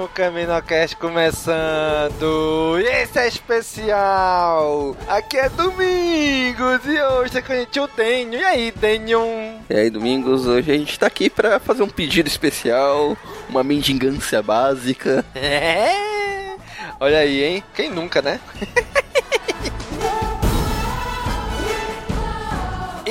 um 0.00 0.08
CaminoCast 0.08 0.96
começando! 0.96 2.78
E 2.80 2.84
esse 2.84 3.18
é 3.18 3.28
especial! 3.28 4.96
Aqui 5.06 5.36
é 5.36 5.50
Domingos 5.50 6.86
e 6.86 7.02
hoje 7.02 7.32
tá 7.32 7.42
com 7.42 7.52
a 7.52 7.56
gente 7.56 7.78
o 7.78 7.86
Denho. 7.86 8.34
E 8.34 8.44
aí, 8.44 8.72
Denho? 8.72 9.60
E 9.68 9.74
aí, 9.74 9.90
Domingos, 9.90 10.46
hoje 10.46 10.72
a 10.72 10.78
gente 10.78 10.98
tá 10.98 11.06
aqui 11.06 11.28
pra 11.28 11.60
fazer 11.60 11.82
um 11.82 11.88
pedido 11.88 12.28
especial, 12.28 13.14
uma 13.48 13.62
mendigância 13.62 14.42
básica. 14.42 15.22
É! 15.34 16.56
Olha 16.98 17.18
aí, 17.18 17.44
hein? 17.44 17.64
Quem 17.74 17.90
nunca, 17.90 18.22
né? 18.22 18.40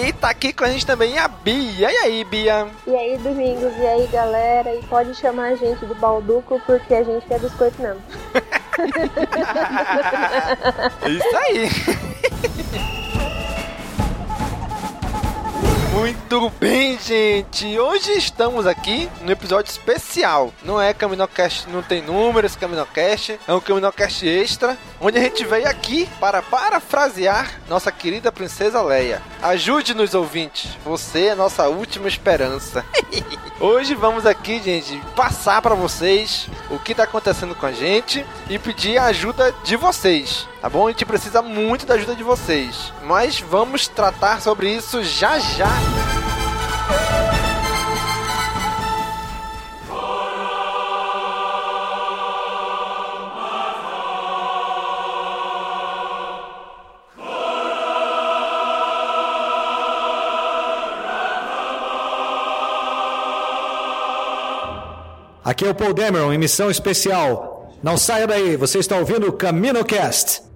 E 0.02 0.14
tá 0.14 0.30
aqui 0.30 0.54
com 0.54 0.64
a 0.64 0.70
gente 0.70 0.86
também 0.86 1.18
a 1.18 1.28
Bia. 1.28 1.92
E 1.92 1.98
aí, 1.98 2.24
Bia? 2.24 2.68
E 2.88 2.96
aí, 2.96 3.18
Domingos, 3.18 3.74
e 3.78 3.86
aí, 3.86 4.08
galera? 4.08 4.74
E 4.74 4.82
pode 4.84 5.14
chamar 5.16 5.52
a 5.52 5.56
gente 5.56 5.86
de 5.86 5.94
Balduco, 5.96 6.62
porque 6.66 6.94
a 6.94 7.04
gente 7.04 7.26
quer 7.26 7.38
biscoito 7.40 7.82
mesmo. 7.82 8.02
Isso 11.06 11.38
aí. 11.38 11.70
Muito 15.92 16.52
bem, 16.60 17.00
gente. 17.00 17.80
Hoje 17.80 18.12
estamos 18.12 18.68
aqui 18.68 19.10
no 19.22 19.32
episódio 19.32 19.72
especial. 19.72 20.54
Não 20.64 20.80
é 20.80 20.94
Caminocast, 20.94 21.68
não 21.68 21.82
tem 21.82 22.02
números, 22.02 22.56
Caminocast. 22.56 23.40
É 23.48 23.54
um 23.54 23.60
Caminocast 23.60 24.24
extra, 24.28 24.78
onde 25.02 25.18
a 25.18 25.22
gente 25.22 25.44
veio 25.44 25.68
aqui 25.68 26.08
para 26.20 26.44
parafrasear 26.44 27.60
nossa 27.68 27.92
querida 27.92 28.32
princesa 28.32 28.82
Leia. 28.84 29.20
Ajude-nos, 29.42 30.14
ouvintes. 30.14 30.78
Você 30.86 31.28
é 31.28 31.36
nossa 31.36 31.68
última 31.68 32.08
esperança. 32.08 32.86
Hoje 33.60 33.96
vamos 33.96 34.28
aqui, 34.28 34.62
gente, 34.62 35.02
passar 35.16 35.62
para 35.62 35.76
vocês 35.76 36.48
o 36.70 36.78
que 36.78 36.92
está 36.92 37.04
acontecendo 37.04 37.56
com 37.56 37.66
a 37.66 37.72
gente 37.72 38.24
e 38.48 38.60
pedir 38.60 38.98
a 39.00 39.06
ajuda 39.06 39.54
de 39.64 39.76
vocês. 39.76 40.48
Tá 40.62 40.70
bom? 40.70 40.88
A 40.88 40.92
gente 40.92 41.06
precisa 41.06 41.42
muito 41.42 41.86
da 41.86 41.94
ajuda 41.94 42.16
de 42.16 42.24
vocês. 42.24 42.92
Mas 43.04 43.40
vamos 43.40 43.88
tratar 43.88 44.42
sobre 44.42 44.70
isso 44.70 45.02
já 45.04 45.40
já. 45.40 45.70
Aqui 65.42 65.66
é 65.66 65.70
o 65.70 65.76
Paul 65.76 65.94
Dameron 65.94 66.34
em 66.34 66.38
missão 66.38 66.70
especial. 66.70 67.74
Não 67.82 67.98
saia 67.98 68.28
daí, 68.28 68.58
você 68.58 68.80
está 68.80 68.98
ouvindo 68.98 69.28
o 69.30 69.34
CaminoCast. 69.34 70.49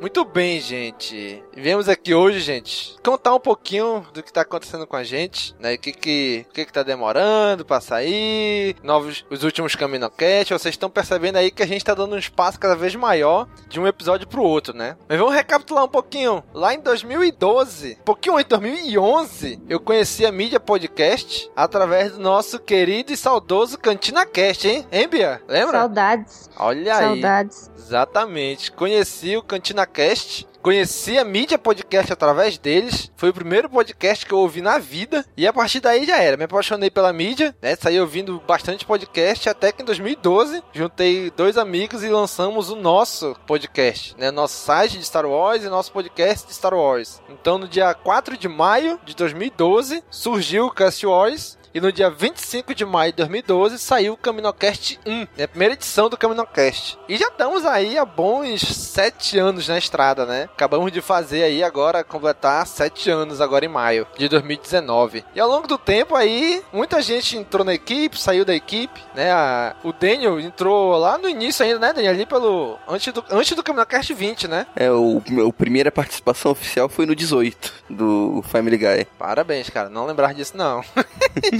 Muito 0.00 0.24
bem, 0.24 0.58
gente. 0.60 1.44
Viemos 1.54 1.86
aqui 1.86 2.14
hoje, 2.14 2.40
gente, 2.40 2.96
contar 3.04 3.34
um 3.34 3.38
pouquinho 3.38 4.06
do 4.14 4.22
que 4.22 4.32
tá 4.32 4.40
acontecendo 4.40 4.86
com 4.86 4.96
a 4.96 5.04
gente, 5.04 5.54
né? 5.60 5.74
O 5.74 5.78
que 5.78 5.92
que, 5.92 6.46
o 6.48 6.52
que, 6.54 6.64
que 6.64 6.72
tá 6.72 6.82
demorando 6.82 7.66
pra 7.66 7.82
sair, 7.82 8.76
novos, 8.82 9.26
os 9.28 9.44
últimos 9.44 9.76
CaminoCast. 9.76 10.54
Vocês 10.54 10.74
estão 10.74 10.88
percebendo 10.88 11.36
aí 11.36 11.50
que 11.50 11.62
a 11.62 11.66
gente 11.66 11.84
tá 11.84 11.92
dando 11.92 12.14
um 12.14 12.18
espaço 12.18 12.58
cada 12.58 12.74
vez 12.74 12.94
maior 12.94 13.46
de 13.68 13.78
um 13.78 13.86
episódio 13.86 14.26
pro 14.26 14.42
outro, 14.42 14.74
né? 14.74 14.96
Mas 15.06 15.18
vamos 15.18 15.34
recapitular 15.34 15.84
um 15.84 15.88
pouquinho. 15.88 16.42
Lá 16.54 16.72
em 16.72 16.80
2012, 16.80 17.98
um 18.00 18.04
pouquinho 18.04 18.36
antes, 18.36 18.48
2011, 18.48 19.60
eu 19.68 19.78
conheci 19.78 20.24
a 20.24 20.32
mídia 20.32 20.58
podcast 20.58 21.50
através 21.54 22.12
do 22.12 22.20
nosso 22.20 22.58
querido 22.58 23.12
e 23.12 23.18
saudoso 23.18 23.78
Cantina 23.78 24.24
Cast, 24.24 24.66
hein? 24.66 24.86
Hein, 24.90 25.08
Bia? 25.08 25.42
Lembra? 25.46 25.80
Saudades. 25.80 26.48
Olha 26.56 26.96
aí. 26.96 27.04
Saudades. 27.04 27.70
Exatamente. 27.76 28.72
Conheci 28.72 29.36
o 29.36 29.42
Cantina 29.42 29.89
Cast. 29.90 30.48
Conheci 30.62 31.16
a 31.16 31.24
mídia 31.24 31.58
podcast 31.58 32.12
através 32.12 32.58
deles. 32.58 33.10
Foi 33.16 33.30
o 33.30 33.34
primeiro 33.34 33.68
podcast 33.68 34.26
que 34.26 34.32
eu 34.32 34.38
ouvi 34.38 34.60
na 34.60 34.78
vida. 34.78 35.24
E 35.34 35.46
a 35.46 35.52
partir 35.52 35.80
daí 35.80 36.04
já 36.04 36.18
era. 36.18 36.36
Me 36.36 36.44
apaixonei 36.44 36.90
pela 36.90 37.12
mídia, 37.14 37.56
né? 37.62 37.74
Saí 37.76 37.98
ouvindo 37.98 38.42
bastante 38.46 38.84
podcast. 38.84 39.48
Até 39.48 39.72
que 39.72 39.82
em 39.82 39.86
2012 39.86 40.62
juntei 40.72 41.32
dois 41.34 41.56
amigos 41.56 42.02
e 42.04 42.08
lançamos 42.08 42.68
o 42.68 42.76
nosso 42.76 43.34
podcast, 43.46 44.14
né? 44.18 44.30
Nosso 44.30 44.62
site 44.62 44.98
de 44.98 45.04
Star 45.04 45.24
Wars 45.24 45.64
e 45.64 45.68
nosso 45.68 45.90
podcast 45.92 46.46
de 46.46 46.54
Star 46.54 46.74
Wars. 46.74 47.22
Então 47.30 47.56
no 47.56 47.66
dia 47.66 47.94
4 47.94 48.36
de 48.36 48.48
maio 48.48 49.00
de 49.04 49.16
2012 49.16 50.04
surgiu 50.10 50.66
o 50.66 50.70
Cast 50.70 51.06
Wars. 51.06 51.58
E 51.72 51.80
no 51.80 51.92
dia 51.92 52.10
25 52.10 52.74
de 52.74 52.84
maio 52.84 53.12
de 53.12 53.18
2012 53.18 53.78
saiu 53.78 54.14
o 54.14 54.16
CaminoCast 54.16 54.98
1, 55.06 55.18
né? 55.36 55.44
a 55.44 55.48
primeira 55.48 55.74
edição 55.74 56.08
do 56.08 56.16
CaminoCast. 56.16 56.98
E 57.08 57.16
já 57.16 57.28
estamos 57.28 57.64
aí 57.64 57.96
há 57.96 58.04
bons 58.04 58.60
sete 58.62 59.38
anos 59.38 59.68
na 59.68 59.78
estrada, 59.78 60.26
né? 60.26 60.48
Acabamos 60.52 60.90
de 60.90 61.00
fazer 61.00 61.44
aí 61.44 61.62
agora, 61.62 62.02
completar 62.02 62.66
sete 62.66 63.08
anos 63.08 63.40
agora 63.40 63.64
em 63.64 63.68
maio 63.68 64.04
de 64.18 64.28
2019. 64.28 65.24
E 65.32 65.38
ao 65.38 65.48
longo 65.48 65.68
do 65.68 65.78
tempo 65.78 66.16
aí, 66.16 66.60
muita 66.72 67.00
gente 67.00 67.36
entrou 67.36 67.64
na 67.64 67.72
equipe, 67.72 68.20
saiu 68.20 68.44
da 68.44 68.54
equipe, 68.54 69.00
né? 69.14 69.30
A, 69.30 69.76
o 69.84 69.92
Daniel 69.92 70.40
entrou 70.40 70.96
lá 70.96 71.18
no 71.18 71.28
início 71.28 71.64
ainda, 71.64 71.78
né, 71.78 71.92
Daniel? 71.92 72.14
Ali 72.14 72.26
pelo... 72.26 72.78
Antes 72.88 73.12
do, 73.12 73.24
antes 73.30 73.54
do 73.54 73.62
CaminoCast 73.62 74.12
20, 74.12 74.48
né? 74.48 74.66
É, 74.74 74.90
o, 74.90 75.22
a 75.48 75.52
primeira 75.52 75.92
participação 75.92 76.50
oficial 76.50 76.88
foi 76.88 77.06
no 77.06 77.14
18, 77.14 77.72
do 77.88 78.42
Family 78.48 78.76
Guy. 78.76 79.06
Parabéns, 79.16 79.70
cara. 79.70 79.88
Não 79.88 80.04
lembrar 80.04 80.34
disso, 80.34 80.56
não. 80.56 80.82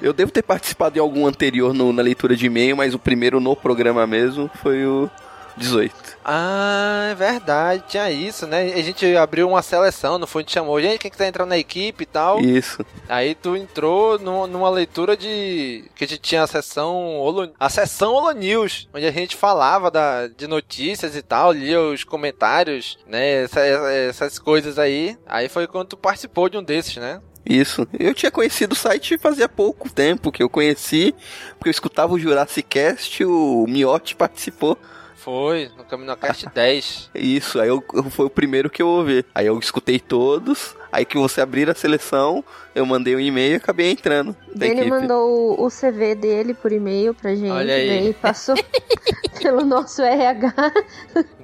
Eu 0.00 0.12
devo 0.12 0.30
ter 0.30 0.42
participado 0.42 0.94
de 0.94 1.00
algum 1.00 1.26
anterior 1.26 1.74
no, 1.74 1.92
na 1.92 2.02
leitura 2.02 2.36
de 2.36 2.46
e-mail, 2.46 2.76
mas 2.76 2.94
o 2.94 2.98
primeiro 2.98 3.40
no 3.40 3.56
programa 3.56 4.06
mesmo 4.06 4.48
foi 4.62 4.86
o 4.86 5.10
18. 5.58 6.18
Ah, 6.24 7.08
é 7.10 7.14
verdade, 7.14 7.82
tinha 7.88 8.10
isso, 8.10 8.46
né? 8.46 8.72
A 8.74 8.82
gente 8.82 9.16
abriu 9.16 9.48
uma 9.48 9.60
seleção, 9.60 10.18
não 10.18 10.26
foi? 10.26 10.42
A 10.42 10.42
gente 10.44 10.52
chamou, 10.52 10.80
gente, 10.80 10.98
quem 10.98 11.10
que 11.10 11.16
tá 11.16 11.26
entrando 11.26 11.48
na 11.48 11.58
equipe 11.58 12.04
e 12.04 12.06
tal. 12.06 12.38
Isso. 12.40 12.84
Aí 13.08 13.34
tu 13.34 13.56
entrou 13.56 14.18
numa, 14.18 14.46
numa 14.46 14.70
leitura 14.70 15.16
de. 15.16 15.84
que 15.94 16.04
a 16.04 16.06
gente 16.06 16.20
tinha 16.20 16.42
a 16.42 16.46
sessão. 16.46 17.18
Holo, 17.18 17.50
a 17.58 17.68
sessão 17.68 18.14
Holo 18.14 18.32
News, 18.32 18.88
onde 18.94 19.06
a 19.06 19.10
gente 19.10 19.36
falava 19.36 19.90
da, 19.90 20.28
de 20.28 20.46
notícias 20.46 21.16
e 21.16 21.22
tal, 21.22 21.52
lia 21.52 21.80
os 21.80 22.04
comentários, 22.04 22.98
né? 23.06 23.42
Essa, 23.42 23.60
essas 23.60 24.38
coisas 24.38 24.78
aí. 24.78 25.18
Aí 25.26 25.48
foi 25.48 25.66
quando 25.66 25.88
tu 25.88 25.96
participou 25.96 26.48
de 26.48 26.56
um 26.56 26.62
desses, 26.62 26.96
né? 26.96 27.20
Isso. 27.48 27.88
Eu 27.98 28.12
tinha 28.12 28.30
conhecido 28.30 28.72
o 28.72 28.76
site 28.76 29.16
fazia 29.16 29.48
pouco 29.48 29.88
tempo 29.90 30.30
que 30.30 30.42
eu 30.42 30.50
conheci, 30.50 31.14
porque 31.56 31.68
eu 31.68 31.72
escutava 31.72 32.12
o 32.12 32.18
Jurassic 32.18 32.68
Cast, 32.68 33.24
o 33.24 33.64
Miotti 33.66 34.14
participou. 34.14 34.76
Foi, 35.16 35.70
no 35.76 35.84
CaminoCast 35.84 36.46
10. 36.54 37.10
Isso, 37.14 37.60
aí 37.60 37.68
eu, 37.68 37.82
eu- 37.94 38.04
foi 38.10 38.26
o 38.26 38.30
primeiro 38.30 38.68
que 38.70 38.82
eu 38.82 38.88
ouvi. 38.88 39.24
Aí 39.34 39.46
eu 39.46 39.58
escutei 39.58 39.98
todos, 39.98 40.76
aí 40.92 41.04
que 41.04 41.18
você 41.18 41.40
abrir 41.40 41.68
a 41.70 41.74
seleção, 41.74 42.44
eu 42.74 42.84
mandei 42.86 43.16
um 43.16 43.20
e-mail 43.20 43.54
e 43.54 43.56
acabei 43.56 43.90
entrando. 43.90 44.36
Da 44.54 44.66
Ele 44.66 44.80
equipe. 44.80 44.90
mandou 44.90 45.60
o- 45.60 45.70
CV 45.70 46.14
dele 46.14 46.54
por 46.54 46.70
e-mail 46.72 47.14
pra 47.14 47.34
gente, 47.34 47.50
Olha 47.50 47.74
aí. 47.74 47.88
daí 47.88 48.14
passou 48.14 48.54
pelo 49.42 49.64
nosso 49.64 50.02
RH, 50.02 50.52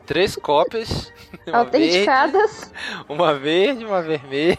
três 0.07 0.37
cópias. 0.37 1.13
Uma 1.47 1.59
autenticadas. 1.59 2.71
verde, 2.71 3.05
uma 3.09 3.35
verde, 3.35 3.85
uma 3.85 4.01
vermelha. 4.03 4.57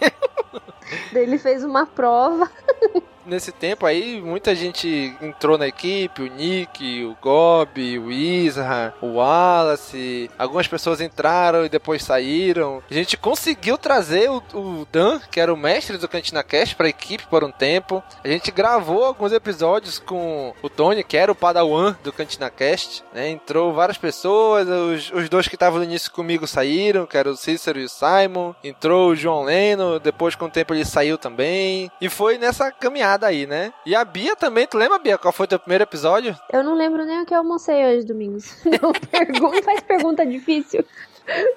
Daí 1.12 1.24
ele 1.24 1.38
fez 1.38 1.64
uma 1.64 1.86
prova. 1.86 2.50
Nesse 3.26 3.52
tempo 3.52 3.88
aí, 3.88 4.22
muita 4.22 4.54
gente 4.54 5.16
entrou 5.20 5.58
na 5.58 5.68
equipe, 5.68 6.22
o 6.22 6.28
Nick, 6.28 7.04
o 7.04 7.18
Gob, 7.20 7.98
o 7.98 8.12
Isra, 8.12 8.94
o 9.02 9.16
Wallace. 9.16 10.30
Algumas 10.38 10.68
pessoas 10.68 11.02
entraram 11.02 11.66
e 11.66 11.70
depois 11.70 12.04
saíram. 12.04 12.84
A 12.90 12.94
gente 12.94 13.18
conseguiu 13.18 13.80
trazer 13.80 14.30
o, 14.30 14.44
o 14.54 14.88
Dan, 14.92 15.20
que 15.32 15.40
era 15.40 15.52
o 15.52 15.58
mestre 15.58 15.98
do 15.98 16.08
Cantina 16.08 16.44
Cast, 16.44 16.76
pra 16.76 16.88
equipe 16.88 17.26
por 17.26 17.44
um 17.44 17.52
tempo. 17.52 18.04
A 18.24 18.28
gente 18.28 18.52
gravou 18.52 19.04
alguns 19.04 19.32
episódios 19.32 19.98
com 19.98 20.54
o 20.62 20.70
Tony, 20.70 21.04
que 21.04 21.18
era 21.18 21.32
o 21.32 21.36
Padawan 21.36 21.98
do 22.04 22.14
Cantina 22.14 22.52
Cast. 22.52 23.04
Né? 23.12 23.32
Entrou 23.32 23.74
várias 23.74 23.98
pessoas, 23.98 24.68
os, 24.68 25.12
os 25.12 25.30
dois 25.30 25.48
que 25.48 25.56
estavam 25.56 25.80
no 25.80 25.86
início 25.86 26.12
comigo 26.12 26.46
saíram, 26.46 27.08
que 27.08 27.18
era 27.18 27.32
o 27.32 27.36
Cícero 27.36 27.80
e 27.80 27.86
o 27.86 27.90
Simon. 27.90 28.54
Entrou 28.64 29.10
o 29.10 29.16
João 29.16 29.44
Leno, 29.44 30.00
depois 30.00 30.36
com 30.36 30.46
o 30.46 30.52
tempo 30.52 30.75
ele 30.76 30.86
saiu 30.86 31.18
também. 31.18 31.90
E 32.00 32.10
foi 32.10 32.38
nessa 32.38 32.72
caminhada 32.72 33.28
aí, 33.28 33.46
né? 33.46 33.74
E 33.86 33.96
a 33.96 34.04
Bia 34.04 34.36
também, 34.36 34.68
tu 34.68 34.78
lembra, 34.78 35.00
Bia, 35.00 35.18
qual 35.18 35.32
foi 35.32 35.46
o 35.46 35.50
teu 35.50 35.60
primeiro 35.60 35.84
episódio? 35.84 36.36
Eu 36.52 36.64
não 36.64 36.74
lembro 36.74 37.06
nem 37.06 37.22
o 37.22 37.26
que 37.26 37.34
eu 37.34 37.40
almocei 37.40 37.86
hoje, 37.86 38.06
Domingos. 38.06 38.64
Não 38.82 38.92
pergunta, 38.92 39.64
faz 39.64 39.82
pergunta 39.82 40.26
difícil. 40.26 40.86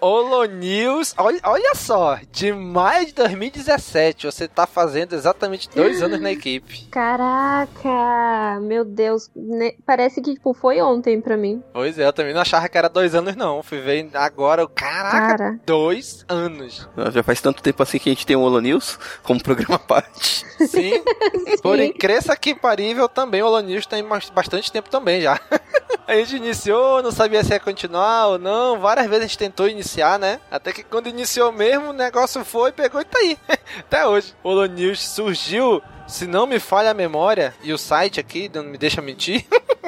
Holo 0.00 0.44
News, 0.44 1.14
olha, 1.18 1.40
olha 1.44 1.74
só, 1.74 2.18
de 2.30 2.52
maio 2.52 3.06
de 3.06 3.12
2017, 3.14 4.26
você 4.26 4.48
tá 4.48 4.66
fazendo 4.66 5.14
exatamente 5.14 5.68
dois 5.70 6.00
anos 6.02 6.20
na 6.20 6.30
equipe. 6.30 6.86
Caraca, 6.90 8.60
meu 8.60 8.84
Deus, 8.84 9.30
né, 9.34 9.72
parece 9.84 10.20
que 10.20 10.34
tipo 10.34 10.54
foi 10.54 10.80
ontem 10.80 11.20
pra 11.20 11.36
mim. 11.36 11.62
Pois 11.72 11.98
é, 11.98 12.06
eu 12.06 12.12
também 12.12 12.32
não 12.32 12.40
achava 12.40 12.68
que 12.68 12.78
era 12.78 12.88
dois 12.88 13.14
anos, 13.14 13.36
não. 13.36 13.62
Fui 13.62 13.80
ver 13.80 14.08
agora, 14.14 14.64
o 14.64 14.68
caraca, 14.68 15.36
Cara. 15.36 15.60
dois 15.66 16.24
anos. 16.28 16.88
Já 17.12 17.22
faz 17.22 17.40
tanto 17.40 17.62
tempo 17.62 17.82
assim 17.82 17.98
que 17.98 18.08
a 18.08 18.12
gente 18.12 18.26
tem 18.26 18.36
o 18.36 18.40
Holo 18.40 18.60
News 18.60 18.98
como 19.22 19.42
programa 19.42 19.76
à 19.76 19.78
parte. 19.78 20.44
Sim, 20.66 21.02
por 21.62 21.78
incrível 21.78 22.36
que 22.40 22.54
parível, 22.54 23.08
também 23.08 23.42
o 23.42 23.46
Holo 23.46 23.60
News 23.60 23.86
tem 23.86 24.04
bastante 24.34 24.70
tempo 24.72 24.88
também 24.90 25.20
já. 25.20 25.38
A 26.08 26.14
gente 26.14 26.36
iniciou, 26.36 27.02
não 27.02 27.12
sabia 27.12 27.44
se 27.44 27.52
ia 27.52 27.60
continuar 27.60 28.28
ou 28.28 28.38
não. 28.38 28.80
Várias 28.80 29.06
vezes 29.08 29.24
a 29.24 29.26
gente 29.26 29.36
tentou 29.36 29.68
iniciar, 29.68 30.18
né? 30.18 30.40
Até 30.50 30.72
que 30.72 30.82
quando 30.82 31.06
iniciou 31.06 31.52
mesmo, 31.52 31.90
o 31.90 31.92
negócio 31.92 32.42
foi, 32.46 32.72
pegou 32.72 33.02
e 33.02 33.04
tá 33.04 33.18
aí. 33.18 33.36
Até 33.80 34.06
hoje. 34.06 34.34
O 34.42 34.64
News 34.64 35.06
surgiu, 35.06 35.82
se 36.08 36.26
não 36.26 36.46
me 36.46 36.58
falha 36.58 36.90
a 36.90 36.94
memória, 36.94 37.54
e 37.62 37.72
o 37.72 37.78
site 37.78 38.18
aqui 38.18 38.50
não 38.52 38.64
me 38.64 38.78
deixa 38.78 39.02
mentir, 39.02 39.46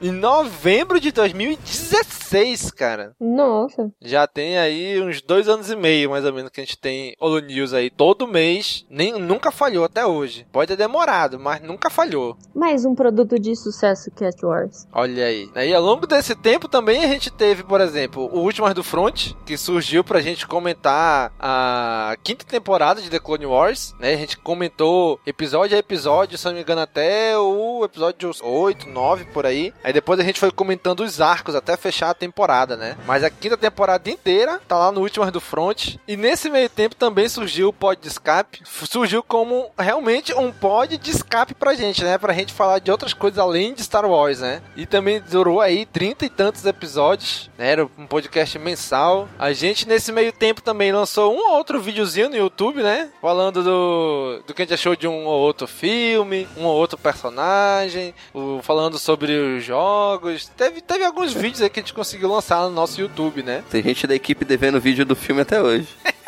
em 0.00 0.10
novembro 0.10 1.00
de 1.00 1.12
2016, 1.12 2.70
cara. 2.72 3.14
Nossa. 3.20 3.90
Já 4.00 4.26
tem 4.26 4.58
aí 4.58 5.00
uns 5.00 5.20
dois 5.22 5.48
anos 5.48 5.70
e 5.70 5.76
meio, 5.76 6.10
mais 6.10 6.24
ou 6.24 6.32
menos, 6.32 6.50
que 6.50 6.60
a 6.60 6.64
gente 6.64 6.78
tem 6.78 7.14
Holo 7.20 7.40
News 7.40 7.72
aí 7.72 7.90
todo 7.90 8.26
mês. 8.26 8.84
Nem, 8.90 9.12
nunca 9.18 9.50
falhou 9.50 9.84
até 9.84 10.04
hoje. 10.04 10.46
Pode 10.52 10.68
ter 10.68 10.76
demorado, 10.76 11.38
mas 11.38 11.60
nunca 11.62 11.88
falhou. 11.90 12.36
Mais 12.54 12.84
um 12.84 12.94
produto 12.94 13.38
de 13.38 13.54
sucesso 13.54 14.10
Cat 14.10 14.44
Wars. 14.44 14.86
Olha 14.92 15.24
aí. 15.24 15.48
E 15.56 15.74
ao 15.74 15.82
longo 15.82 16.06
desse 16.06 16.34
tempo 16.34 16.68
também 16.68 17.04
a 17.04 17.08
gente 17.08 17.30
teve, 17.30 17.62
por 17.62 17.80
exemplo, 17.80 18.28
o 18.32 18.40
Últimas 18.40 18.74
do 18.74 18.82
Front, 18.82 19.32
que 19.46 19.56
surgiu 19.56 20.02
pra 20.02 20.20
gente 20.20 20.46
comentar 20.46 21.32
a 21.38 22.16
quinta 22.22 22.44
temporada 22.44 23.00
de 23.00 23.10
The 23.10 23.18
Clone 23.18 23.46
Wars, 23.46 23.94
né? 23.98 24.14
A 24.14 24.16
gente 24.16 24.36
comentou 24.38 25.20
episódio 25.60 25.76
a 25.76 25.80
episódio, 25.80 26.38
se 26.38 26.44
não 26.46 26.54
me 26.54 26.60
engano, 26.60 26.80
até 26.80 27.36
o 27.36 27.84
episódio 27.84 28.30
8, 28.40 28.88
9 28.88 29.24
por 29.26 29.44
aí. 29.44 29.74
Aí 29.84 29.92
depois 29.92 30.18
a 30.18 30.22
gente 30.22 30.40
foi 30.40 30.50
comentando 30.50 31.00
os 31.00 31.20
arcos 31.20 31.54
até 31.54 31.76
fechar 31.76 32.10
a 32.10 32.14
temporada, 32.14 32.76
né? 32.76 32.96
Mas 33.06 33.22
a 33.22 33.28
quinta 33.28 33.56
temporada 33.56 34.08
inteira 34.08 34.60
tá 34.66 34.78
lá 34.78 34.90
no 34.90 35.02
Últimas 35.02 35.30
do 35.30 35.40
Front. 35.40 35.96
E 36.08 36.16
nesse 36.16 36.48
meio 36.48 36.68
tempo 36.70 36.94
também 36.94 37.28
surgiu 37.28 37.68
o 37.68 37.72
pod 37.72 38.00
de 38.00 38.08
escape. 38.08 38.62
Surgiu 38.64 39.22
como 39.22 39.70
realmente 39.78 40.32
um 40.32 40.50
pod 40.50 40.96
de 40.96 41.10
escape 41.10 41.54
pra 41.54 41.74
gente, 41.74 42.02
né? 42.02 42.16
Pra 42.16 42.32
gente 42.32 42.54
falar 42.54 42.78
de 42.78 42.90
outras 42.90 43.12
coisas 43.12 43.38
além 43.38 43.74
de 43.74 43.84
Star 43.84 44.08
Wars, 44.08 44.40
né? 44.40 44.62
E 44.76 44.86
também 44.86 45.20
durou 45.20 45.60
aí 45.60 45.84
trinta 45.84 46.24
e 46.24 46.30
tantos 46.30 46.64
episódios, 46.64 47.50
né? 47.58 47.72
Era 47.72 47.84
um 47.98 48.06
podcast 48.06 48.58
mensal. 48.58 49.28
A 49.38 49.52
gente 49.52 49.86
nesse 49.86 50.10
meio 50.10 50.32
tempo 50.32 50.62
também 50.62 50.90
lançou 50.90 51.34
um 51.34 51.50
ou 51.50 51.56
outro 51.56 51.80
videozinho 51.80 52.30
no 52.30 52.36
YouTube, 52.36 52.82
né? 52.82 53.10
Falando 53.20 53.62
do, 53.62 54.42
do 54.46 54.54
que 54.54 54.62
a 54.62 54.64
gente 54.64 54.74
achou 54.74 54.96
de 54.96 55.06
um 55.06 55.26
ou 55.26 55.40
outro 55.40 55.49
filme, 55.66 56.48
um 56.56 56.64
ou 56.64 56.76
outro 56.76 56.98
personagem, 56.98 58.14
o, 58.32 58.60
falando 58.62 58.98
sobre 58.98 59.32
os 59.32 59.64
jogos. 59.64 60.46
Teve, 60.56 60.80
teve 60.80 61.04
alguns 61.04 61.32
vídeos 61.34 61.62
aí 61.62 61.70
que 61.70 61.80
a 61.80 61.82
gente 61.82 61.94
conseguiu 61.94 62.28
lançar 62.28 62.62
no 62.62 62.70
nosso 62.70 63.00
YouTube, 63.00 63.42
né? 63.42 63.64
Tem 63.70 63.82
gente 63.82 64.06
da 64.06 64.14
equipe 64.14 64.44
devendo 64.44 64.80
vídeo 64.80 65.04
do 65.04 65.16
filme 65.16 65.42
até 65.42 65.60
hoje. 65.60 65.88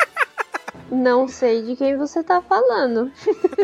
Não 0.91 1.27
sei 1.27 1.63
de 1.63 1.75
quem 1.75 1.97
você 1.97 2.21
tá 2.21 2.39
falando. 2.41 3.11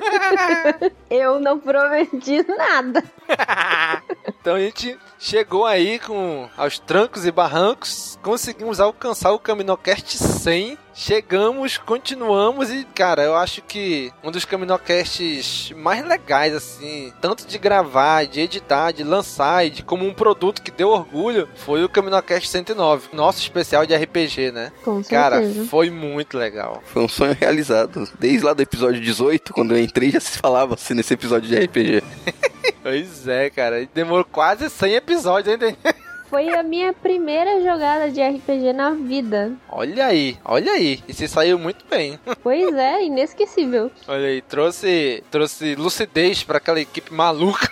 eu 1.12 1.40
não 1.40 1.60
prometi 1.60 2.44
nada. 2.48 3.04
Então 4.42 4.56
a 4.56 4.60
gente 4.60 4.98
chegou 5.20 5.66
aí 5.66 6.00
com 6.00 6.48
aos 6.56 6.80
trancos 6.80 7.26
e 7.26 7.32
barrancos, 7.32 8.18
conseguimos 8.24 8.80
alcançar 8.80 9.32
o 9.32 9.40
Caminocast 9.40 10.18
100. 10.18 10.78
Chegamos, 10.94 11.78
continuamos 11.78 12.70
e, 12.70 12.84
cara, 12.96 13.24
eu 13.24 13.36
acho 13.36 13.62
que 13.62 14.12
um 14.22 14.32
dos 14.32 14.44
Caminocasts 14.44 15.72
mais 15.76 16.06
legais, 16.06 16.54
assim, 16.54 17.14
tanto 17.22 17.46
de 17.48 17.58
gravar, 17.58 18.26
de 18.26 18.42
editar, 18.42 18.92
de 18.92 19.04
lançar 19.04 19.66
e 19.66 19.70
de 19.70 19.84
como 19.84 20.06
um 20.06 20.14
produto 20.14 20.62
que 20.62 20.72
deu 20.72 20.90
orgulho, 20.90 21.48
foi 21.56 21.84
o 21.84 21.90
Caminocast 21.90 22.50
109, 22.50 23.10
nosso 23.14 23.40
especial 23.40 23.86
de 23.86 23.96
RPG, 23.96 24.52
né? 24.52 24.72
Com 24.84 25.02
Cara, 25.04 25.42
certeza. 25.42 25.66
foi 25.68 25.90
muito 25.90 26.38
legal. 26.38 26.82
Foi 26.86 27.02
um 27.04 27.08
sonho 27.10 27.36
realizado. 27.40 28.10
Desde 28.20 28.44
lá 28.46 28.54
do 28.54 28.62
episódio 28.62 29.00
18, 29.00 29.54
quando 29.54 29.76
eu 29.76 29.82
entrei, 29.82 30.12
já 30.12 30.20
se 30.20 30.38
falava 30.38 30.74
assim 30.74 30.94
nesse 30.94 31.14
episódio 31.14 31.48
de 31.48 31.58
RPG. 31.58 32.04
Pois 32.82 33.19
é, 33.28 33.50
cara, 33.50 33.88
demorou 33.94 34.26
quase 34.26 34.70
100 34.70 34.94
episódios, 34.96 35.62
hein? 35.62 35.78
Foi 36.30 36.48
a 36.50 36.62
minha 36.62 36.94
primeira 36.94 37.60
jogada 37.64 38.12
de 38.12 38.22
RPG 38.22 38.72
na 38.72 38.92
vida. 38.92 39.54
Olha 39.68 40.06
aí, 40.06 40.38
olha 40.46 40.74
aí. 40.74 41.04
E 41.08 41.14
se 41.14 41.28
saiu 41.28 41.58
muito 41.58 41.84
bem. 41.90 42.20
Pois 42.44 42.76
é, 42.76 43.04
inesquecível. 43.04 43.92
Olha 44.08 44.28
aí, 44.28 44.42
trouxe, 44.44 45.24
trouxe 45.32 45.74
lucidez 45.74 46.44
pra 46.44 46.58
aquela 46.58 46.80
equipe 46.80 47.12
maluca. 47.12 47.72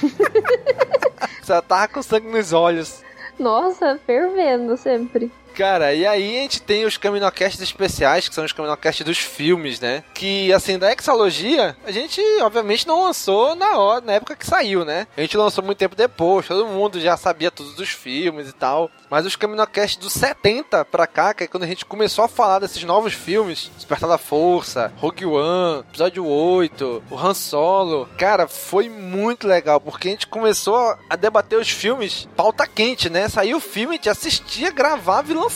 Você 1.42 1.62
tava 1.62 1.88
com 1.88 2.02
sangue 2.02 2.28
nos 2.28 2.52
olhos. 2.54 3.02
Nossa, 3.38 4.00
fervendo 4.06 4.76
sempre. 4.78 5.30
Cara, 5.58 5.92
e 5.92 6.06
aí 6.06 6.38
a 6.38 6.42
gente 6.42 6.62
tem 6.62 6.84
os 6.84 6.96
Caminocasts 6.96 7.60
especiais, 7.60 8.28
que 8.28 8.34
são 8.36 8.44
os 8.44 8.52
Caminocasts 8.52 9.04
dos 9.04 9.18
filmes, 9.18 9.80
né? 9.80 10.04
Que, 10.14 10.52
assim, 10.52 10.78
da 10.78 10.92
Exalogia, 10.92 11.76
a 11.84 11.90
gente, 11.90 12.20
obviamente, 12.42 12.86
não 12.86 13.02
lançou 13.02 13.56
na 13.56 13.76
hora, 13.76 14.00
na 14.00 14.12
época 14.12 14.36
que 14.36 14.46
saiu, 14.46 14.84
né? 14.84 15.08
A 15.16 15.20
gente 15.20 15.36
lançou 15.36 15.64
muito 15.64 15.78
tempo 15.78 15.96
depois, 15.96 16.46
todo 16.46 16.64
mundo 16.64 17.00
já 17.00 17.16
sabia 17.16 17.50
tudo 17.50 17.72
dos 17.72 17.88
filmes 17.88 18.48
e 18.48 18.52
tal. 18.52 18.88
Mas 19.10 19.26
os 19.26 19.34
Caminocasts 19.34 19.96
dos 19.96 20.12
70 20.12 20.84
pra 20.84 21.08
cá, 21.08 21.34
que 21.34 21.42
é 21.42 21.46
quando 21.48 21.64
a 21.64 21.66
gente 21.66 21.84
começou 21.84 22.24
a 22.24 22.28
falar 22.28 22.60
desses 22.60 22.84
novos 22.84 23.14
filmes, 23.14 23.68
Despertar 23.74 24.08
da 24.08 24.18
Força, 24.18 24.92
Rogue 24.98 25.26
One, 25.26 25.80
Episódio 25.88 26.24
8, 26.24 27.02
o 27.10 27.18
Han 27.18 27.34
Solo, 27.34 28.08
cara, 28.16 28.46
foi 28.46 28.88
muito 28.88 29.48
legal, 29.48 29.80
porque 29.80 30.06
a 30.06 30.10
gente 30.12 30.28
começou 30.28 30.96
a 31.10 31.16
debater 31.16 31.58
os 31.58 31.70
filmes 31.70 32.28
pauta 32.36 32.64
quente, 32.64 33.10
né? 33.10 33.28
Saiu 33.28 33.56
o 33.56 33.60
filme, 33.60 33.94
a 33.94 33.96
gente 33.96 34.10
assistia, 34.10 34.70
gravava 34.70 35.32
e 35.32 35.34
lançava. 35.34 35.47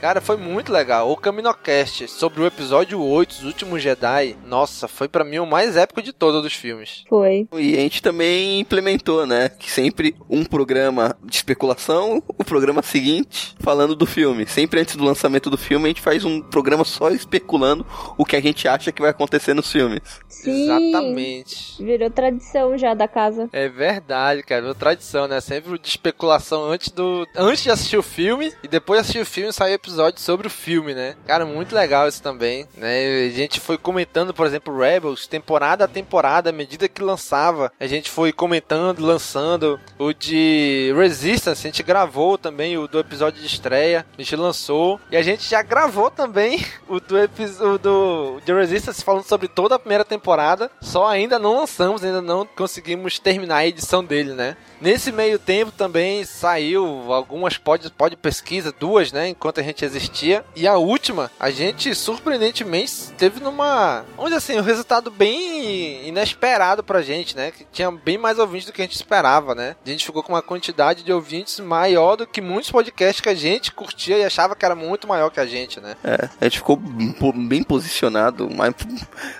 Cara, 0.00 0.20
foi 0.20 0.36
muito 0.36 0.72
legal. 0.72 1.10
O 1.10 1.16
Caminocast 1.16 2.08
sobre 2.08 2.40
o 2.40 2.46
episódio 2.46 3.00
8, 3.00 3.32
Os 3.32 3.44
Últimos 3.44 3.82
Jedi, 3.82 4.36
nossa, 4.46 4.88
foi 4.88 5.08
pra 5.08 5.24
mim 5.24 5.38
o 5.38 5.46
mais 5.46 5.76
épico 5.76 6.02
de 6.02 6.12
todos 6.12 6.44
os 6.44 6.52
filmes. 6.52 7.04
Foi. 7.08 7.46
E 7.54 7.74
a 7.74 7.80
gente 7.80 8.02
também 8.02 8.60
implementou, 8.60 9.26
né? 9.26 9.48
Que 9.48 9.70
sempre 9.70 10.14
um 10.28 10.44
programa 10.44 11.16
de 11.24 11.36
especulação, 11.36 12.22
o 12.26 12.44
programa 12.44 12.82
seguinte 12.82 13.56
falando 13.60 13.94
do 13.94 14.06
filme. 14.06 14.46
Sempre 14.46 14.80
antes 14.80 14.96
do 14.96 15.04
lançamento 15.04 15.50
do 15.50 15.58
filme, 15.58 15.86
a 15.86 15.88
gente 15.88 16.00
faz 16.00 16.24
um 16.24 16.40
programa 16.40 16.84
só 16.84 17.10
especulando 17.10 17.86
o 18.16 18.24
que 18.24 18.36
a 18.36 18.40
gente 18.40 18.66
acha 18.66 18.92
que 18.92 19.02
vai 19.02 19.10
acontecer 19.10 19.54
nos 19.54 19.70
filmes. 19.70 20.00
Sim. 20.28 20.64
Exatamente. 20.64 21.82
Virou 21.82 22.10
tradição 22.10 22.78
já 22.78 22.94
da 22.94 23.08
casa. 23.08 23.48
É 23.52 23.68
verdade, 23.68 24.42
cara. 24.42 24.62
Virou 24.62 24.74
tradição, 24.74 25.26
né? 25.26 25.40
Sempre 25.40 25.78
de 25.78 25.88
especulação 25.88 26.64
antes 26.64 26.90
do. 26.90 27.26
Antes 27.36 27.62
de 27.62 27.70
assistir 27.70 27.96
o 27.96 28.02
filme 28.02 28.52
e 28.62 28.68
depois 28.68 28.98
de 28.98 29.00
assistir 29.02 29.20
o 29.20 29.26
filme 29.28 29.52
sair 29.52 29.74
episódio 29.74 30.20
sobre 30.20 30.46
o 30.46 30.50
filme, 30.50 30.94
né? 30.94 31.14
Cara, 31.26 31.46
muito 31.46 31.74
legal 31.74 32.08
isso 32.08 32.22
também, 32.22 32.66
né? 32.76 33.26
A 33.26 33.30
gente 33.30 33.60
foi 33.60 33.78
comentando, 33.78 34.34
por 34.34 34.46
exemplo, 34.46 34.76
Rebels, 34.76 35.26
temporada 35.26 35.84
a 35.84 35.88
temporada, 35.88 36.50
à 36.50 36.52
medida 36.52 36.88
que 36.88 37.02
lançava, 37.02 37.72
a 37.78 37.86
gente 37.86 38.10
foi 38.10 38.32
comentando, 38.32 39.04
lançando. 39.04 39.78
O 39.98 40.12
de 40.12 40.92
Resistance, 40.96 41.66
a 41.66 41.70
gente 41.70 41.82
gravou 41.82 42.38
também 42.38 42.78
o 42.78 42.86
do 42.86 42.98
episódio 42.98 43.40
de 43.40 43.46
estreia, 43.46 44.06
a 44.16 44.22
gente 44.22 44.36
lançou. 44.36 45.00
E 45.10 45.16
a 45.16 45.22
gente 45.22 45.48
já 45.48 45.62
gravou 45.62 46.10
também 46.10 46.64
o 46.88 47.00
do 47.00 47.18
episódio 47.18 47.78
do 47.78 48.40
The 48.44 48.52
Resistance 48.52 49.04
falando 49.04 49.24
sobre 49.24 49.48
toda 49.48 49.74
a 49.74 49.78
primeira 49.78 50.04
temporada. 50.04 50.70
Só 50.80 51.06
ainda 51.06 51.38
não 51.38 51.58
lançamos, 51.58 52.02
ainda 52.02 52.22
não 52.22 52.46
conseguimos 52.46 53.18
terminar 53.18 53.56
a 53.56 53.66
edição 53.66 54.04
dele, 54.04 54.32
né? 54.32 54.56
Nesse 54.80 55.10
meio 55.10 55.38
tempo 55.38 55.72
também 55.72 56.24
saiu 56.24 57.12
algumas 57.12 57.58
pod, 57.58 57.90
pod 57.90 58.16
pesquisa, 58.16 58.72
duas, 58.72 59.12
né? 59.12 59.28
Enquanto 59.28 59.60
a 59.60 59.62
gente 59.62 59.84
existia. 59.84 60.44
E 60.54 60.68
a 60.68 60.76
última, 60.76 61.30
a 61.38 61.50
gente 61.50 61.94
surpreendentemente 61.94 63.12
teve 63.16 63.40
numa. 63.40 64.04
Onde 64.16 64.34
assim, 64.34 64.58
um 64.58 64.62
resultado 64.62 65.10
bem 65.10 66.06
inesperado 66.06 66.84
pra 66.84 67.02
gente, 67.02 67.36
né? 67.36 67.50
Que 67.50 67.66
tinha 67.72 67.90
bem 67.90 68.16
mais 68.16 68.38
ouvintes 68.38 68.66
do 68.66 68.72
que 68.72 68.80
a 68.80 68.84
gente 68.84 68.94
esperava, 68.94 69.54
né? 69.54 69.74
A 69.84 69.88
gente 69.88 70.06
ficou 70.06 70.22
com 70.22 70.32
uma 70.32 70.42
quantidade 70.42 71.02
de 71.02 71.12
ouvintes 71.12 71.58
maior 71.60 72.16
do 72.16 72.26
que 72.26 72.40
muitos 72.40 72.70
podcasts 72.70 73.20
que 73.20 73.28
a 73.28 73.34
gente 73.34 73.72
curtia 73.72 74.18
e 74.18 74.24
achava 74.24 74.54
que 74.54 74.64
era 74.64 74.74
muito 74.74 75.08
maior 75.08 75.30
que 75.30 75.40
a 75.40 75.46
gente, 75.46 75.80
né? 75.80 75.96
É, 76.04 76.28
a 76.40 76.44
gente 76.44 76.58
ficou 76.58 76.76
bem 76.76 77.62
posicionado, 77.62 78.48
mas 78.48 78.74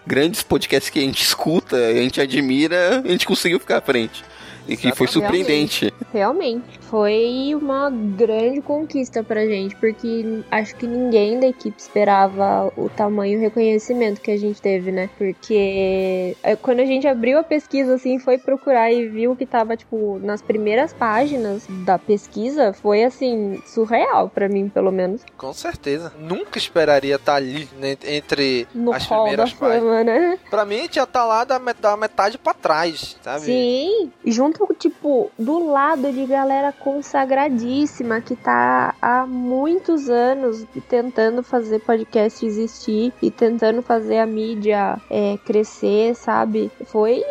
grandes 0.07 0.43
podcasts 0.43 0.91
que 0.91 0.99
a 0.99 1.03
gente 1.03 1.23
escuta, 1.23 1.77
a 1.77 1.95
gente 1.95 2.21
admira, 2.21 3.03
a 3.05 3.09
gente 3.09 3.27
conseguiu 3.27 3.61
ficar 3.61 3.79
à 3.79 3.83
frente. 3.83 4.25
E 4.69 4.77
que 4.77 4.95
foi 4.95 5.07
surpreendente. 5.07 5.93
Realmente. 6.13 6.79
Foi 6.83 7.55
uma 7.55 7.91
grande 7.91 8.61
conquista 8.61 9.23
pra 9.23 9.47
gente, 9.47 9.75
porque 9.77 10.43
acho 10.51 10.77
que 10.77 10.87
ninguém 10.87 11.41
da 11.41 11.47
equipe 11.49 11.79
esperava 11.79 12.73
o 12.77 12.89
tamanho 12.89 13.35
e 13.35 13.37
o 13.37 13.41
reconhecimento 13.41 14.21
que 14.21 14.31
a 14.31 14.37
gente 14.37 14.61
teve, 14.61 14.93
né? 14.93 15.09
Porque 15.19 16.37
é, 16.43 16.57
quando 16.57 16.81
a 16.81 16.85
gente 16.85 17.07
abriu 17.07 17.39
a 17.39 17.43
pesquisa, 17.43 17.95
assim, 17.95 18.19
foi 18.19 18.39
procurar 18.39 18.93
e 18.93 19.09
viu 19.09 19.35
que 19.37 19.45
tava, 19.45 19.77
tipo, 19.77 20.19
nas 20.23 20.41
primeiras 20.41 20.93
páginas 20.93 21.67
da 21.85 21.99
pesquisa, 21.99 22.73
foi, 22.73 23.05
assim, 23.05 23.63
surreal 23.67 24.29
pra 24.29 24.49
mim, 24.49 24.69
pelo 24.69 24.93
menos. 24.93 25.23
Com 25.37 25.53
certeza. 25.53 26.13
Nunca 26.19 26.59
esperaria 26.59 27.17
estar 27.17 27.35
ali, 27.35 27.69
né, 27.79 27.97
entre 28.07 28.67
no 28.75 28.93
as 28.93 29.07
primeiras 29.07 29.53
da 29.53 29.59
páginas. 29.59 29.83
Fama, 29.83 30.05
né? 30.05 30.39
Pra 30.51 30.65
mim, 30.65 30.87
tinha 30.89 31.05
estar 31.05 31.25
lá 31.25 31.45
da 31.45 31.59
metade 31.59 32.39
pra 32.39 32.55
trás, 32.55 33.17
sabe? 33.23 33.45
Sim. 33.45 34.11
E 34.25 34.33
junto 34.59 34.75
tipo, 34.75 35.31
do 35.39 35.71
lado 35.71 36.13
de 36.13 36.27
galera 36.27 36.73
consagradíssima 36.73 38.21
que 38.21 38.35
tá 38.35 38.95
há 39.01 39.27
muitos 39.27 40.09
anos 40.09 40.67
tentando 40.89 41.43
fazer 41.43 41.81
podcast 41.81 42.45
existir 42.45 43.13
e 43.23 43.31
tentando 43.31 43.83
fazer 43.83 44.19
a 44.19 44.27
mídia 44.27 45.01
é, 45.11 45.39
crescer, 45.45 46.15
sabe? 46.15 46.71
Foi 46.87 47.23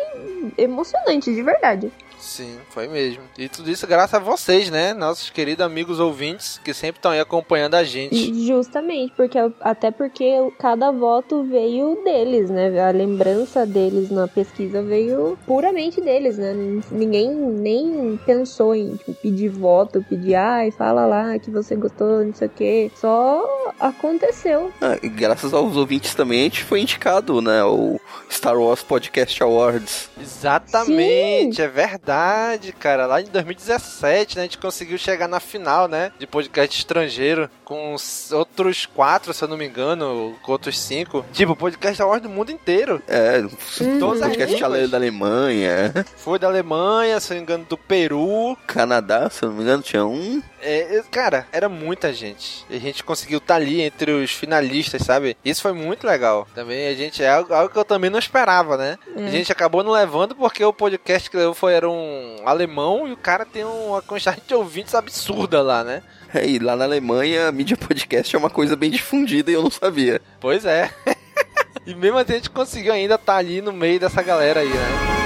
emocionante, 0.56 1.34
de 1.34 1.42
verdade. 1.42 1.92
Sim, 2.20 2.58
foi 2.70 2.88
mesmo. 2.88 3.22
E 3.38 3.48
tudo 3.48 3.70
isso 3.70 3.86
graças 3.86 4.14
a 4.14 4.18
vocês, 4.18 4.70
né? 4.70 4.92
Nossos 4.92 5.30
queridos 5.30 5.64
amigos 5.64 6.00
ouvintes 6.00 6.60
que 6.64 6.74
sempre 6.74 6.98
estão 6.98 7.12
aí 7.12 7.20
acompanhando 7.20 7.74
a 7.74 7.84
gente. 7.84 8.46
Justamente, 8.46 9.12
porque 9.16 9.38
até 9.60 9.90
porque 9.90 10.52
cada 10.58 10.90
voto 10.90 11.44
veio 11.44 12.00
deles, 12.04 12.50
né? 12.50 12.80
A 12.80 12.90
lembrança 12.90 13.64
deles 13.64 14.10
na 14.10 14.26
pesquisa 14.26 14.82
veio 14.82 15.38
puramente 15.46 16.00
deles, 16.00 16.38
né? 16.38 16.54
Ninguém 16.90 17.30
nem 17.30 18.18
pensou 18.26 18.74
em 18.74 18.96
tipo, 18.96 19.14
pedir 19.14 19.48
voto, 19.48 20.04
pedir, 20.08 20.34
ai, 20.34 20.70
fala 20.70 21.06
lá 21.06 21.38
que 21.38 21.50
você 21.50 21.76
gostou, 21.76 22.24
não 22.24 22.34
sei 22.34 22.48
o 22.48 22.50
quê. 22.50 22.90
Só 22.96 23.44
aconteceu. 23.78 24.72
Ah, 24.80 24.98
graças 25.02 25.54
aos 25.54 25.76
ouvintes 25.76 26.14
também, 26.14 26.40
a 26.40 26.44
gente 26.44 26.64
foi 26.64 26.80
indicado, 26.80 27.40
né? 27.40 27.62
O 27.64 28.00
Star 28.30 28.58
Wars 28.58 28.82
Podcast 28.82 29.40
Awards. 29.42 30.10
Exatamente, 30.20 31.56
Sim. 31.56 31.62
é 31.62 31.68
verdade 31.68 32.07
verdade, 32.08 32.72
cara. 32.72 33.06
Lá 33.06 33.20
em 33.20 33.26
2017, 33.26 34.36
né, 34.36 34.42
a 34.42 34.44
gente 34.46 34.56
conseguiu 34.56 34.96
chegar 34.96 35.28
na 35.28 35.38
final, 35.38 35.86
né? 35.86 36.10
De 36.18 36.26
podcast 36.26 36.76
estrangeiro. 36.78 37.50
Com 37.64 37.94
outros 38.32 38.86
quatro, 38.86 39.34
se 39.34 39.44
eu 39.44 39.48
não 39.48 39.58
me 39.58 39.66
engano. 39.66 40.34
Com 40.42 40.52
outros 40.52 40.78
cinco. 40.80 41.24
Tipo, 41.32 41.54
podcast 41.54 42.00
award 42.00 42.22
do 42.22 42.30
mundo 42.30 42.50
inteiro. 42.50 43.02
É, 43.06 43.40
uhum. 43.40 43.98
todos 43.98 44.20
podcast 44.20 44.58
da 44.88 44.96
Alemanha. 44.96 45.92
Foi 46.16 46.38
da 46.38 46.46
Alemanha, 46.46 47.20
se 47.20 47.32
eu 47.32 47.34
não 47.34 47.40
me 47.40 47.42
engano, 47.42 47.66
do 47.68 47.76
Peru. 47.76 48.56
Canadá, 48.66 49.28
se 49.28 49.44
eu 49.44 49.50
não 49.50 49.56
me 49.56 49.62
engano, 49.62 49.82
tinha 49.82 50.06
um. 50.06 50.42
É, 50.60 51.02
cara, 51.10 51.46
era 51.52 51.68
muita 51.68 52.12
gente. 52.12 52.64
E 52.68 52.76
a 52.76 52.80
gente 52.80 53.04
conseguiu 53.04 53.38
estar 53.38 53.54
tá 53.54 53.60
ali 53.60 53.80
entre 53.80 54.10
os 54.10 54.30
finalistas, 54.30 55.02
sabe? 55.02 55.36
Isso 55.44 55.62
foi 55.62 55.72
muito 55.72 56.06
legal. 56.06 56.46
Também 56.54 56.88
a 56.88 56.94
gente 56.94 57.22
é 57.22 57.28
algo, 57.28 57.52
algo 57.52 57.72
que 57.72 57.78
eu 57.78 57.84
também 57.84 58.10
não 58.10 58.18
esperava, 58.18 58.76
né? 58.76 58.98
A 59.16 59.20
é. 59.20 59.30
gente 59.30 59.52
acabou 59.52 59.82
não 59.82 59.92
levando 59.92 60.34
porque 60.34 60.64
o 60.64 60.72
podcast 60.72 61.30
que 61.30 61.36
levou 61.36 61.54
foi 61.54 61.74
era 61.74 61.88
um 61.88 62.36
alemão 62.44 63.06
e 63.06 63.12
o 63.12 63.16
cara 63.16 63.44
tem 63.44 63.64
uma 63.64 64.02
quantidade 64.02 64.42
de 64.46 64.54
ouvintes 64.54 64.94
absurda 64.94 65.62
lá, 65.62 65.84
né? 65.84 66.02
É, 66.34 66.46
e 66.46 66.58
lá 66.58 66.76
na 66.76 66.84
Alemanha 66.84 67.48
a 67.48 67.52
mídia 67.52 67.76
podcast 67.76 68.34
é 68.34 68.38
uma 68.38 68.50
coisa 68.50 68.76
bem 68.76 68.90
difundida 68.90 69.50
e 69.50 69.54
eu 69.54 69.62
não 69.62 69.70
sabia. 69.70 70.20
Pois 70.40 70.64
é. 70.64 70.90
e 71.86 71.94
mesmo 71.94 72.18
assim 72.18 72.32
a 72.32 72.36
gente 72.36 72.50
conseguiu 72.50 72.92
ainda 72.92 73.14
estar 73.14 73.32
tá 73.32 73.38
ali 73.38 73.62
no 73.62 73.72
meio 73.72 73.98
dessa 73.98 74.22
galera 74.22 74.60
aí, 74.60 74.68
né? 74.68 75.17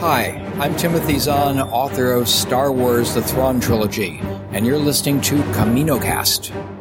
Hi, 0.00 0.26
I'm 0.60 0.76
Timothy 0.76 1.18
Zahn, 1.18 1.58
author 1.58 2.12
of 2.12 2.28
Star 2.28 2.70
Wars 2.70 3.14
The 3.14 3.20
Thrawn 3.20 3.58
Trilogy, 3.58 4.20
and 4.52 4.64
you're 4.64 4.78
listening 4.78 5.20
to 5.22 5.34
CaminoCast. 5.50 6.77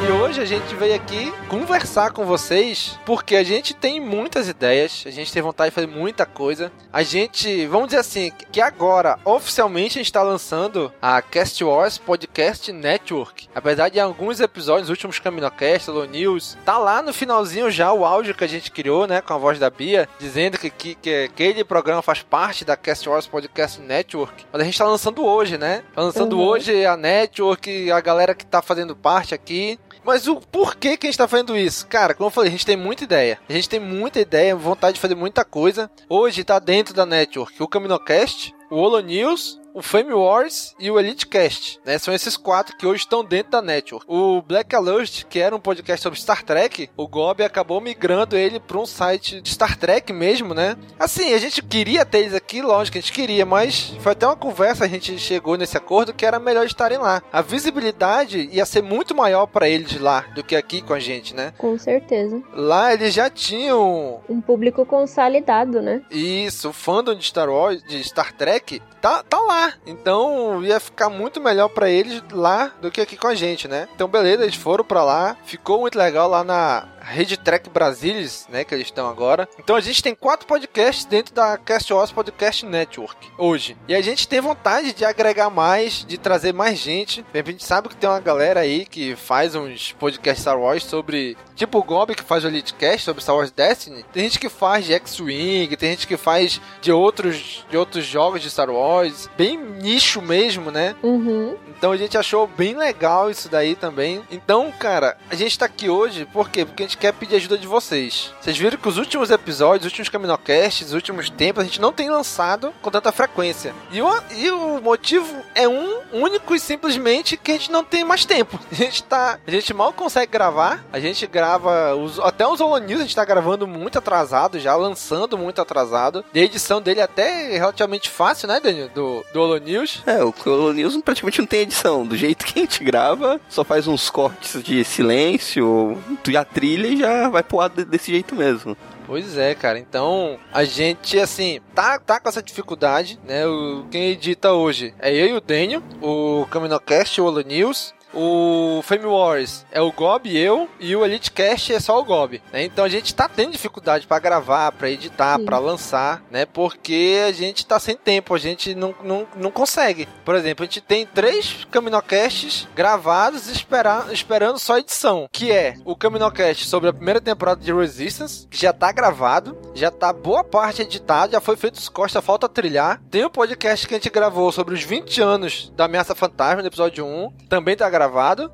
E 0.00 0.12
hoje 0.12 0.40
a 0.40 0.44
gente 0.44 0.76
veio 0.76 0.94
aqui 0.94 1.32
conversar 1.48 2.12
com 2.12 2.24
vocês 2.24 2.96
porque 3.04 3.34
a 3.34 3.42
gente 3.42 3.74
tem 3.74 4.00
muitas 4.00 4.48
ideias, 4.48 5.02
a 5.04 5.10
gente 5.10 5.32
tem 5.32 5.42
vontade 5.42 5.70
de 5.70 5.74
fazer 5.74 5.88
muita 5.88 6.24
coisa. 6.24 6.70
A 6.92 7.02
gente, 7.02 7.66
vamos 7.66 7.88
dizer 7.88 7.98
assim, 7.98 8.30
que 8.52 8.60
agora 8.60 9.18
oficialmente 9.24 9.98
a 9.98 10.00
gente 10.00 10.06
está 10.06 10.22
lançando 10.22 10.92
a 11.02 11.20
Cast 11.20 11.62
Wars 11.64 11.98
Podcast 11.98 12.70
Network. 12.72 13.48
Apesar 13.52 13.88
de 13.88 13.98
alguns 13.98 14.38
episódios, 14.38 14.84
os 14.84 14.90
últimos 14.90 15.18
CaminoCast, 15.18 15.90
Low 15.90 16.06
News, 16.06 16.56
tá 16.64 16.78
lá 16.78 17.02
no 17.02 17.12
finalzinho 17.12 17.68
já 17.68 17.92
o 17.92 18.04
áudio 18.04 18.36
que 18.36 18.44
a 18.44 18.48
gente 18.48 18.70
criou, 18.70 19.04
né, 19.04 19.20
com 19.20 19.34
a 19.34 19.38
voz 19.38 19.58
da 19.58 19.68
Bia, 19.68 20.08
dizendo 20.20 20.58
que, 20.58 20.70
que, 20.70 20.94
que 20.94 21.24
aquele 21.24 21.64
programa 21.64 22.02
faz 22.02 22.22
parte 22.22 22.64
da 22.64 22.76
Cast 22.76 23.08
Wars 23.08 23.26
Podcast 23.26 23.80
Network. 23.80 24.46
Mas 24.52 24.62
a 24.62 24.64
gente 24.64 24.74
está 24.74 24.86
lançando 24.86 25.26
hoje, 25.26 25.58
né? 25.58 25.82
Tá 25.92 26.02
lançando 26.02 26.38
uhum. 26.38 26.44
hoje 26.44 26.86
a 26.86 26.96
Network, 26.96 27.90
a 27.90 28.00
galera 28.00 28.32
que 28.32 28.46
tá 28.46 28.62
fazendo 28.62 28.94
parte 28.94 29.34
aqui. 29.34 29.76
Mas 30.04 30.26
o 30.26 30.36
porquê 30.36 30.96
que 30.96 31.06
a 31.06 31.10
gente 31.10 31.18
tá 31.18 31.28
fazendo 31.28 31.56
isso? 31.56 31.86
Cara, 31.86 32.14
como 32.14 32.28
eu 32.28 32.30
falei, 32.30 32.48
a 32.48 32.52
gente 32.52 32.66
tem 32.66 32.76
muita 32.76 33.04
ideia. 33.04 33.38
A 33.48 33.52
gente 33.52 33.68
tem 33.68 33.80
muita 33.80 34.20
ideia, 34.20 34.54
vontade 34.56 34.94
de 34.94 35.00
fazer 35.00 35.14
muita 35.14 35.44
coisa. 35.44 35.90
Hoje 36.08 36.44
tá 36.44 36.58
dentro 36.58 36.94
da 36.94 37.04
network 37.04 37.62
o 37.62 37.68
CaminoCast, 37.68 38.54
o 38.70 38.76
Holo 38.76 39.00
News, 39.00 39.57
o 39.74 39.82
Fame 39.82 40.12
Wars 40.12 40.74
e 40.78 40.90
o 40.90 40.98
Elite 40.98 41.26
Cast, 41.26 41.80
né? 41.84 41.98
São 41.98 42.12
esses 42.12 42.36
quatro 42.36 42.76
que 42.76 42.86
hoje 42.86 43.02
estão 43.02 43.24
dentro 43.24 43.52
da 43.52 43.62
network. 43.62 44.06
O 44.08 44.42
Black 44.42 44.74
Alert, 44.74 45.24
que 45.26 45.38
era 45.38 45.54
um 45.54 45.60
podcast 45.60 46.02
sobre 46.02 46.18
Star 46.18 46.42
Trek, 46.42 46.90
o 46.96 47.06
Gob 47.06 47.42
acabou 47.42 47.80
migrando 47.80 48.36
ele 48.36 48.58
para 48.58 48.78
um 48.78 48.86
site 48.86 49.40
de 49.40 49.50
Star 49.50 49.76
Trek 49.76 50.12
mesmo, 50.12 50.54
né? 50.54 50.76
Assim, 50.98 51.32
a 51.32 51.38
gente 51.38 51.62
queria 51.62 52.04
ter 52.04 52.18
eles 52.18 52.34
aqui, 52.34 52.62
lógico 52.62 52.92
que 52.92 52.98
a 52.98 53.00
gente 53.02 53.12
queria, 53.12 53.44
mas 53.46 53.94
foi 54.00 54.12
até 54.12 54.26
uma 54.26 54.36
conversa, 54.36 54.84
a 54.84 54.88
gente 54.88 55.18
chegou 55.18 55.56
nesse 55.56 55.76
acordo 55.76 56.14
que 56.14 56.26
era 56.26 56.38
melhor 56.38 56.66
estarem 56.66 56.98
lá. 56.98 57.22
A 57.32 57.42
visibilidade 57.42 58.48
ia 58.52 58.66
ser 58.66 58.82
muito 58.82 59.14
maior 59.14 59.46
para 59.46 59.68
eles 59.68 59.98
lá 60.00 60.20
do 60.34 60.42
que 60.42 60.56
aqui 60.56 60.82
com 60.82 60.94
a 60.94 60.98
gente, 60.98 61.34
né? 61.34 61.52
Com 61.58 61.78
certeza. 61.78 62.42
Lá 62.52 62.92
eles 62.92 63.14
já 63.14 63.30
tinham 63.30 64.20
um 64.28 64.40
público 64.40 64.84
consolidado, 64.86 65.80
né? 65.82 66.02
Isso, 66.10 66.70
o 66.70 66.72
fandom 66.72 67.14
de 67.14 67.24
Star 67.24 67.48
Wars, 67.48 67.82
de 67.82 68.02
Star 68.02 68.32
Trek, 68.32 68.80
tá, 69.00 69.22
tá 69.22 69.38
lá 69.38 69.57
então 69.86 70.62
ia 70.62 70.80
ficar 70.80 71.08
muito 71.08 71.40
melhor 71.40 71.68
para 71.68 71.88
eles 71.88 72.22
lá 72.32 72.72
do 72.80 72.90
que 72.90 73.00
aqui 73.00 73.16
com 73.16 73.26
a 73.26 73.34
gente, 73.34 73.66
né? 73.68 73.88
Então 73.94 74.08
beleza, 74.08 74.42
eles 74.42 74.56
foram 74.56 74.84
para 74.84 75.04
lá, 75.04 75.36
ficou 75.44 75.80
muito 75.80 75.98
legal 75.98 76.28
lá 76.28 76.44
na 76.44 76.86
Rede 77.08 77.36
Track 77.36 77.70
Brasilis, 77.70 78.46
né, 78.50 78.64
que 78.64 78.74
eles 78.74 78.86
estão 78.86 79.08
agora. 79.08 79.48
Então 79.58 79.76
a 79.76 79.80
gente 79.80 80.02
tem 80.02 80.14
quatro 80.14 80.46
podcasts 80.46 81.04
dentro 81.04 81.34
da 81.34 81.56
Cast 81.56 81.92
Wars 81.92 82.12
Podcast 82.12 82.64
Network 82.66 83.28
hoje. 83.38 83.76
E 83.88 83.94
a 83.94 84.00
gente 84.00 84.28
tem 84.28 84.40
vontade 84.40 84.92
de 84.92 85.04
agregar 85.04 85.50
mais, 85.50 86.04
de 86.04 86.18
trazer 86.18 86.52
mais 86.52 86.78
gente. 86.78 87.24
A 87.32 87.38
gente 87.38 87.64
sabe 87.64 87.88
que 87.88 87.96
tem 87.96 88.08
uma 88.08 88.20
galera 88.20 88.60
aí 88.60 88.84
que 88.84 89.16
faz 89.16 89.54
uns 89.54 89.92
podcasts 89.92 90.42
Star 90.42 90.58
Wars 90.58 90.84
sobre 90.84 91.36
Tipo 91.54 91.78
o 91.78 91.82
Gob 91.82 92.14
que 92.14 92.22
faz 92.22 92.44
o 92.44 92.48
Elitecast 92.48 93.04
sobre 93.04 93.22
Star 93.22 93.34
Wars 93.34 93.50
Destiny. 93.50 94.04
Tem 94.12 94.22
gente 94.24 94.38
que 94.38 94.48
faz 94.48 94.84
de 94.84 94.92
X-Wing, 94.92 95.74
tem 95.76 95.90
gente 95.90 96.06
que 96.06 96.16
faz 96.16 96.60
de 96.80 96.92
outros, 96.92 97.64
de 97.68 97.76
outros 97.76 98.04
jogos 98.04 98.40
de 98.40 98.50
Star 98.50 98.70
Wars. 98.70 99.28
Bem 99.36 99.56
nicho 99.56 100.22
mesmo, 100.22 100.70
né? 100.70 100.94
Uhum. 101.02 101.56
Então 101.78 101.92
a 101.92 101.96
gente 101.96 102.18
achou 102.18 102.46
bem 102.46 102.76
legal 102.76 103.30
isso 103.30 103.48
daí 103.48 103.76
também. 103.76 104.20
Então, 104.32 104.72
cara, 104.72 105.16
a 105.30 105.36
gente 105.36 105.56
tá 105.56 105.66
aqui 105.66 105.88
hoje, 105.88 106.24
por 106.26 106.50
quê? 106.50 106.64
Porque 106.64 106.82
a 106.82 106.86
gente 106.86 106.98
quer 106.98 107.12
pedir 107.12 107.36
ajuda 107.36 107.56
de 107.56 107.68
vocês. 107.68 108.34
Vocês 108.40 108.58
viram 108.58 108.76
que 108.76 108.88
os 108.88 108.98
últimos 108.98 109.30
episódios, 109.30 109.86
os 109.86 109.92
últimos 109.92 110.08
Caminocasts, 110.08 110.88
os 110.88 110.94
últimos 110.94 111.30
tempos, 111.30 111.62
a 111.62 111.66
gente 111.66 111.80
não 111.80 111.92
tem 111.92 112.10
lançado 112.10 112.74
com 112.82 112.90
tanta 112.90 113.12
frequência. 113.12 113.72
E 113.92 114.02
o, 114.02 114.22
e 114.32 114.50
o 114.50 114.80
motivo 114.80 115.42
é 115.54 115.68
um 115.68 116.00
único 116.12 116.54
e 116.54 116.60
simplesmente 116.60 117.36
que 117.36 117.52
a 117.52 117.54
gente 117.54 117.70
não 117.70 117.84
tem 117.84 118.02
mais 118.02 118.24
tempo. 118.24 118.58
A 118.70 118.74
gente 118.74 119.02
tá. 119.02 119.38
A 119.46 119.50
gente 119.50 119.74
mal 119.74 119.92
consegue 119.92 120.30
gravar. 120.30 120.84
A 120.92 121.00
gente 121.00 121.26
grava. 121.26 121.94
Os, 121.94 122.18
até 122.20 122.46
os 122.46 122.60
Holo 122.60 122.78
News 122.78 123.00
a 123.00 123.02
gente 123.04 123.14
tá 123.16 123.24
gravando 123.24 123.66
muito 123.66 123.98
atrasado 123.98 124.58
já, 124.58 124.74
lançando 124.76 125.36
muito 125.36 125.60
atrasado. 125.60 126.24
E 126.32 126.40
a 126.40 126.44
edição 126.44 126.80
dele 126.80 127.00
é 127.00 127.02
até 127.02 127.56
relativamente 127.56 128.08
fácil, 128.08 128.48
né, 128.48 128.60
Daniel? 128.60 128.88
Do, 128.88 129.24
do 129.32 129.40
Holo 129.40 129.58
News. 129.58 130.02
É, 130.06 130.22
o 130.22 130.32
Holo 130.46 130.72
News 130.72 130.96
praticamente 131.02 131.40
não 131.40 131.46
tem 131.46 131.67
edição. 131.68 132.04
Do 132.04 132.16
jeito 132.16 132.44
que 132.44 132.58
a 132.58 132.62
gente 132.62 132.82
grava, 132.82 133.40
só 133.48 133.62
faz 133.62 133.86
uns 133.86 134.10
cortes 134.10 134.62
de 134.62 134.82
silêncio, 134.84 135.96
tu 136.22 136.32
já 136.32 136.44
trilha 136.44 136.88
e 136.88 136.96
já 136.96 137.28
vai 137.28 137.42
pro 137.42 137.68
desse 137.68 138.10
jeito 138.10 138.34
mesmo. 138.34 138.76
Pois 139.06 139.38
é, 139.38 139.54
cara. 139.54 139.78
Então, 139.78 140.38
a 140.52 140.64
gente, 140.64 141.18
assim, 141.18 141.60
tá, 141.74 141.98
tá 141.98 142.20
com 142.20 142.28
essa 142.28 142.42
dificuldade, 142.42 143.18
né? 143.26 143.46
O, 143.46 143.86
quem 143.90 144.10
edita 144.10 144.52
hoje 144.52 144.94
é 144.98 145.10
eu 145.14 145.26
e 145.26 145.32
o 145.32 145.40
Daniel, 145.40 145.82
o 146.02 146.46
Caminocast, 146.50 147.18
o 147.18 147.24
Holo 147.24 147.40
News. 147.40 147.94
O 148.12 148.80
Fame 148.82 149.04
Wars 149.04 149.66
é 149.70 149.80
o 149.80 149.92
Gob 149.92 150.28
e 150.28 150.36
eu, 150.36 150.68
e 150.80 150.96
o 150.96 151.04
Elite 151.04 151.30
Cast 151.30 151.72
é 151.72 151.80
só 151.80 152.00
o 152.00 152.04
Gob. 152.04 152.42
Né? 152.52 152.64
Então 152.64 152.84
a 152.84 152.88
gente 152.88 153.14
tá 153.14 153.28
tendo 153.28 153.52
dificuldade 153.52 154.06
para 154.06 154.18
gravar, 154.18 154.72
para 154.72 154.90
editar, 154.90 155.38
para 155.40 155.58
lançar, 155.58 156.22
né? 156.30 156.46
Porque 156.46 157.20
a 157.26 157.32
gente 157.32 157.66
tá 157.66 157.78
sem 157.78 157.96
tempo, 157.96 158.34
a 158.34 158.38
gente 158.38 158.74
não, 158.74 158.94
não, 159.04 159.26
não 159.36 159.50
consegue. 159.50 160.08
Por 160.24 160.34
exemplo, 160.34 160.62
a 160.64 160.66
gente 160.66 160.80
tem 160.80 161.06
três 161.06 161.66
Caminocasts 161.70 162.66
gravados 162.74 163.48
esperar, 163.48 164.12
esperando 164.12 164.58
só 164.58 164.78
edição, 164.78 165.28
que 165.30 165.52
é 165.52 165.74
o 165.84 165.94
Caminocast 165.94 166.66
sobre 166.66 166.88
a 166.88 166.92
primeira 166.92 167.20
temporada 167.20 167.60
de 167.60 167.72
Resistance, 167.72 168.46
que 168.48 168.58
já 168.58 168.72
tá 168.72 168.90
gravado, 168.90 169.56
já 169.74 169.90
tá 169.90 170.12
boa 170.12 170.42
parte 170.42 170.82
editado, 170.82 171.32
já 171.32 171.40
foi 171.40 171.56
feito 171.56 171.76
os 171.76 171.88
costas, 171.88 172.24
falta 172.24 172.48
trilhar. 172.48 173.00
Tem 173.10 173.24
o 173.24 173.30
podcast 173.30 173.86
que 173.86 173.94
a 173.94 173.98
gente 173.98 174.10
gravou 174.10 174.50
sobre 174.50 174.74
os 174.74 174.82
20 174.82 175.20
anos 175.20 175.72
da 175.76 175.84
Ameaça 175.84 176.14
Fantasma, 176.14 176.62
no 176.62 176.68
episódio 176.68 177.04
1, 177.04 177.32
também 177.48 177.76
tá 177.76 177.88
gravado. 177.88 177.97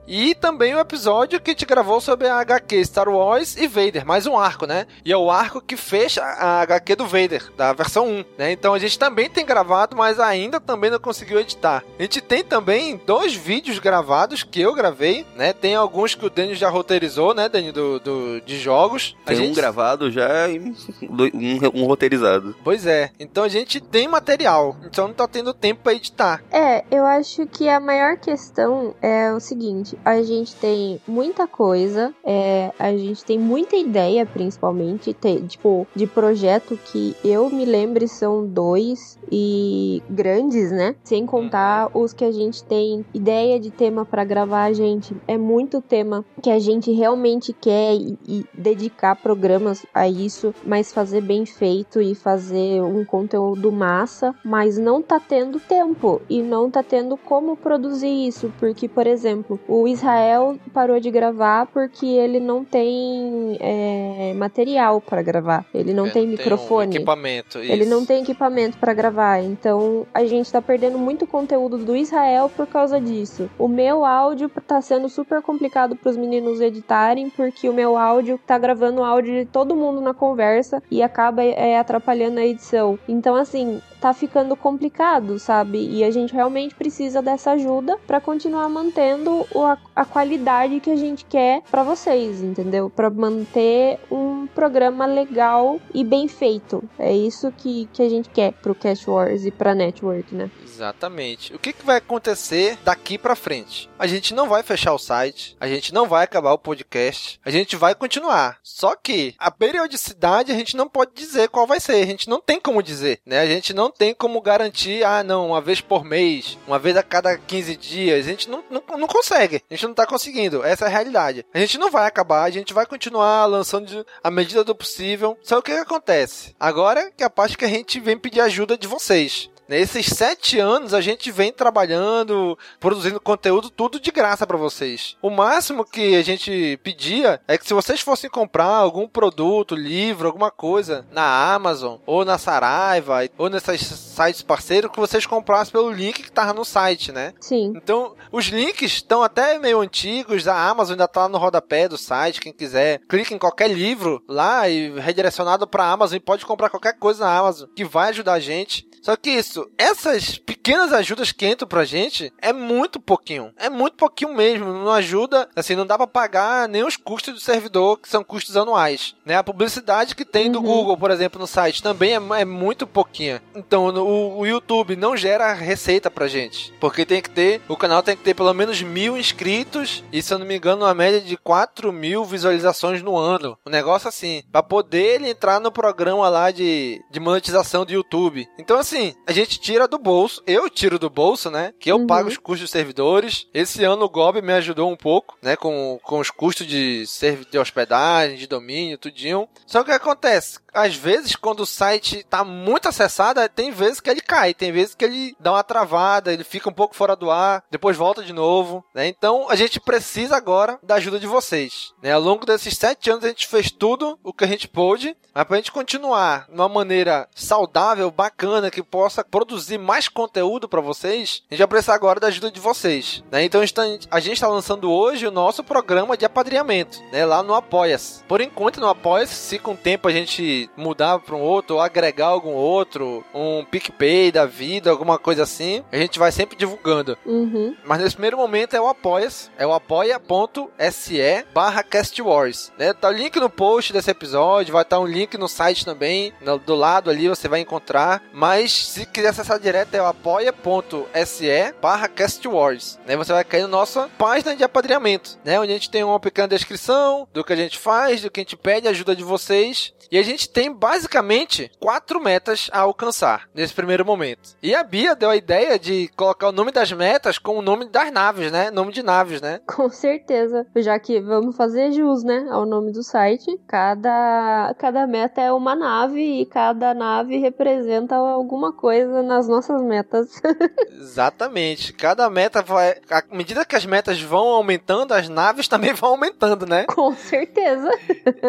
E 0.06 0.34
também 0.34 0.74
o 0.74 0.78
episódio 0.78 1.40
que 1.40 1.50
a 1.50 1.52
gente 1.52 1.66
gravou 1.66 2.00
sobre 2.00 2.28
a 2.28 2.38
HQ 2.38 2.84
Star 2.84 3.08
Wars 3.08 3.56
e 3.56 3.66
Vader, 3.66 4.06
mais 4.06 4.26
um 4.26 4.38
arco, 4.38 4.66
né? 4.66 4.86
E 5.04 5.12
é 5.12 5.16
o 5.16 5.30
arco 5.30 5.60
que 5.60 5.76
fecha 5.76 6.22
a 6.22 6.62
HQ 6.62 6.96
do 6.96 7.06
Vader, 7.06 7.52
da 7.56 7.72
versão 7.72 8.08
1, 8.08 8.24
né? 8.38 8.52
Então 8.52 8.74
a 8.74 8.78
gente 8.78 8.98
também 8.98 9.28
tem 9.28 9.44
gravado, 9.44 9.96
mas 9.96 10.18
ainda 10.18 10.60
também 10.60 10.90
não 10.90 10.98
conseguiu 10.98 11.38
editar. 11.40 11.84
A 11.98 12.02
gente 12.02 12.20
tem 12.20 12.42
também 12.42 13.00
dois 13.06 13.34
vídeos 13.34 13.78
gravados 13.78 14.42
que 14.42 14.60
eu 14.60 14.74
gravei, 14.74 15.26
né? 15.36 15.52
Tem 15.52 15.74
alguns 15.74 16.14
que 16.14 16.24
o 16.24 16.30
Daniel 16.30 16.56
já 16.56 16.68
roteirizou, 16.68 17.34
né, 17.34 17.48
Daniel, 17.48 17.72
do, 17.72 18.00
do 18.00 18.40
de 18.40 18.58
jogos. 18.58 19.16
Tem 19.24 19.36
gente... 19.36 19.50
um 19.50 19.54
gravado 19.54 20.10
já 20.10 20.48
e 20.48 20.58
um, 20.58 21.82
um 21.82 21.84
roteirizado. 21.84 22.54
Pois 22.64 22.86
é. 22.86 23.10
Então 23.18 23.44
a 23.44 23.48
gente 23.48 23.80
tem 23.80 24.08
material, 24.08 24.76
então 24.84 25.08
não 25.08 25.14
tá 25.14 25.28
tendo 25.28 25.52
tempo 25.52 25.82
para 25.82 25.94
editar. 25.94 26.42
É, 26.50 26.84
eu 26.90 27.04
acho 27.04 27.46
que 27.46 27.68
a 27.68 27.80
maior 27.80 28.16
questão 28.16 28.94
é 29.02 29.33
o 29.34 29.40
seguinte: 29.40 29.98
a 30.04 30.22
gente 30.22 30.54
tem 30.56 31.00
muita 31.06 31.46
coisa, 31.46 32.14
é, 32.24 32.72
a 32.78 32.96
gente 32.96 33.24
tem 33.24 33.38
muita 33.38 33.76
ideia, 33.76 34.24
principalmente, 34.24 35.14
tipo, 35.46 35.86
de 35.94 36.06
projeto 36.06 36.78
que 36.86 37.16
eu 37.24 37.50
me 37.50 37.64
lembre 37.64 38.08
são 38.08 38.46
dois 38.46 39.18
e 39.30 40.02
grandes, 40.08 40.70
né? 40.70 40.94
Sem 41.02 41.26
contar 41.26 41.90
os 41.94 42.12
que 42.12 42.24
a 42.24 42.32
gente 42.32 42.62
tem 42.64 43.04
ideia 43.12 43.58
de 43.58 43.70
tema 43.70 44.04
para 44.04 44.24
gravar, 44.24 44.72
gente. 44.72 45.16
É 45.26 45.36
muito 45.36 45.80
tema 45.80 46.24
que 46.42 46.50
a 46.50 46.58
gente 46.58 46.92
realmente 46.92 47.52
quer 47.52 47.94
e, 47.94 48.18
e 48.26 48.46
dedicar 48.54 49.16
programas 49.16 49.84
a 49.92 50.08
isso, 50.08 50.54
mas 50.64 50.92
fazer 50.92 51.20
bem 51.20 51.44
feito 51.46 52.00
e 52.00 52.14
fazer 52.14 52.82
um 52.82 53.04
conteúdo 53.04 53.72
massa, 53.72 54.34
mas 54.44 54.78
não 54.78 55.02
tá 55.02 55.18
tendo 55.18 55.58
tempo 55.60 56.20
e 56.28 56.42
não 56.42 56.70
tá 56.70 56.82
tendo 56.82 57.16
como 57.16 57.56
produzir 57.56 58.26
isso, 58.26 58.52
porque, 58.58 58.88
por 58.88 59.06
exemplo, 59.06 59.23
exemplo, 59.24 59.58
o 59.66 59.88
Israel 59.88 60.56
parou 60.72 61.00
de 61.00 61.10
gravar 61.10 61.66
porque 61.66 62.06
ele 62.06 62.38
não 62.38 62.64
tem 62.64 63.56
é, 63.58 64.34
material 64.36 65.00
para 65.00 65.22
gravar. 65.22 65.64
Ele 65.72 65.94
não 65.94 66.08
tem 66.10 66.26
microfone. 66.26 66.90
Tem 66.90 66.98
um 66.98 67.02
equipamento. 67.02 67.58
Isso. 67.58 67.72
Ele 67.72 67.86
não 67.86 68.04
tem 68.04 68.22
equipamento 68.22 68.76
para 68.76 68.92
gravar. 68.92 69.40
Então 69.40 70.06
a 70.12 70.24
gente 70.26 70.52
tá 70.52 70.60
perdendo 70.60 70.98
muito 70.98 71.26
conteúdo 71.26 71.78
do 71.78 71.96
Israel 71.96 72.50
por 72.54 72.66
causa 72.66 73.00
disso. 73.00 73.50
O 73.58 73.66
meu 73.66 74.04
áudio 74.04 74.50
tá 74.66 74.80
sendo 74.80 75.08
super 75.08 75.40
complicado 75.40 75.96
para 75.96 76.10
os 76.10 76.16
meninos 76.16 76.60
editarem 76.60 77.30
porque 77.30 77.68
o 77.68 77.72
meu 77.72 77.96
áudio 77.96 78.38
tá 78.46 78.58
gravando 78.58 79.00
o 79.00 79.04
áudio 79.04 79.32
de 79.32 79.46
todo 79.46 79.74
mundo 79.74 80.00
na 80.00 80.12
conversa 80.12 80.82
e 80.90 81.02
acaba 81.02 81.42
é, 81.42 81.78
atrapalhando 81.78 82.38
a 82.38 82.44
edição. 82.44 82.98
Então 83.08 83.34
assim, 83.34 83.80
tá 84.04 84.12
ficando 84.12 84.54
complicado, 84.54 85.38
sabe? 85.38 85.78
E 85.78 86.04
a 86.04 86.10
gente 86.10 86.34
realmente 86.34 86.74
precisa 86.74 87.22
dessa 87.22 87.52
ajuda 87.52 87.96
para 88.06 88.20
continuar 88.20 88.68
mantendo 88.68 89.46
a, 89.56 89.78
a, 89.96 90.04
qualidade 90.04 90.78
que 90.78 90.90
a 90.90 90.96
gente 90.96 91.24
quer 91.24 91.62
para 91.70 91.82
vocês, 91.82 92.42
entendeu? 92.42 92.90
Para 92.90 93.08
manter 93.08 93.98
um 94.10 94.46
programa 94.46 95.06
legal 95.06 95.80
e 95.94 96.04
bem 96.04 96.28
feito. 96.28 96.84
É 96.98 97.16
isso 97.16 97.50
que, 97.50 97.88
que 97.94 98.02
a 98.02 98.08
gente 98.10 98.28
quer 98.28 98.52
pro 98.52 98.74
Cash 98.74 99.08
Wars 99.08 99.46
e 99.46 99.50
pra 99.50 99.74
Network, 99.74 100.34
né? 100.34 100.50
Exatamente. 100.74 101.54
O 101.54 101.58
que, 101.58 101.72
que 101.72 101.84
vai 101.84 101.98
acontecer 101.98 102.76
daqui 102.84 103.16
para 103.16 103.36
frente? 103.36 103.88
A 103.96 104.08
gente 104.08 104.34
não 104.34 104.48
vai 104.48 104.62
fechar 104.62 104.92
o 104.92 104.98
site, 104.98 105.56
a 105.60 105.68
gente 105.68 105.94
não 105.94 106.08
vai 106.08 106.24
acabar 106.24 106.52
o 106.52 106.58
podcast, 106.58 107.40
a 107.44 107.50
gente 107.50 107.76
vai 107.76 107.94
continuar. 107.94 108.58
Só 108.62 108.96
que 108.96 109.34
a 109.38 109.52
periodicidade 109.52 110.50
a 110.50 110.54
gente 110.54 110.76
não 110.76 110.88
pode 110.88 111.12
dizer 111.14 111.48
qual 111.48 111.66
vai 111.66 111.78
ser, 111.78 112.02
a 112.02 112.06
gente 112.06 112.28
não 112.28 112.40
tem 112.40 112.60
como 112.60 112.82
dizer, 112.82 113.20
né? 113.24 113.40
A 113.40 113.46
gente 113.46 113.72
não 113.72 113.88
tem 113.88 114.12
como 114.12 114.40
garantir, 114.40 115.04
ah, 115.04 115.22
não, 115.22 115.48
uma 115.48 115.60
vez 115.60 115.80
por 115.80 116.04
mês, 116.04 116.58
uma 116.66 116.78
vez 116.78 116.96
a 116.96 117.02
cada 117.02 117.38
15 117.38 117.76
dias. 117.76 118.26
A 118.26 118.28
gente 118.28 118.50
não, 118.50 118.64
não, 118.68 118.82
não 118.98 119.06
consegue. 119.06 119.62
A 119.70 119.74
gente 119.74 119.86
não 119.86 119.94
tá 119.94 120.06
conseguindo. 120.06 120.64
Essa 120.64 120.86
é 120.86 120.88
a 120.88 120.90
realidade. 120.90 121.46
A 121.54 121.58
gente 121.58 121.78
não 121.78 121.90
vai 121.90 122.06
acabar, 122.06 122.42
a 122.42 122.50
gente 122.50 122.74
vai 122.74 122.84
continuar 122.84 123.46
lançando 123.46 124.04
à 124.22 124.30
medida 124.30 124.64
do 124.64 124.74
possível. 124.74 125.38
Só 125.42 125.58
o 125.58 125.62
que, 125.62 125.72
que 125.72 125.78
acontece? 125.78 126.54
Agora 126.58 127.12
que 127.12 127.22
é 127.22 127.26
a 127.26 127.30
parte 127.30 127.56
que 127.56 127.64
a 127.64 127.68
gente 127.68 128.00
vem 128.00 128.18
pedir 128.18 128.40
ajuda 128.40 128.76
de 128.76 128.88
vocês. 128.88 129.48
Nesses 129.68 130.06
sete 130.06 130.58
anos 130.58 130.92
a 130.92 131.00
gente 131.00 131.30
vem 131.30 131.52
trabalhando, 131.52 132.58
produzindo 132.78 133.20
conteúdo 133.20 133.70
tudo 133.70 133.98
de 133.98 134.10
graça 134.10 134.46
para 134.46 134.56
vocês. 134.56 135.16
O 135.22 135.30
máximo 135.30 135.84
que 135.84 136.16
a 136.16 136.22
gente 136.22 136.78
pedia 136.82 137.40
é 137.48 137.56
que 137.56 137.66
se 137.66 137.72
vocês 137.72 138.00
fossem 138.00 138.28
comprar 138.28 138.66
algum 138.66 139.08
produto, 139.08 139.74
livro, 139.74 140.26
alguma 140.26 140.50
coisa 140.50 141.06
na 141.10 141.54
Amazon 141.54 141.96
ou 142.06 142.24
na 142.24 142.36
Saraiva 142.36 143.20
ou 143.38 143.48
nesses 143.48 143.80
sites 143.80 144.42
parceiros 144.42 144.90
que 144.90 145.00
vocês 145.00 145.24
comprassem 145.26 145.72
pelo 145.72 145.90
link 145.90 146.22
que 146.22 146.32
tava 146.32 146.52
no 146.52 146.64
site, 146.64 147.10
né? 147.10 147.32
Sim. 147.40 147.72
Então 147.74 148.14
os 148.30 148.46
links 148.46 148.92
estão 148.92 149.22
até 149.22 149.58
meio 149.58 149.80
antigos. 149.80 150.46
A 150.46 150.68
Amazon 150.68 150.92
ainda 150.92 151.08
tá 151.08 151.28
no 151.28 151.38
rodapé 151.38 151.88
do 151.88 151.96
site. 151.96 152.40
Quem 152.40 152.52
quiser 152.52 153.00
clica 153.08 153.34
em 153.34 153.38
qualquer 153.38 153.70
livro 153.70 154.22
lá 154.28 154.68
e 154.68 154.90
redirecionado 155.00 155.66
para 155.66 155.90
Amazon 155.90 156.16
e 156.16 156.20
pode 156.20 156.44
comprar 156.44 156.68
qualquer 156.68 156.98
coisa 156.98 157.24
na 157.24 157.38
Amazon 157.38 157.68
que 157.74 157.84
vai 157.84 158.10
ajudar 158.10 158.34
a 158.34 158.40
gente. 158.40 158.86
Só 159.04 159.16
que 159.16 159.28
isso, 159.28 159.70
essas 159.76 160.38
pequenas 160.38 160.90
ajudas 160.90 161.30
que 161.30 161.46
entram 161.46 161.68
pra 161.68 161.84
gente 161.84 162.32
é 162.40 162.54
muito 162.54 162.98
pouquinho. 162.98 163.52
É 163.58 163.68
muito 163.68 163.98
pouquinho 163.98 164.34
mesmo. 164.34 164.64
Não 164.72 164.90
ajuda, 164.90 165.46
assim, 165.54 165.76
não 165.76 165.84
dá 165.84 165.98
pra 165.98 166.06
pagar 166.06 166.66
nem 166.66 166.82
os 166.82 166.96
custos 166.96 167.34
do 167.34 167.40
servidor, 167.40 167.98
que 167.98 168.08
são 168.08 168.24
custos 168.24 168.56
anuais. 168.56 169.14
Né? 169.26 169.36
A 169.36 169.44
publicidade 169.44 170.14
que 170.16 170.24
tem 170.24 170.50
do 170.50 170.58
Uhum. 170.60 170.64
Google, 170.64 170.96
por 170.96 171.10
exemplo, 171.10 171.38
no 171.38 171.46
site 171.46 171.82
também 171.82 172.12
é, 172.14 172.40
é 172.40 172.44
muito 172.46 172.86
pouquinha. 172.86 173.42
Então, 173.54 173.88
o, 173.88 174.38
o 174.38 174.46
YouTube 174.46 174.96
não 174.96 175.14
gera 175.14 175.52
receita 175.52 176.10
pra 176.10 176.26
gente. 176.26 176.72
Porque 176.80 177.04
tem 177.04 177.20
que 177.20 177.28
ter, 177.28 177.60
o 177.68 177.76
canal 177.76 178.02
tem 178.02 178.16
que 178.16 178.22
ter 178.22 178.32
pelo 178.32 178.54
menos 178.54 178.80
mil 178.80 179.18
inscritos 179.18 180.02
e, 180.10 180.22
se 180.22 180.32
eu 180.32 180.38
não 180.38 180.46
me 180.46 180.56
engano, 180.56 180.86
uma 180.86 180.94
média 180.94 181.20
de 181.20 181.36
4 181.36 181.92
mil 181.92 182.24
visualizações 182.24 183.02
no 183.02 183.18
ano. 183.18 183.58
Um 183.66 183.70
negócio 183.70 184.08
assim. 184.08 184.42
Pra 184.50 184.62
poder 184.62 185.16
ele 185.16 185.28
entrar 185.28 185.60
no 185.60 185.70
programa 185.70 186.26
lá 186.30 186.50
de, 186.50 187.04
de 187.10 187.20
monetização 187.20 187.84
do 187.84 187.92
YouTube. 187.92 188.48
Então, 188.58 188.78
assim, 188.78 188.93
assim, 188.94 189.14
a 189.26 189.32
gente 189.32 189.58
tira 189.58 189.88
do 189.88 189.98
bolso, 189.98 190.42
eu 190.46 190.68
tiro 190.70 190.98
do 190.98 191.10
bolso, 191.10 191.50
né? 191.50 191.72
Que 191.78 191.90
eu 191.90 191.96
Uhum. 191.96 192.06
pago 192.06 192.28
os 192.28 192.36
custos 192.36 192.62
dos 192.62 192.70
servidores. 192.70 193.46
Esse 193.52 193.82
ano 193.84 194.04
o 194.04 194.08
Gob 194.08 194.40
me 194.40 194.52
ajudou 194.52 194.90
um 194.90 194.96
pouco, 194.96 195.36
né? 195.42 195.56
Com, 195.56 195.98
com 196.02 196.18
os 196.18 196.30
custos 196.30 196.66
de, 196.66 197.04
de 197.50 197.58
hospedagem, 197.58 198.36
de 198.36 198.46
domínio, 198.46 198.98
tudinho. 198.98 199.48
Só 199.66 199.80
que 199.82 199.90
o 199.90 199.92
que 199.94 200.00
acontece? 200.00 200.58
Às 200.72 200.96
vezes, 200.96 201.36
quando 201.36 201.60
o 201.60 201.66
site 201.66 202.24
tá 202.28 202.42
muito 202.44 202.88
acessado, 202.88 203.40
tem 203.48 203.70
vezes 203.70 204.00
que 204.00 204.10
ele 204.10 204.20
cai, 204.20 204.52
tem 204.52 204.72
vezes 204.72 204.94
que 204.94 205.04
ele 205.04 205.36
dá 205.38 205.52
uma 205.52 205.62
travada, 205.62 206.32
ele 206.32 206.42
fica 206.42 206.68
um 206.68 206.72
pouco 206.72 206.96
fora 206.96 207.14
do 207.14 207.30
ar, 207.30 207.62
depois 207.70 207.96
volta 207.96 208.24
de 208.24 208.32
novo, 208.32 208.84
né? 208.92 209.06
Então, 209.06 209.48
a 209.48 209.54
gente 209.54 209.78
precisa 209.78 210.36
agora 210.36 210.78
da 210.82 210.96
ajuda 210.96 211.20
de 211.20 211.28
vocês, 211.28 211.92
né? 212.02 212.12
Ao 212.12 212.20
longo 212.20 212.44
desses 212.44 212.76
sete 212.76 213.08
anos, 213.08 213.24
a 213.24 213.28
gente 213.28 213.46
fez 213.46 213.70
tudo 213.70 214.18
o 214.24 214.32
que 214.32 214.42
a 214.42 214.48
gente 214.48 214.66
pôde, 214.66 215.16
mas 215.32 215.44
pra 215.44 215.56
gente 215.58 215.70
continuar 215.70 216.46
de 216.48 216.54
uma 216.54 216.68
maneira 216.68 217.28
saudável, 217.36 218.10
bacana, 218.10 218.70
que 218.70 218.82
possa 218.84 219.24
produzir 219.24 219.78
mais 219.78 220.08
conteúdo 220.08 220.68
pra 220.68 220.80
vocês, 220.80 221.42
a 221.50 221.54
gente 221.54 221.58
vai 221.58 221.68
precisar 221.68 221.94
agora 221.94 222.20
da 222.20 222.26
ajuda 222.28 222.50
de 222.50 222.60
vocês, 222.60 223.22
né? 223.30 223.44
Então, 223.44 223.60
a 223.60 223.64
gente 223.66 223.74
tá- 223.74 224.18
está 224.18 224.48
lançando 224.48 224.90
hoje 224.90 225.26
o 225.26 225.30
nosso 225.30 225.62
programa 225.64 226.16
de 226.16 226.24
apadrinhamento, 226.24 227.02
né? 227.12 227.24
Lá 227.24 227.42
no 227.42 227.54
Apoia-se. 227.54 228.22
Por 228.24 228.40
enquanto, 228.40 228.80
no 228.80 228.88
Apoia-se, 228.88 229.34
se 229.34 229.58
com 229.58 229.72
o 229.72 229.76
tempo 229.76 230.08
a 230.08 230.12
gente 230.12 230.68
mudar 230.76 231.18
para 231.20 231.34
um 231.34 231.40
outro, 231.42 231.76
ou 231.76 231.80
agregar 231.82 232.26
algum 232.28 232.52
outro, 232.52 233.24
um 233.34 233.64
PicPay 233.64 234.30
da 234.30 234.46
vida, 234.46 234.90
alguma 234.90 235.18
coisa 235.18 235.42
assim, 235.42 235.82
a 235.90 235.96
gente 235.96 236.18
vai 236.18 236.30
sempre 236.32 236.56
divulgando. 236.56 237.16
Uhum. 237.24 237.76
Mas 237.84 238.00
nesse 238.00 238.14
primeiro 238.16 238.36
momento 238.36 238.74
é 238.74 238.80
o 238.80 238.88
Apoia-se, 238.88 239.50
é 239.58 239.66
o 239.66 239.72
apoia.se 239.72 241.44
barra 241.54 241.82
castwars, 241.82 242.72
né? 242.78 242.92
Tá 242.92 243.08
o 243.08 243.12
link 243.12 243.38
no 243.38 243.50
post 243.50 243.92
desse 243.92 244.10
episódio, 244.10 244.72
vai 244.72 244.82
estar 244.82 244.98
um 244.98 245.06
link 245.06 245.36
no 245.36 245.48
site 245.48 245.84
também, 245.84 246.32
do 246.64 246.74
lado 246.74 247.10
ali 247.10 247.28
você 247.28 247.48
vai 247.48 247.60
encontrar, 247.60 248.22
mas 248.32 248.73
se 248.76 249.06
quiser 249.06 249.28
acessar 249.28 249.58
direto 249.58 249.94
é 249.94 250.02
o 250.02 250.06
apoia.se 250.06 251.74
barra 251.80 252.08
castwars, 252.08 252.98
né? 253.06 253.16
Você 253.16 253.32
vai 253.32 253.44
cair 253.44 253.62
na 253.62 253.68
nossa 253.68 254.08
página 254.18 254.56
de 254.56 254.64
apadrinhamento, 254.64 255.38
né? 255.44 255.58
Onde 255.60 255.70
a 255.70 255.74
gente 255.74 255.90
tem 255.90 256.02
uma 256.02 256.20
pequena 256.20 256.48
descrição 256.48 257.28
do 257.32 257.44
que 257.44 257.52
a 257.52 257.56
gente 257.56 257.78
faz, 257.78 258.22
do 258.22 258.30
que 258.30 258.40
a 258.40 258.42
gente 258.42 258.56
pede, 258.56 258.88
ajuda 258.88 259.14
de 259.14 259.22
vocês, 259.22 259.94
e 260.10 260.18
a 260.18 260.22
gente 260.22 260.48
tem 260.48 260.72
basicamente 260.72 261.70
quatro 261.80 262.20
metas 262.20 262.68
a 262.72 262.80
alcançar 262.80 263.48
nesse 263.54 263.74
primeiro 263.74 264.04
momento. 264.04 264.56
E 264.62 264.74
a 264.74 264.82
Bia 264.82 265.16
deu 265.16 265.30
a 265.30 265.36
ideia 265.36 265.78
de 265.78 266.08
colocar 266.16 266.48
o 266.48 266.52
nome 266.52 266.70
das 266.70 266.92
metas 266.92 267.38
com 267.38 267.58
o 267.58 267.62
nome 267.62 267.88
das 267.88 268.12
naves, 268.12 268.52
né? 268.52 268.70
Nome 268.70 268.92
de 268.92 269.02
naves, 269.02 269.40
né? 269.40 269.60
Com 269.66 269.88
certeza. 269.88 270.66
Já 270.76 270.98
que 270.98 271.20
vamos 271.20 271.56
fazer 271.56 271.92
jus, 271.92 272.22
né? 272.22 272.46
Ao 272.50 272.64
nome 272.64 272.92
do 272.92 273.02
site. 273.02 273.58
Cada, 273.66 274.74
cada 274.78 275.06
meta 275.06 275.40
é 275.40 275.52
uma 275.52 275.74
nave 275.74 276.40
e 276.40 276.46
cada 276.46 276.94
nave 276.94 277.38
representa 277.38 278.16
alguma 278.16 278.63
coisa 278.72 279.22
nas 279.22 279.48
nossas 279.48 279.82
metas. 279.82 280.40
Exatamente. 280.90 281.92
Cada 281.92 282.28
meta 282.30 282.62
vai. 282.62 282.96
À 283.10 283.22
medida 283.30 283.64
que 283.64 283.76
as 283.76 283.86
metas 283.86 284.20
vão 284.20 284.48
aumentando, 284.48 285.12
as 285.12 285.28
naves 285.28 285.66
também 285.68 285.92
vão 285.92 286.10
aumentando, 286.10 286.66
né? 286.66 286.84
Com 286.84 287.14
certeza. 287.14 287.90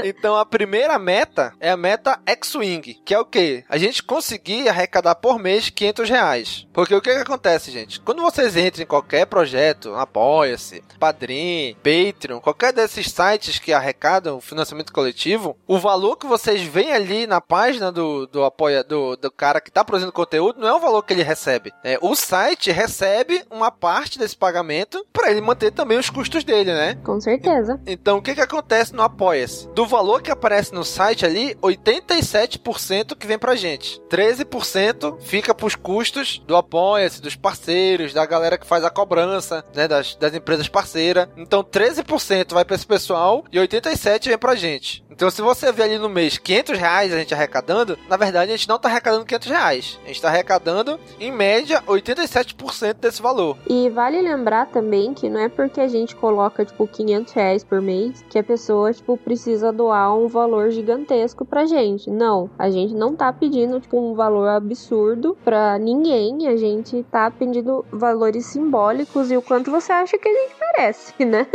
Então 0.03 0.35
a 0.35 0.45
primeira 0.45 0.99
meta 0.99 1.53
é 1.59 1.71
a 1.71 1.77
meta 1.77 2.19
X-Wing, 2.25 3.01
que 3.05 3.13
é 3.13 3.19
o 3.19 3.25
quê? 3.25 3.63
A 3.67 3.77
gente 3.77 4.03
conseguir 4.03 4.67
arrecadar 4.69 5.15
por 5.15 5.39
mês 5.39 5.69
500 5.69 6.09
reais. 6.09 6.67
Porque 6.73 6.93
o 6.93 7.01
que, 7.01 7.13
que 7.13 7.21
acontece, 7.21 7.71
gente? 7.71 7.99
Quando 8.01 8.21
vocês 8.21 8.55
entram 8.55 8.83
em 8.83 8.87
qualquer 8.87 9.25
projeto, 9.25 9.95
Apoia-se, 9.95 10.83
Padrim, 10.99 11.75
Patreon, 11.83 12.39
qualquer 12.39 12.73
desses 12.73 13.11
sites 13.11 13.59
que 13.59 13.73
arrecadam 13.73 14.41
financiamento 14.41 14.93
coletivo, 14.93 15.57
o 15.67 15.79
valor 15.79 16.17
que 16.17 16.27
vocês 16.27 16.61
veem 16.61 16.93
ali 16.93 17.27
na 17.27 17.41
página 17.41 17.91
do, 17.91 18.27
do 18.27 18.43
apoia 18.43 18.83
do, 18.83 19.15
do 19.15 19.31
cara 19.31 19.61
que 19.61 19.69
está 19.69 19.83
produzindo 19.83 20.04
conteúdo 20.11 20.59
não 20.59 20.67
é 20.67 20.73
o 20.73 20.79
valor 20.79 21.01
que 21.03 21.13
ele 21.13 21.23
recebe. 21.23 21.73
É, 21.83 21.97
o 22.01 22.15
site 22.15 22.71
recebe 22.71 23.43
uma 23.49 23.71
parte 23.71 24.17
desse 24.17 24.35
pagamento 24.35 25.05
para 25.11 25.31
ele 25.31 25.41
manter 25.41 25.71
também 25.71 25.97
os 25.97 26.09
custos 26.09 26.43
dele, 26.43 26.73
né? 26.73 26.95
Com 27.03 27.19
certeza. 27.19 27.79
Então, 27.85 28.17
o 28.17 28.21
que 28.21 28.35
que 28.35 28.41
acontece 28.41 28.93
no 28.93 29.01
Apoia-se? 29.01 29.67
Do 29.69 29.85
valor 29.85 30.21
que 30.21 30.31
aparece 30.31 30.73
no 30.73 30.83
site 30.83 31.25
ali, 31.25 31.55
87% 31.55 33.15
que 33.15 33.27
vem 33.27 33.37
pra 33.37 33.55
gente. 33.55 34.01
13% 34.09 35.19
fica 35.21 35.53
pros 35.53 35.75
custos 35.75 36.41
do 36.45 36.55
Apoia-se, 36.55 37.21
dos 37.21 37.35
parceiros, 37.35 38.13
da 38.13 38.25
galera 38.25 38.57
que 38.57 38.67
faz 38.67 38.83
a 38.83 38.89
cobrança, 38.89 39.63
né, 39.73 39.87
das, 39.87 40.15
das 40.15 40.33
empresas 40.33 40.67
parceiras. 40.67 41.27
Então, 41.37 41.63
13% 41.63 42.53
vai 42.53 42.65
pra 42.65 42.75
esse 42.75 42.85
pessoal 42.85 43.43
e 43.51 43.57
87% 43.57 44.25
vem 44.27 44.37
pra 44.37 44.55
gente. 44.55 45.05
Então, 45.15 45.29
se 45.29 45.41
você 45.41 45.71
vê 45.71 45.83
ali 45.83 45.97
no 45.97 46.09
mês 46.09 46.37
500 46.37 46.77
reais 46.77 47.13
a 47.13 47.17
gente 47.17 47.33
arrecadando, 47.33 47.97
na 48.09 48.17
verdade 48.17 48.51
a 48.51 48.57
gente 48.57 48.67
não 48.67 48.77
tá 48.77 48.89
arrecadando 48.89 49.25
500 49.25 49.47
reais. 49.47 49.84
A 50.03 50.07
gente 50.07 50.21
tá 50.21 50.29
arrecadando, 50.29 50.99
em 51.19 51.31
média, 51.31 51.81
87% 51.87 52.95
desse 52.95 53.21
valor. 53.21 53.57
E 53.69 53.89
vale 53.89 54.21
lembrar 54.21 54.67
também 54.67 55.13
que 55.13 55.29
não 55.29 55.39
é 55.39 55.49
porque 55.49 55.79
a 55.79 55.87
gente 55.87 56.15
coloca, 56.15 56.65
tipo, 56.65 56.87
500 56.87 57.33
reais 57.33 57.63
por 57.63 57.81
mês 57.81 58.23
que 58.29 58.39
a 58.39 58.43
pessoa, 58.43 58.93
tipo, 58.93 59.17
precisa 59.17 59.71
doar 59.71 60.15
um 60.15 60.27
valor 60.27 60.71
gigantesco 60.71 61.45
pra 61.45 61.65
gente. 61.65 62.09
Não, 62.09 62.49
a 62.57 62.69
gente 62.69 62.93
não 62.93 63.15
tá 63.15 63.31
pedindo, 63.31 63.79
tipo, 63.79 63.99
um 63.99 64.13
valor 64.13 64.47
absurdo 64.49 65.37
pra 65.43 65.77
ninguém. 65.77 66.47
A 66.47 66.55
gente 66.55 67.03
tá 67.11 67.29
pedindo 67.31 67.85
valores 67.91 68.45
simbólicos 68.45 69.31
e 69.31 69.37
o 69.37 69.41
quanto 69.41 69.71
você 69.71 69.91
acha 69.91 70.17
que 70.17 70.27
a 70.27 70.33
gente 70.33 70.55
merece, 70.59 71.13
né? 71.25 71.47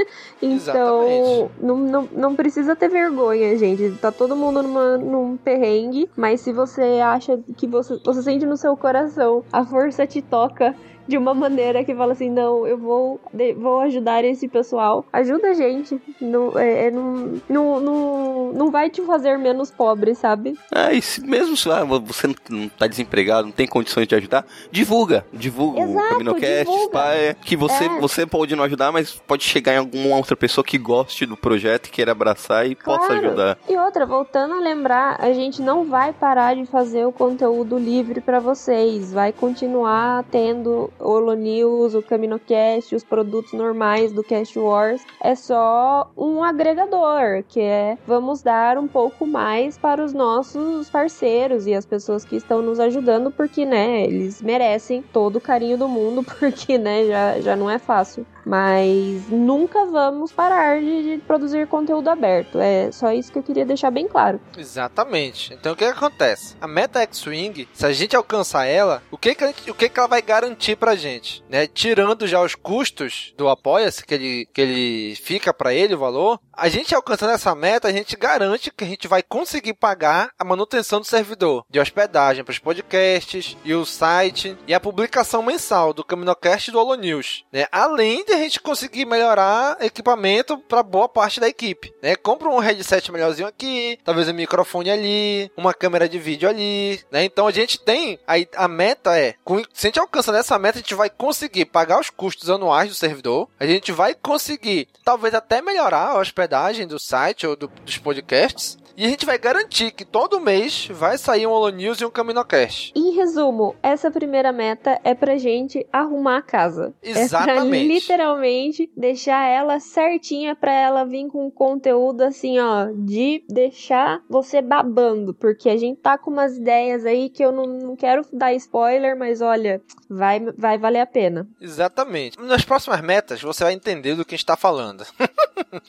Então, 0.42 1.50
não, 1.60 1.76
não, 1.76 2.08
não 2.12 2.36
precisa 2.36 2.74
ter 2.74 2.88
vergonha, 2.88 3.56
gente. 3.56 3.90
Tá 4.00 4.10
todo 4.10 4.36
mundo 4.36 4.62
numa, 4.62 4.98
num 4.98 5.36
perrengue, 5.36 6.10
mas 6.16 6.40
se 6.40 6.52
você 6.52 7.00
acha 7.02 7.38
que 7.56 7.66
você, 7.66 7.98
você 8.04 8.19
sente 8.20 8.46
no 8.46 8.56
seu 8.56 8.76
coração, 8.76 9.44
a 9.52 9.64
força 9.64 10.06
te 10.06 10.20
toca 10.22 10.74
de 11.10 11.18
uma 11.18 11.34
maneira 11.34 11.82
que 11.84 11.92
fala 11.92 12.12
assim, 12.12 12.30
não, 12.30 12.64
eu 12.66 12.78
vou, 12.78 13.20
vou 13.58 13.80
ajudar 13.80 14.24
esse 14.24 14.46
pessoal. 14.46 15.04
Ajuda 15.12 15.48
a 15.48 15.54
gente. 15.54 16.00
Não, 16.20 16.56
é, 16.56 16.86
é, 16.86 16.90
não, 16.92 17.40
não, 17.48 17.80
não, 17.80 18.52
não 18.52 18.70
vai 18.70 18.88
te 18.88 19.02
fazer 19.02 19.36
menos 19.36 19.72
pobre, 19.72 20.14
sabe? 20.14 20.56
Ah, 20.72 20.92
e 20.92 21.02
se 21.02 21.20
mesmo 21.20 21.56
se 21.56 21.68
você 22.06 22.28
não- 22.48 22.68
tá 22.68 22.86
desempregado, 22.86 23.46
não 23.46 23.52
tem 23.52 23.66
condições 23.66 24.06
de 24.06 24.14
ajudar, 24.14 24.46
divulga. 24.70 25.26
Divulga 25.32 25.80
o 25.80 25.82
Exato, 25.90 26.08
CaminoCast, 26.10 26.64
divulga. 26.70 26.98
Spy, 27.00 27.36
que 27.44 27.56
você, 27.56 27.84
É. 27.84 28.00
você 28.00 28.24
pode 28.24 28.54
não 28.54 28.62
ajudar, 28.62 28.92
mas 28.92 29.12
pode 29.12 29.42
chegar 29.42 29.74
em 29.74 29.78
alguma 29.78 30.14
outra 30.16 30.36
pessoa 30.36 30.64
que 30.64 30.78
goste 30.78 31.26
do 31.26 31.36
projeto 31.36 31.86
e 31.86 31.90
queira 31.90 32.12
abraçar 32.12 32.68
e 32.68 32.76
possa 32.76 33.06
Claro. 33.08 33.26
ajudar. 33.26 33.58
E 33.68 33.76
outra, 33.76 34.06
voltando 34.06 34.54
a 34.54 34.60
lembrar, 34.60 35.16
a 35.20 35.32
gente 35.32 35.60
não 35.60 35.84
vai 35.84 36.12
parar 36.12 36.54
de 36.54 36.66
fazer 36.66 37.04
o 37.04 37.10
conteúdo 37.12 37.76
livre 37.76 38.20
pra 38.20 38.38
vocês. 38.38 39.12
Vai 39.12 39.32
continuar 39.32 40.24
tendo 40.30 40.90
o 41.00 41.10
Holo 41.10 41.34
News, 41.34 41.94
o 41.94 42.02
CaminoCast, 42.02 42.94
os 42.94 43.04
produtos 43.04 43.52
normais 43.52 44.12
do 44.12 44.22
Cast 44.22 44.58
Wars. 44.58 45.02
É 45.22 45.34
só 45.34 46.10
um 46.16 46.42
agregador, 46.42 47.42
que 47.48 47.60
é 47.60 47.98
vamos 48.06 48.42
dar 48.42 48.78
um 48.78 48.86
pouco 48.86 49.26
mais 49.26 49.76
para 49.78 50.04
os 50.04 50.12
nossos 50.12 50.88
parceiros 50.90 51.66
e 51.66 51.74
as 51.74 51.86
pessoas 51.86 52.24
que 52.24 52.36
estão 52.36 52.62
nos 52.62 52.80
ajudando, 52.80 53.30
porque, 53.30 53.64
né, 53.64 54.04
eles 54.04 54.40
merecem 54.42 55.02
todo 55.12 55.36
o 55.36 55.40
carinho 55.40 55.78
do 55.78 55.88
mundo, 55.88 56.24
porque, 56.38 56.78
né, 56.78 57.06
já, 57.06 57.40
já 57.40 57.56
não 57.56 57.70
é 57.70 57.78
fácil. 57.78 58.26
Mas 58.50 59.28
nunca 59.30 59.86
vamos 59.86 60.32
parar 60.32 60.80
de, 60.80 61.02
de 61.16 61.18
produzir 61.22 61.68
conteúdo 61.68 62.08
aberto. 62.10 62.58
É 62.58 62.90
só 62.90 63.12
isso 63.12 63.30
que 63.30 63.38
eu 63.38 63.42
queria 63.44 63.64
deixar 63.64 63.92
bem 63.92 64.08
claro. 64.08 64.40
Exatamente. 64.58 65.54
Então 65.54 65.72
o 65.72 65.76
que, 65.76 65.84
que 65.84 65.90
acontece? 65.92 66.56
A 66.60 66.66
meta 66.66 67.00
X-Wing, 67.02 67.68
se 67.72 67.86
a 67.86 67.92
gente 67.92 68.16
alcançar 68.16 68.66
ela, 68.66 69.02
o 69.10 69.16
que 69.16 69.34
que, 69.36 69.46
gente- 69.46 69.70
o 69.70 69.74
que 69.74 69.88
que 69.88 69.98
ela 69.98 70.08
vai 70.08 70.20
garantir 70.20 70.76
pra 70.76 70.96
gente? 70.96 71.44
Né? 71.48 71.66
Tirando 71.68 72.26
já 72.26 72.42
os 72.42 72.54
custos 72.56 73.32
do 73.36 73.48
Apoia-se, 73.48 74.04
que 74.04 74.14
ele, 74.14 74.48
que 74.52 74.60
ele 74.60 75.14
fica 75.14 75.54
pra 75.54 75.72
ele 75.72 75.94
o 75.94 75.98
valor, 75.98 76.40
a 76.60 76.68
gente 76.68 76.94
alcançando 76.94 77.32
essa 77.32 77.54
meta, 77.54 77.88
a 77.88 77.92
gente 77.92 78.14
garante 78.16 78.70
que 78.70 78.84
a 78.84 78.86
gente 78.86 79.08
vai 79.08 79.22
conseguir 79.22 79.72
pagar 79.72 80.30
a 80.38 80.44
manutenção 80.44 81.00
do 81.00 81.06
servidor, 81.06 81.64
de 81.70 81.80
hospedagem 81.80 82.44
para 82.44 82.52
os 82.52 82.58
podcasts 82.58 83.56
e 83.64 83.72
o 83.72 83.86
site 83.86 84.54
e 84.66 84.74
a 84.74 84.78
publicação 84.78 85.42
mensal 85.42 85.94
do 85.94 86.04
CaminoCast 86.04 86.68
e 86.68 86.72
do 86.72 86.78
Holo 86.78 86.96
News, 86.96 87.46
né? 87.50 87.66
Além 87.72 88.26
de 88.26 88.34
a 88.34 88.36
gente 88.36 88.60
conseguir 88.60 89.06
melhorar 89.06 89.78
equipamento 89.80 90.58
para 90.58 90.82
boa 90.82 91.08
parte 91.08 91.40
da 91.40 91.48
equipe, 91.48 91.94
né? 92.02 92.14
Compra 92.14 92.50
um 92.50 92.58
headset 92.58 93.10
melhorzinho 93.10 93.48
aqui, 93.48 93.98
talvez 94.04 94.28
um 94.28 94.34
microfone 94.34 94.90
ali, 94.90 95.50
uma 95.56 95.72
câmera 95.72 96.06
de 96.06 96.18
vídeo 96.18 96.46
ali, 96.46 97.02
né? 97.10 97.24
Então 97.24 97.46
a 97.46 97.52
gente 97.52 97.80
tem 97.80 98.18
aí 98.26 98.46
a 98.54 98.68
meta 98.68 99.18
é, 99.18 99.34
se 99.72 99.86
a 99.86 99.88
gente 99.88 99.98
alcançar 99.98 100.34
essa 100.34 100.58
meta, 100.58 100.78
a 100.78 100.82
gente 100.82 100.94
vai 100.94 101.08
conseguir 101.08 101.64
pagar 101.64 101.98
os 101.98 102.10
custos 102.10 102.50
anuais 102.50 102.90
do 102.90 102.94
servidor, 102.94 103.48
a 103.58 103.64
gente 103.64 103.92
vai 103.92 104.14
conseguir 104.14 104.88
talvez 105.02 105.32
até 105.32 105.62
melhorar 105.62 106.10
a 106.10 106.18
hospedagem 106.18 106.49
do 106.86 106.98
site 106.98 107.46
ou 107.46 107.56
do- 107.56 107.70
dos 107.84 107.98
podcasts. 107.98 108.76
E 109.00 109.06
a 109.06 109.08
gente 109.08 109.24
vai 109.24 109.38
garantir 109.38 109.92
que 109.92 110.04
todo 110.04 110.38
mês 110.38 110.86
vai 110.92 111.16
sair 111.16 111.46
um 111.46 111.52
Holo 111.52 111.70
News 111.70 112.02
e 112.02 112.04
um 112.04 112.10
Caminocast. 112.10 112.92
Em 112.94 113.14
resumo, 113.14 113.74
essa 113.82 114.10
primeira 114.10 114.52
meta 114.52 115.00
é 115.02 115.14
pra 115.14 115.38
gente 115.38 115.86
arrumar 115.90 116.36
a 116.36 116.42
casa. 116.42 116.92
Exatamente. 117.02 117.50
É 117.50 117.86
pra 117.86 117.94
literalmente 117.94 118.92
deixar 118.94 119.48
ela 119.48 119.80
certinha 119.80 120.54
pra 120.54 120.70
ela 120.70 121.06
vir 121.06 121.28
com 121.28 121.50
conteúdo 121.50 122.20
assim, 122.20 122.58
ó, 122.58 122.90
de 122.94 123.42
deixar 123.48 124.20
você 124.28 124.60
babando. 124.60 125.32
Porque 125.32 125.70
a 125.70 125.78
gente 125.78 125.98
tá 125.98 126.18
com 126.18 126.30
umas 126.30 126.58
ideias 126.58 127.06
aí 127.06 127.30
que 127.30 127.42
eu 127.42 127.52
não, 127.52 127.64
não 127.64 127.96
quero 127.96 128.26
dar 128.30 128.52
spoiler, 128.52 129.18
mas 129.18 129.40
olha, 129.40 129.80
vai, 130.10 130.40
vai 130.58 130.76
valer 130.76 131.00
a 131.00 131.06
pena. 131.06 131.48
Exatamente. 131.58 132.38
Nas 132.38 132.66
próximas 132.66 133.00
metas, 133.00 133.40
você 133.40 133.64
vai 133.64 133.72
entender 133.72 134.14
do 134.14 134.26
que 134.26 134.34
a 134.34 134.36
gente 134.36 134.44
tá 134.44 134.58
falando. 134.58 135.06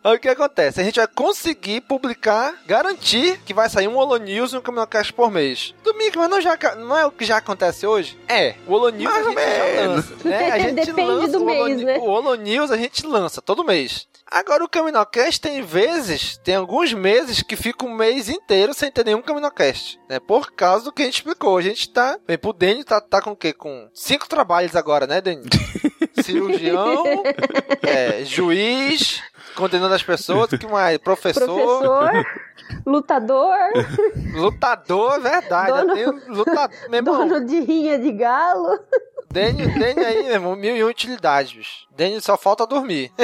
O 0.03 0.19
que 0.19 0.27
acontece? 0.27 0.79
A 0.79 0.83
gente 0.83 0.97
vai 0.97 1.07
conseguir 1.07 1.81
publicar, 1.81 2.61
garantir 2.67 3.00
que 3.01 3.53
vai 3.53 3.69
sair 3.69 3.87
um 3.87 3.97
Holo 3.97 4.17
News 4.17 4.53
e 4.53 4.57
um 4.57 4.61
Caminocast 4.61 5.11
por 5.11 5.31
mês. 5.31 5.73
Domingo, 5.83 6.19
mas 6.19 6.29
não, 6.29 6.41
já, 6.41 6.57
não 6.75 6.97
é 6.97 7.05
o 7.05 7.11
que 7.11 7.25
já 7.25 7.37
acontece 7.37 7.85
hoje? 7.85 8.17
É, 8.27 8.55
o 8.67 8.73
Holo 8.73 8.89
News 8.89 9.11
Mais 9.11 9.27
a 9.27 9.29
gente 9.29 9.41
já 9.41 9.87
lança. 9.87 10.15
Né? 10.23 10.51
A 10.51 10.59
gente 10.59 10.75
Depende 10.75 11.07
lança 11.07 11.31
do 11.31 11.43
o 11.43 11.45
mês, 11.45 11.81
né? 11.81 11.97
O 11.97 12.03
Holo 12.03 12.35
News 12.35 12.71
a 12.71 12.77
gente 12.77 13.05
lança 13.05 13.41
todo 13.41 13.63
mês. 13.63 14.07
Agora 14.33 14.63
o 14.63 14.69
Caminocast 14.69 15.41
tem 15.41 15.61
vezes, 15.61 16.37
tem 16.37 16.55
alguns 16.55 16.93
meses 16.93 17.43
que 17.43 17.57
fica 17.57 17.85
um 17.85 17.93
mês 17.93 18.29
inteiro 18.29 18.73
sem 18.73 18.89
ter 18.89 19.03
nenhum 19.03 19.21
Caminocast, 19.21 19.99
né? 20.07 20.21
Por 20.21 20.53
causa 20.53 20.85
do 20.85 20.91
que 20.93 21.01
a 21.01 21.05
gente 21.05 21.15
explicou. 21.15 21.57
A 21.57 21.61
gente 21.61 21.89
tá, 21.89 22.17
bem, 22.25 22.37
pro 22.37 22.53
Dani 22.53 22.83
tá, 22.85 23.01
tá 23.01 23.21
com 23.21 23.31
o 23.31 23.35
quê? 23.35 23.51
Com 23.51 23.89
cinco 23.93 24.29
trabalhos 24.29 24.73
agora, 24.73 25.05
né, 25.05 25.19
Dani? 25.19 25.49
Cirurgião, 26.23 27.03
é, 27.81 28.23
juiz, 28.23 29.21
condenando 29.55 29.93
as 29.93 30.03
pessoas, 30.03 30.51
o 30.51 30.57
que 30.57 30.67
mais? 30.67 30.97
Professor, 30.97 31.45
Professor, 31.45 32.25
lutador, 32.85 33.57
lutador, 34.33 35.15
é 35.15 35.19
verdade. 35.19 35.71
Dono- 35.71 35.95
Eu 35.97 36.13
tenho 36.19 36.35
lutador, 36.35 36.69
meu 36.89 36.97
irmão. 36.99 37.27
dono 37.27 37.45
de 37.45 37.59
rinha 37.59 37.99
de 37.99 38.11
galo. 38.11 38.79
Dani 39.31 39.63
aí, 40.05 40.23
meu 40.23 40.33
irmão, 40.33 40.55
mil 40.55 40.75
e 40.75 40.83
um 40.83 40.87
utilidades, 40.87 41.53
bicho. 41.53 41.87
Dani 41.95 42.19
só 42.21 42.37
falta 42.37 42.65
dormir. 42.67 43.11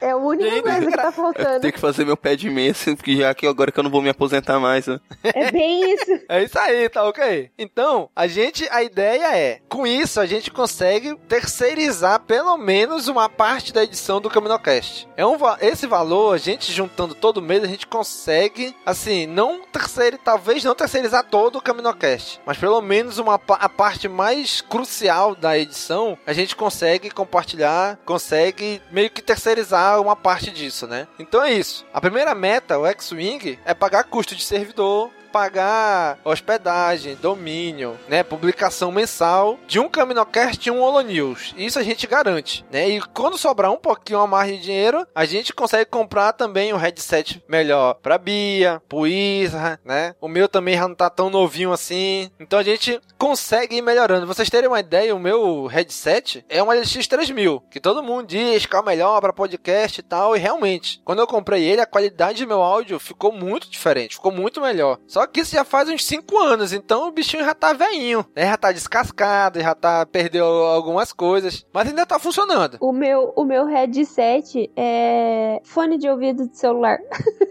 É 0.00 0.10
a 0.10 0.16
única 0.16 0.50
Gente, 0.50 0.62
coisa 0.62 0.86
que 0.86 0.96
tá 0.96 1.04
Eu 1.06 1.12
faltando. 1.12 1.60
tenho 1.60 1.72
que 1.72 1.80
fazer 1.80 2.04
meu 2.04 2.16
pé 2.16 2.36
de 2.36 2.48
meia, 2.50 2.70
assim, 2.70 2.94
porque 2.94 3.16
já 3.16 3.34
que 3.34 3.46
agora 3.46 3.72
que 3.72 3.78
eu 3.78 3.82
não 3.84 3.90
vou 3.90 4.00
me 4.02 4.08
aposentar 4.08 4.58
mais, 4.60 4.86
né? 4.86 5.00
É 5.22 5.50
bem 5.50 5.92
isso. 5.94 6.18
É 6.28 6.42
isso 6.42 6.58
aí, 6.58 6.88
tá 6.88 7.04
ok? 7.04 7.50
Então, 7.58 8.10
a 8.14 8.26
gente, 8.26 8.68
a 8.70 8.82
ideia 8.82 9.34
é, 9.36 9.60
com 9.68 9.86
isso 9.86 10.20
a 10.20 10.26
gente 10.26 10.50
consegue 10.50 11.16
terceirizar 11.28 12.20
pelo 12.20 12.56
menos 12.58 13.08
uma 13.08 13.28
parte 13.28 13.72
da 13.72 13.82
edição 13.82 14.20
do 14.20 14.28
Caminocast. 14.30 15.08
É 15.16 15.24
um, 15.24 15.36
esse 15.60 15.86
valor, 15.86 16.34
a 16.34 16.38
gente 16.38 16.70
juntando 16.72 17.14
todo 17.14 17.40
mês, 17.42 17.64
a 17.64 17.66
gente 17.66 17.86
consegue, 17.86 18.76
assim, 18.84 19.26
não 19.26 19.62
terceirizar, 19.62 20.20
talvez 20.24 20.62
não 20.64 20.74
terceirizar 20.74 21.24
todo 21.24 21.56
o 21.56 21.62
Caminocast, 21.62 22.40
mas 22.44 22.58
pelo 22.58 22.80
menos 22.82 23.18
uma, 23.18 23.34
a 23.48 23.68
parte 23.68 24.08
mais 24.08 24.60
crucial 24.60 25.34
da 25.34 25.58
edição, 25.58 26.18
a 26.26 26.32
gente 26.32 26.54
consegue 26.54 27.10
compartilhar, 27.10 27.98
consegue 28.04 28.82
meio 28.90 29.10
que 29.10 29.22
terceirizar 29.22 29.87
uma 29.96 30.16
parte 30.16 30.50
disso, 30.50 30.86
né? 30.86 31.06
Então 31.18 31.42
é 31.42 31.52
isso. 31.52 31.86
A 31.92 32.00
primeira 32.00 32.34
meta, 32.34 32.78
o 32.78 32.86
X-Wing, 32.86 33.58
é 33.64 33.74
pagar 33.74 34.04
custo 34.04 34.34
de 34.34 34.42
servidor, 34.42 35.10
pagar 35.30 36.18
hospedagem, 36.24 37.16
domínio, 37.16 37.98
né, 38.08 38.22
publicação 38.22 38.90
mensal 38.90 39.58
de 39.66 39.78
um 39.78 39.88
Caminocast 39.88 40.66
e 40.66 40.70
um 40.70 40.82
Holo 40.82 41.00
News. 41.02 41.54
Isso 41.56 41.78
a 41.78 41.82
gente 41.82 42.06
garante, 42.06 42.64
né? 42.70 42.88
E 42.88 43.00
quando 43.00 43.38
sobrar 43.38 43.70
um 43.70 43.76
pouquinho 43.76 44.20
a 44.20 44.26
mais 44.26 44.50
de 44.50 44.58
dinheiro, 44.58 45.06
a 45.14 45.24
gente 45.24 45.52
consegue 45.52 45.84
comprar 45.86 46.32
também 46.32 46.72
um 46.72 46.76
headset 46.76 47.42
melhor 47.48 47.94
pra 47.94 48.18
Bia, 48.18 48.82
pro 48.88 49.06
Isra, 49.06 49.78
né? 49.84 50.14
O 50.20 50.28
meu 50.28 50.48
também 50.48 50.76
já 50.76 50.88
não 50.88 50.94
tá 50.94 51.10
tão 51.10 51.30
novinho 51.30 51.72
assim. 51.72 52.30
Então 52.40 52.58
a 52.58 52.62
gente 52.62 53.00
consegue 53.16 53.76
ir 53.76 53.82
melhorando. 53.82 54.26
Vocês 54.26 54.50
terem 54.50 54.68
uma 54.68 54.80
ideia, 54.80 55.14
o 55.14 55.20
meu 55.20 55.66
headset 55.66 56.44
é 56.48 56.62
um 56.62 56.68
LX3000, 56.68 57.62
que 57.70 57.80
todo 57.80 58.02
mundo 58.02 58.26
diz 58.26 58.66
que 58.66 58.74
é 58.74 58.80
o 58.80 58.84
melhor 58.84 59.20
para 59.20 59.32
podcast 59.32 60.00
e 60.00 60.02
tal, 60.02 60.36
e 60.36 60.38
realmente, 60.38 61.00
quando 61.04 61.20
eu 61.20 61.26
comprei 61.26 61.64
ele, 61.64 61.80
a 61.80 61.86
qualidade 61.86 62.44
do 62.44 62.48
meu 62.48 62.62
áudio 62.62 62.98
ficou 62.98 63.32
muito 63.32 63.70
diferente, 63.70 64.14
ficou 64.14 64.32
muito 64.32 64.60
melhor. 64.60 64.98
Só 65.06 65.17
que 65.26 65.40
isso 65.40 65.54
já 65.54 65.64
faz 65.64 65.88
uns 65.88 66.04
5 66.04 66.38
anos, 66.38 66.72
então 66.72 67.08
o 67.08 67.10
bichinho 67.10 67.44
já 67.44 67.54
tá 67.54 67.72
velhinho, 67.72 68.24
né? 68.34 68.46
Já 68.46 68.56
tá 68.56 68.72
descascado, 68.72 69.60
já 69.60 69.74
tá 69.74 70.06
perdeu 70.06 70.44
algumas 70.44 71.12
coisas, 71.12 71.66
mas 71.72 71.88
ainda 71.88 72.06
tá 72.06 72.18
funcionando. 72.18 72.78
O 72.80 72.92
meu, 72.92 73.32
o 73.36 73.44
meu 73.44 73.66
headset 73.66 74.70
é 74.76 75.60
fone 75.64 75.98
de 75.98 76.08
ouvido 76.08 76.48
de 76.48 76.56
celular. 76.56 76.98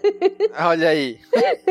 Olha 0.60 0.89
aí. 0.89 1.19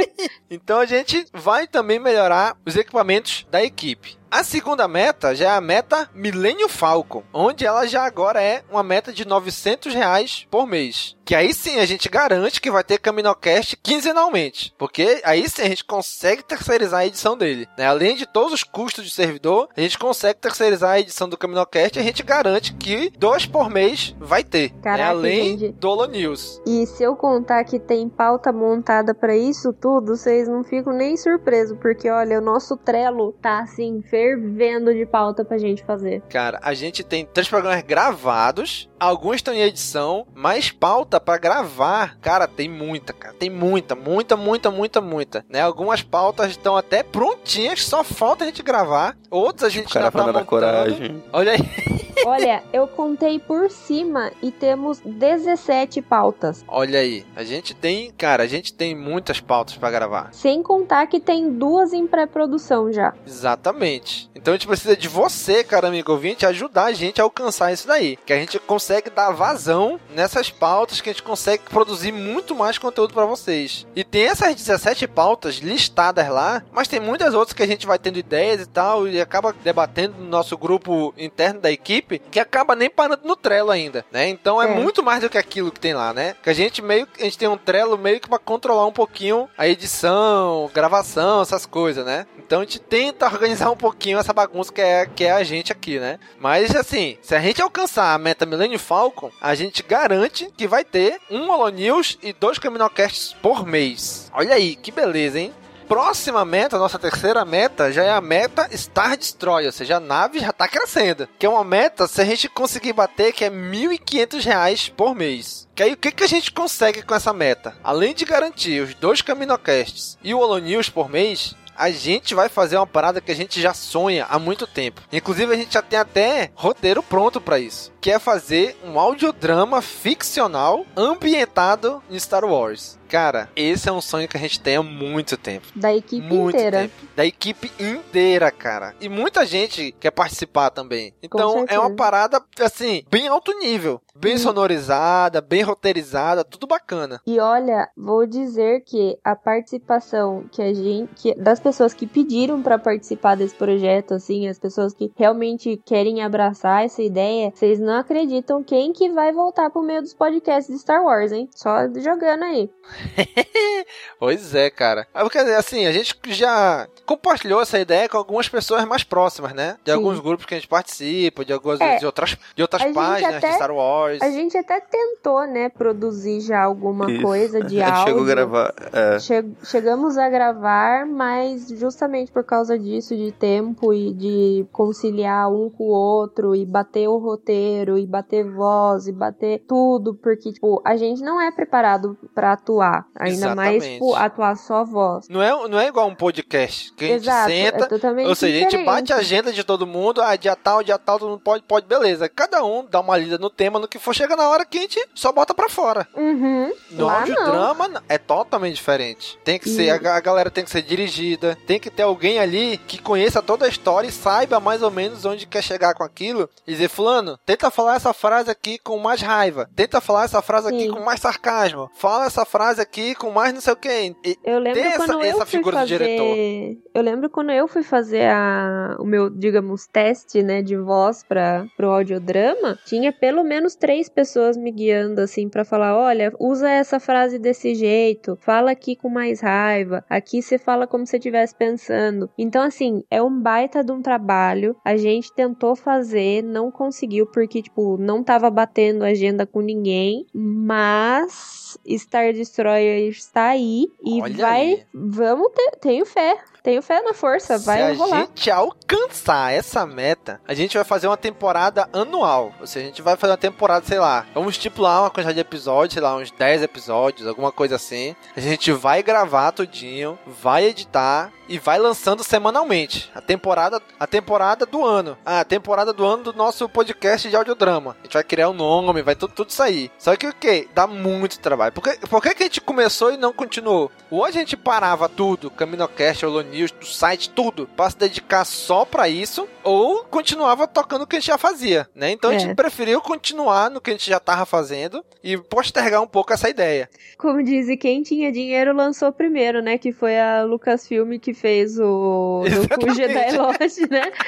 então 0.50 0.80
a 0.80 0.86
gente 0.86 1.26
vai 1.32 1.66
também 1.66 1.98
melhorar 1.98 2.56
os 2.66 2.76
equipamentos 2.76 3.46
da 3.50 3.62
equipe. 3.62 4.18
A 4.30 4.42
segunda 4.42 4.86
meta 4.88 5.34
já 5.34 5.52
é 5.52 5.56
a 5.56 5.60
meta 5.60 6.10
Millennium 6.12 6.68
Falcon, 6.68 7.22
onde 7.32 7.64
ela 7.64 7.86
já 7.86 8.04
agora 8.04 8.42
é 8.42 8.62
uma 8.70 8.82
meta 8.82 9.12
de 9.12 9.26
900 9.26 9.94
reais 9.94 10.46
por 10.50 10.66
mês. 10.66 11.15
Que 11.26 11.34
aí 11.34 11.52
sim 11.52 11.80
a 11.80 11.84
gente 11.84 12.08
garante 12.08 12.60
que 12.60 12.70
vai 12.70 12.84
ter 12.84 13.00
Caminocast 13.00 13.76
quinzenalmente, 13.82 14.72
porque 14.78 15.20
aí 15.24 15.48
sim 15.48 15.62
a 15.62 15.68
gente 15.68 15.84
consegue 15.84 16.44
terceirizar 16.44 17.00
a 17.00 17.06
edição 17.06 17.36
dele. 17.36 17.66
né? 17.76 17.84
Além 17.84 18.14
de 18.14 18.26
todos 18.26 18.52
os 18.52 18.62
custos 18.62 19.04
de 19.04 19.10
servidor, 19.10 19.68
a 19.76 19.80
gente 19.80 19.98
consegue 19.98 20.38
terceirizar 20.38 20.90
a 20.92 21.00
edição 21.00 21.28
do 21.28 21.36
Caminocast 21.36 21.98
e 21.98 22.00
a 22.00 22.04
gente 22.04 22.22
garante 22.22 22.74
que 22.74 23.10
dois 23.18 23.44
por 23.44 23.68
mês 23.68 24.14
vai 24.20 24.44
ter, 24.44 24.70
né? 24.70 24.78
Caraca, 24.84 25.10
além 25.10 25.58
gente. 25.58 25.72
do 25.72 25.88
Holo 25.88 26.06
News. 26.06 26.62
E 26.64 26.86
se 26.86 27.02
eu 27.02 27.16
contar 27.16 27.64
que 27.64 27.80
tem 27.80 28.08
pauta 28.08 28.52
montada 28.52 29.12
pra 29.12 29.36
isso 29.36 29.72
tudo, 29.72 30.16
vocês 30.16 30.46
não 30.46 30.62
ficam 30.62 30.92
nem 30.92 31.16
surpresos, 31.16 31.76
porque 31.82 32.08
olha, 32.08 32.38
o 32.38 32.40
nosso 32.40 32.76
Trello 32.76 33.32
tá 33.42 33.58
assim, 33.62 34.00
fervendo 34.08 34.94
de 34.94 35.04
pauta 35.04 35.44
pra 35.44 35.58
gente 35.58 35.84
fazer. 35.84 36.22
Cara, 36.28 36.60
a 36.62 36.72
gente 36.72 37.02
tem 37.02 37.26
três 37.26 37.48
programas 37.48 37.82
gravados, 37.82 38.88
alguns 39.00 39.36
estão 39.36 39.52
em 39.52 39.62
edição, 39.62 40.24
mas 40.32 40.70
pauta 40.70 41.15
pra 41.20 41.38
gravar, 41.38 42.16
cara, 42.20 42.46
tem 42.46 42.68
muita, 42.68 43.12
cara, 43.12 43.34
tem 43.34 43.50
muita, 43.50 43.94
muita, 43.94 44.36
muita, 44.36 44.70
muita, 44.70 45.00
muita, 45.00 45.44
né? 45.48 45.60
Algumas 45.60 46.02
pautas 46.02 46.50
estão 46.50 46.76
até 46.76 47.02
prontinhas, 47.02 47.84
só 47.84 48.02
falta 48.04 48.44
a 48.44 48.46
gente 48.46 48.62
gravar, 48.62 49.16
outras 49.30 49.66
a 49.66 49.70
gente 49.70 49.86
O 49.86 49.92
cara 49.92 50.06
ainda 50.06 50.12
tá 50.12 50.18
falando 50.18 50.36
a 50.36 50.40
montando. 50.40 50.46
coragem. 50.46 51.22
Olha 51.32 51.52
aí. 51.52 52.06
Olha, 52.24 52.62
eu 52.72 52.88
contei 52.88 53.38
por 53.38 53.70
cima 53.70 54.32
e 54.42 54.50
temos 54.50 55.00
17 55.04 56.00
pautas. 56.02 56.64
Olha 56.66 56.98
aí, 56.98 57.24
a 57.36 57.44
gente 57.44 57.74
tem, 57.74 58.10
cara, 58.10 58.42
a 58.42 58.46
gente 58.46 58.72
tem 58.72 58.94
muitas 58.96 59.38
pautas 59.38 59.76
pra 59.76 59.90
gravar. 59.90 60.30
Sem 60.32 60.62
contar 60.62 61.06
que 61.06 61.20
tem 61.20 61.50
duas 61.52 61.92
em 61.92 62.06
pré-produção 62.06 62.90
já. 62.92 63.12
Exatamente. 63.26 64.30
Então 64.34 64.54
a 64.54 64.56
gente 64.56 64.66
precisa 64.66 64.96
de 64.96 65.08
você, 65.08 65.62
cara 65.62 65.88
amigo 65.88 66.10
ouvinte, 66.12 66.46
ajudar 66.46 66.84
a 66.86 66.92
gente 66.92 67.20
a 67.20 67.24
alcançar 67.24 67.72
isso 67.72 67.86
daí. 67.86 68.16
Que 68.24 68.32
a 68.32 68.36
gente 68.38 68.58
consegue 68.58 69.10
dar 69.10 69.30
vazão 69.30 70.00
nessas 70.14 70.50
pautas, 70.50 71.00
que 71.06 71.10
a 71.10 71.12
gente 71.12 71.22
consegue 71.22 71.62
produzir 71.70 72.10
muito 72.10 72.52
mais 72.52 72.78
conteúdo 72.78 73.14
pra 73.14 73.24
vocês. 73.24 73.86
E 73.94 74.02
tem 74.02 74.24
essas 74.24 74.54
17 74.56 75.06
pautas 75.06 75.56
listadas 75.56 76.28
lá, 76.28 76.62
mas 76.72 76.88
tem 76.88 76.98
muitas 76.98 77.32
outras 77.32 77.52
que 77.52 77.62
a 77.62 77.66
gente 77.66 77.86
vai 77.86 77.96
tendo 77.98 78.18
ideias 78.18 78.62
e 78.62 78.66
tal, 78.66 79.06
e 79.06 79.20
acaba 79.20 79.54
debatendo 79.62 80.16
no 80.18 80.26
nosso 80.28 80.56
grupo 80.58 81.14
interno 81.16 81.60
da 81.60 81.70
equipe, 81.70 82.18
que 82.18 82.40
acaba 82.40 82.74
nem 82.74 82.90
parando 82.90 83.22
no 83.24 83.36
Trello 83.36 83.70
ainda, 83.70 84.04
né? 84.10 84.28
Então 84.28 84.60
é, 84.60 84.66
É. 84.66 84.74
muito 84.74 85.02
mais 85.02 85.20
do 85.20 85.30
que 85.30 85.38
aquilo 85.38 85.70
que 85.70 85.78
tem 85.78 85.94
lá, 85.94 86.12
né? 86.12 86.34
Que 86.42 86.50
a 86.50 86.54
gente 86.54 86.82
meio 86.82 87.06
a 87.18 87.22
gente 87.22 87.38
tem 87.38 87.46
um 87.48 87.56
Trello 87.56 87.96
meio 87.96 88.18
que 88.20 88.28
pra 88.28 88.38
controlar 88.38 88.86
um 88.86 88.92
pouquinho 88.92 89.48
a 89.56 89.68
edição, 89.68 90.68
gravação, 90.74 91.40
essas 91.42 91.64
coisas, 91.66 92.04
né? 92.04 92.26
Então 92.38 92.60
a 92.60 92.64
gente 92.64 92.80
tenta 92.80 93.26
organizar 93.26 93.70
um 93.70 93.76
pouquinho 93.76 94.18
essa 94.18 94.32
bagunça 94.32 94.72
que 94.72 94.80
é, 94.80 95.06
que 95.06 95.24
é 95.24 95.32
a 95.32 95.44
gente 95.44 95.70
aqui, 95.72 95.98
né? 96.00 96.18
Mas 96.40 96.74
assim, 96.74 97.16
se 97.22 97.34
a 97.34 97.40
gente 97.40 97.62
alcançar 97.62 98.12
a 98.12 98.18
meta 98.18 98.44
Millennium 98.44 98.78
Falcon, 98.78 99.30
a 99.40 99.54
gente 99.54 99.82
garante 99.82 100.50
que 100.56 100.66
vai 100.66 100.84
ter 100.84 100.95
um 101.30 101.50
Holo 101.50 101.68
News 101.68 102.18
e 102.22 102.32
dois 102.32 102.58
Caminocasts 102.58 103.34
por 103.42 103.66
mês. 103.66 104.30
Olha 104.32 104.54
aí, 104.54 104.76
que 104.76 104.90
beleza, 104.90 105.38
hein? 105.38 105.54
Próxima 105.88 106.44
meta, 106.44 106.78
nossa 106.78 106.98
terceira 106.98 107.44
meta, 107.44 107.92
já 107.92 108.02
é 108.02 108.10
a 108.10 108.20
meta 108.20 108.68
Star 108.76 109.16
Destroyer, 109.16 109.66
ou 109.66 109.72
seja, 109.72 109.98
a 109.98 110.00
nave 110.00 110.40
já 110.40 110.52
tá 110.52 110.66
crescendo. 110.66 111.28
Que 111.38 111.46
é 111.46 111.48
uma 111.48 111.62
meta, 111.62 112.08
se 112.08 112.20
a 112.20 112.24
gente 112.24 112.48
conseguir 112.48 112.92
bater, 112.92 113.32
que 113.32 113.44
é 113.44 113.50
1.500 113.50 114.44
reais 114.44 114.88
por 114.88 115.14
mês. 115.14 115.68
Que 115.76 115.84
aí 115.84 115.92
o 115.92 115.96
que, 115.96 116.10
que 116.10 116.24
a 116.24 116.28
gente 116.28 116.50
consegue 116.50 117.02
com 117.02 117.14
essa 117.14 117.32
meta? 117.32 117.76
Além 117.84 118.14
de 118.14 118.24
garantir 118.24 118.82
os 118.82 118.94
dois 118.94 119.22
Caminocasts 119.22 120.18
e 120.24 120.34
o 120.34 120.40
Holo 120.40 120.58
News 120.58 120.88
por 120.88 121.08
mês, 121.08 121.54
a 121.76 121.90
gente 121.90 122.34
vai 122.34 122.48
fazer 122.48 122.76
uma 122.76 122.86
parada 122.86 123.20
que 123.20 123.30
a 123.30 123.34
gente 123.34 123.60
já 123.60 123.74
sonha 123.74 124.26
há 124.28 124.38
muito 124.38 124.66
tempo. 124.66 125.02
Inclusive, 125.12 125.52
a 125.52 125.56
gente 125.56 125.74
já 125.74 125.82
tem 125.82 125.98
até 125.98 126.50
roteiro 126.54 127.02
pronto 127.02 127.40
pra 127.40 127.58
isso. 127.58 127.92
Que 128.00 128.12
é 128.12 128.18
fazer 128.18 128.76
um 128.84 128.98
audiodrama 128.98 129.82
ficcional 129.82 130.86
ambientado 130.96 132.02
em 132.10 132.18
Star 132.18 132.44
Wars. 132.44 132.98
Cara, 133.08 133.48
esse 133.54 133.88
é 133.88 133.92
um 133.92 134.00
sonho 134.00 134.28
que 134.28 134.36
a 134.36 134.40
gente 134.40 134.60
tem 134.60 134.76
há 134.76 134.82
muito 134.82 135.36
tempo. 135.36 135.66
Da 135.74 135.94
equipe 135.94 136.26
muito 136.26 136.56
inteira. 136.56 136.80
Tempo. 136.82 136.94
Da 137.14 137.24
equipe 137.24 137.72
inteira, 137.78 138.50
cara. 138.50 138.94
E 139.00 139.08
muita 139.08 139.46
gente 139.46 139.92
quer 140.00 140.10
participar 140.10 140.70
também. 140.70 141.14
Então 141.22 141.64
é 141.68 141.78
uma 141.78 141.94
parada, 141.94 142.42
assim, 142.60 143.04
bem 143.10 143.28
alto 143.28 143.56
nível. 143.58 144.00
Bem 144.18 144.38
sonorizada, 144.38 145.42
bem 145.42 145.62
roteirizada, 145.62 146.42
tudo 146.42 146.66
bacana. 146.66 147.20
E 147.26 147.38
olha, 147.38 147.86
vou 147.94 148.26
dizer 148.26 148.80
que 148.80 149.18
a 149.22 149.36
participação 149.36 150.46
que 150.50 150.62
a 150.62 150.72
gente, 150.72 151.10
que, 151.14 151.34
das 151.34 151.60
pessoas 151.60 151.92
que 151.92 152.06
pediram 152.06 152.62
para 152.62 152.78
participar 152.78 153.34
desse 153.36 153.54
projeto, 153.54 154.14
assim, 154.14 154.48
as 154.48 154.58
pessoas 154.58 154.94
que 154.94 155.12
realmente 155.16 155.80
querem 155.84 156.22
abraçar 156.22 156.84
essa 156.84 157.02
ideia, 157.02 157.52
vocês 157.54 157.78
não 157.78 157.94
acreditam 157.94 158.64
quem 158.64 158.92
que 158.92 159.10
vai 159.10 159.32
voltar 159.32 159.68
pro 159.68 159.82
meio 159.82 160.00
dos 160.00 160.14
podcasts 160.14 160.74
de 160.74 160.80
Star 160.80 161.04
Wars, 161.04 161.32
hein? 161.32 161.48
Só 161.54 161.86
jogando 161.96 162.44
aí. 162.44 162.70
pois 164.18 164.54
é, 164.54 164.70
cara. 164.70 165.06
Quer 165.30 165.44
dizer, 165.44 165.56
assim, 165.56 165.86
a 165.86 165.92
gente 165.92 166.14
já 166.26 166.88
compartilhou 167.04 167.60
essa 167.60 167.78
ideia 167.78 168.08
com 168.08 168.16
algumas 168.16 168.48
pessoas 168.48 168.84
mais 168.84 169.04
próximas, 169.04 169.52
né? 169.52 169.76
De 169.84 169.92
Sim. 169.92 169.98
alguns 169.98 170.18
grupos 170.18 170.46
que 170.46 170.54
a 170.54 170.58
gente 170.58 170.68
participa, 170.68 171.44
de 171.44 171.52
algumas 171.52 171.80
é, 171.80 171.98
de 171.98 172.06
outras, 172.06 172.36
de 172.54 172.62
outras 172.62 172.82
páginas 172.92 173.36
até, 173.36 173.48
de 173.48 173.54
Star 173.54 173.70
Wars. 173.70 174.20
A 174.22 174.30
gente 174.30 174.56
até 174.56 174.80
tentou, 174.80 175.46
né, 175.46 175.68
produzir 175.68 176.40
já 176.40 176.62
alguma 176.62 177.10
Isso. 177.10 177.22
coisa 177.22 177.62
de 177.62 177.80
a 177.82 177.86
gente 177.86 177.96
áudio. 177.96 178.06
Chegou 178.06 178.22
a 178.22 178.26
gravar. 178.26 178.74
É. 178.92 179.18
Che 179.18 179.44
chegamos 179.64 180.18
a 180.18 180.28
gravar, 180.28 181.06
mas 181.06 181.68
justamente 181.68 182.32
por 182.32 182.44
causa 182.44 182.78
disso, 182.78 183.16
de 183.16 183.32
tempo 183.32 183.92
e 183.92 184.12
de 184.12 184.66
conciliar 184.72 185.50
um 185.50 185.70
com 185.70 185.84
o 185.84 185.88
outro 185.88 186.54
e 186.54 186.64
bater 186.64 187.08
o 187.08 187.18
roteiro 187.18 187.98
e 187.98 188.06
bater 188.06 188.44
voz 188.50 189.06
e 189.06 189.12
bater 189.12 189.62
tudo, 189.66 190.14
porque, 190.14 190.52
tipo, 190.52 190.80
a 190.84 190.96
gente 190.96 191.22
não 191.22 191.40
é 191.40 191.50
preparado 191.50 192.16
para 192.34 192.52
atuar. 192.52 192.85
Ainda 193.18 193.36
Exatamente. 193.36 193.78
mais, 193.80 193.84
tipo, 193.84 194.14
atuar 194.14 194.56
só 194.56 194.84
voz. 194.84 195.28
Não 195.28 195.42
é, 195.42 195.68
não 195.68 195.78
é 195.78 195.88
igual 195.88 196.06
um 196.08 196.14
podcast 196.14 196.92
que 196.94 197.04
a 197.04 197.08
gente 197.08 197.22
Exato, 197.22 197.50
senta, 197.50 197.84
é 197.84 197.88
totalmente 197.88 198.28
ou 198.28 198.34
seja, 198.34 198.56
a 198.56 198.58
gente 198.60 198.70
diferente. 198.70 198.86
bate 198.86 199.12
a 199.12 199.16
agenda 199.16 199.52
de 199.52 199.64
todo 199.64 199.86
mundo, 199.86 200.22
ah, 200.22 200.36
dia 200.36 200.56
tal, 200.56 200.82
dia 200.82 200.98
tal, 200.98 201.18
todo 201.18 201.30
mundo 201.30 201.40
pode, 201.40 201.62
pode, 201.64 201.86
beleza. 201.86 202.28
Cada 202.28 202.64
um 202.64 202.86
dá 202.88 203.00
uma 203.00 203.16
lida 203.16 203.38
no 203.38 203.50
tema, 203.50 203.78
no 203.78 203.88
que 203.88 203.98
for, 203.98 204.14
chega 204.14 204.36
na 204.36 204.48
hora 204.48 204.64
que 204.64 204.78
a 204.78 204.80
gente 204.82 205.04
só 205.14 205.32
bota 205.32 205.54
pra 205.54 205.68
fora. 205.68 206.06
Uhum. 206.14 206.72
No 206.90 207.06
Lá 207.06 207.20
audiodrama 207.20 208.02
é 208.08 208.18
totalmente 208.18 208.74
diferente. 208.76 209.38
Tem 209.44 209.58
que 209.58 209.68
ser, 209.68 209.90
a, 209.90 210.16
a 210.16 210.20
galera 210.20 210.50
tem 210.50 210.64
que 210.64 210.70
ser 210.70 210.82
dirigida, 210.82 211.56
tem 211.66 211.78
que 211.78 211.90
ter 211.90 212.02
alguém 212.02 212.38
ali 212.38 212.78
que 212.78 212.98
conheça 213.00 213.42
toda 213.42 213.66
a 213.66 213.68
história 213.68 214.08
e 214.08 214.12
saiba 214.12 214.60
mais 214.60 214.82
ou 214.82 214.90
menos 214.90 215.24
onde 215.24 215.46
quer 215.46 215.62
chegar 215.62 215.94
com 215.94 216.02
aquilo. 216.04 216.48
E 216.66 216.72
dizer, 216.72 216.88
fulano, 216.88 217.38
tenta 217.44 217.70
falar 217.70 217.96
essa 217.96 218.12
frase 218.12 218.50
aqui 218.50 218.78
com 218.78 218.98
mais 218.98 219.20
raiva. 219.20 219.68
Tenta 219.74 220.00
falar 220.00 220.24
essa 220.24 220.42
frase 220.42 220.68
aqui 220.68 220.84
Sim. 220.84 220.90
com 220.90 221.00
mais 221.00 221.20
sarcasmo. 221.20 221.90
Fala 221.96 222.26
essa 222.26 222.44
frase 222.44 222.75
aqui 222.78 223.14
com 223.14 223.30
mais 223.30 223.52
não 223.52 223.60
sei 223.60 223.72
o 223.72 223.76
que. 223.76 224.16
Eu 224.44 224.58
lembro 224.58 224.82
Tem 224.82 224.92
quando 224.96 225.10
essa, 225.10 225.12
eu 225.12 225.22
essa 225.22 225.46
fui 225.46 225.58
figura 225.58 225.76
fazer... 225.78 225.98
do 225.98 226.04
diretor. 226.04 226.82
Eu 226.94 227.02
lembro 227.02 227.30
quando 227.30 227.50
eu 227.50 227.68
fui 227.68 227.82
fazer 227.82 228.28
a... 228.30 228.96
o 228.98 229.04
meu, 229.04 229.28
digamos, 229.30 229.86
teste, 229.86 230.42
né, 230.42 230.62
de 230.62 230.76
voz 230.76 231.22
para 231.22 231.66
pro 231.76 231.90
audiodrama, 231.90 232.78
tinha 232.86 233.12
pelo 233.12 233.42
menos 233.42 233.74
três 233.74 234.08
pessoas 234.08 234.56
me 234.56 234.70
guiando, 234.70 235.20
assim, 235.20 235.48
para 235.48 235.64
falar, 235.64 235.96
olha, 235.96 236.32
usa 236.38 236.68
essa 236.68 236.98
frase 237.00 237.38
desse 237.38 237.74
jeito, 237.74 238.36
fala 238.40 238.70
aqui 238.70 238.96
com 238.96 239.08
mais 239.08 239.40
raiva, 239.40 240.04
aqui 240.08 240.42
você 240.42 240.58
fala 240.58 240.86
como 240.86 241.06
se 241.06 241.16
estivesse 241.16 241.54
pensando. 241.54 242.30
Então, 242.38 242.62
assim, 242.62 243.02
é 243.10 243.22
um 243.22 243.40
baita 243.40 243.82
de 243.82 243.92
um 243.92 244.02
trabalho, 244.02 244.76
a 244.84 244.96
gente 244.96 245.32
tentou 245.34 245.74
fazer, 245.76 246.42
não 246.42 246.70
conseguiu, 246.70 247.26
porque, 247.26 247.62
tipo, 247.62 247.96
não 247.98 248.22
tava 248.22 248.50
batendo 248.50 249.04
agenda 249.04 249.46
com 249.46 249.60
ninguém, 249.60 250.26
mas 250.34 251.65
Star 251.98 252.32
Destroyer 252.32 253.08
está 253.08 253.48
aí 253.48 253.88
e 254.04 254.20
Olha 254.22 254.36
vai. 254.36 254.60
aí. 254.60 254.86
Vamos 254.92 255.52
ter. 255.52 255.76
Tenho 255.80 256.04
fé. 256.06 256.38
Tenho 256.66 256.82
fé 256.82 257.00
na 257.00 257.14
força. 257.14 257.58
Vai 257.58 257.76
Se 257.78 257.82
a 257.84 257.94
rolar. 257.94 258.20
gente 258.22 258.50
alcançar 258.50 259.52
essa 259.52 259.86
meta, 259.86 260.40
a 260.48 260.52
gente 260.52 260.74
vai 260.76 260.82
fazer 260.82 261.06
uma 261.06 261.16
temporada 261.16 261.88
anual. 261.92 262.52
Ou 262.60 262.66
seja, 262.66 262.86
a 262.86 262.88
gente 262.88 263.02
vai 263.02 263.16
fazer 263.16 263.30
uma 263.30 263.38
temporada, 263.38 263.86
sei 263.86 264.00
lá, 264.00 264.26
vamos 264.34 264.54
estipular 264.54 265.02
uma 265.02 265.10
quantidade 265.10 265.36
de 265.36 265.40
episódios, 265.42 265.94
sei 265.94 266.02
lá, 266.02 266.16
uns 266.16 266.32
10 266.32 266.64
episódios, 266.64 267.28
alguma 267.28 267.52
coisa 267.52 267.76
assim. 267.76 268.16
A 268.36 268.40
gente 268.40 268.72
vai 268.72 269.00
gravar 269.00 269.52
tudinho, 269.52 270.18
vai 270.26 270.64
editar 270.64 271.30
e 271.48 271.56
vai 271.56 271.78
lançando 271.78 272.24
semanalmente. 272.24 273.12
A 273.14 273.20
temporada, 273.20 273.80
a 274.00 274.06
temporada 274.08 274.66
do 274.66 274.84
ano. 274.84 275.16
Ah, 275.24 275.40
a 275.40 275.44
temporada 275.44 275.92
do 275.92 276.04
ano 276.04 276.24
do 276.24 276.32
nosso 276.32 276.68
podcast 276.68 277.28
de 277.28 277.36
audiodrama. 277.36 277.96
A 278.00 278.02
gente 278.02 278.14
vai 278.14 278.24
criar 278.24 278.50
um 278.50 278.54
nome, 278.54 279.02
vai 279.02 279.14
tudo, 279.14 279.32
tudo 279.32 279.52
sair. 279.52 279.90
Só 279.98 280.16
que 280.16 280.26
o 280.26 280.34
que? 280.34 280.68
Dá 280.74 280.88
muito 280.88 281.38
trabalho. 281.38 281.72
Por 281.72 281.82
que, 281.82 282.06
por 282.08 282.20
que, 282.20 282.34
que 282.34 282.42
a 282.42 282.46
gente 282.46 282.60
começou 282.60 283.12
e 283.12 283.16
não 283.16 283.32
continuou? 283.32 283.90
Ou 284.10 284.24
a 284.24 284.32
gente 284.32 284.56
parava 284.56 285.08
tudo, 285.08 285.48
CaminoCast, 285.50 286.26
Holo 286.26 286.42
News, 286.56 286.70
do 286.72 286.86
site, 286.86 287.30
tudo, 287.30 287.68
pra 287.76 287.90
se 287.90 287.96
dedicar 287.98 288.44
só 288.44 288.84
pra 288.84 289.08
isso, 289.08 289.46
ou 289.62 290.04
continuava 290.04 290.66
tocando 290.66 291.02
o 291.02 291.06
que 291.06 291.16
a 291.16 291.20
gente 291.20 291.28
já 291.28 291.38
fazia, 291.38 291.88
né? 291.94 292.10
Então 292.10 292.30
a 292.30 292.34
É. 292.34 292.38
gente 292.38 292.54
preferiu 292.54 293.00
continuar 293.00 293.70
no 293.70 293.80
que 293.80 293.90
a 293.90 293.92
gente 293.92 294.08
já 294.08 294.18
tava 294.18 294.44
fazendo 294.46 295.04
e 295.22 295.36
postergar 295.36 296.02
um 296.02 296.06
pouco 296.06 296.32
essa 296.32 296.48
ideia. 296.48 296.88
Como 297.18 297.42
diz, 297.42 297.68
e 297.68 297.76
quem 297.76 298.02
tinha 298.02 298.32
dinheiro 298.32 298.74
lançou 298.74 299.12
primeiro, 299.12 299.60
né? 299.62 299.78
Que 299.78 299.92
foi 299.92 300.18
a 300.18 300.42
Lucasfilm 300.44 301.18
que 301.18 301.32
fez 301.34 301.78
o, 301.78 302.42
o 302.44 302.94
Jedi 302.94 303.36
Lost, 303.36 303.78
né? 303.90 304.10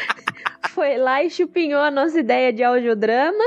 Foi 0.70 0.96
lá 0.96 1.22
e 1.24 1.30
chupinhou 1.30 1.80
a 1.80 1.90
nossa 1.90 2.18
ideia 2.20 2.52
de 2.52 2.62
audiodrama. 2.62 3.42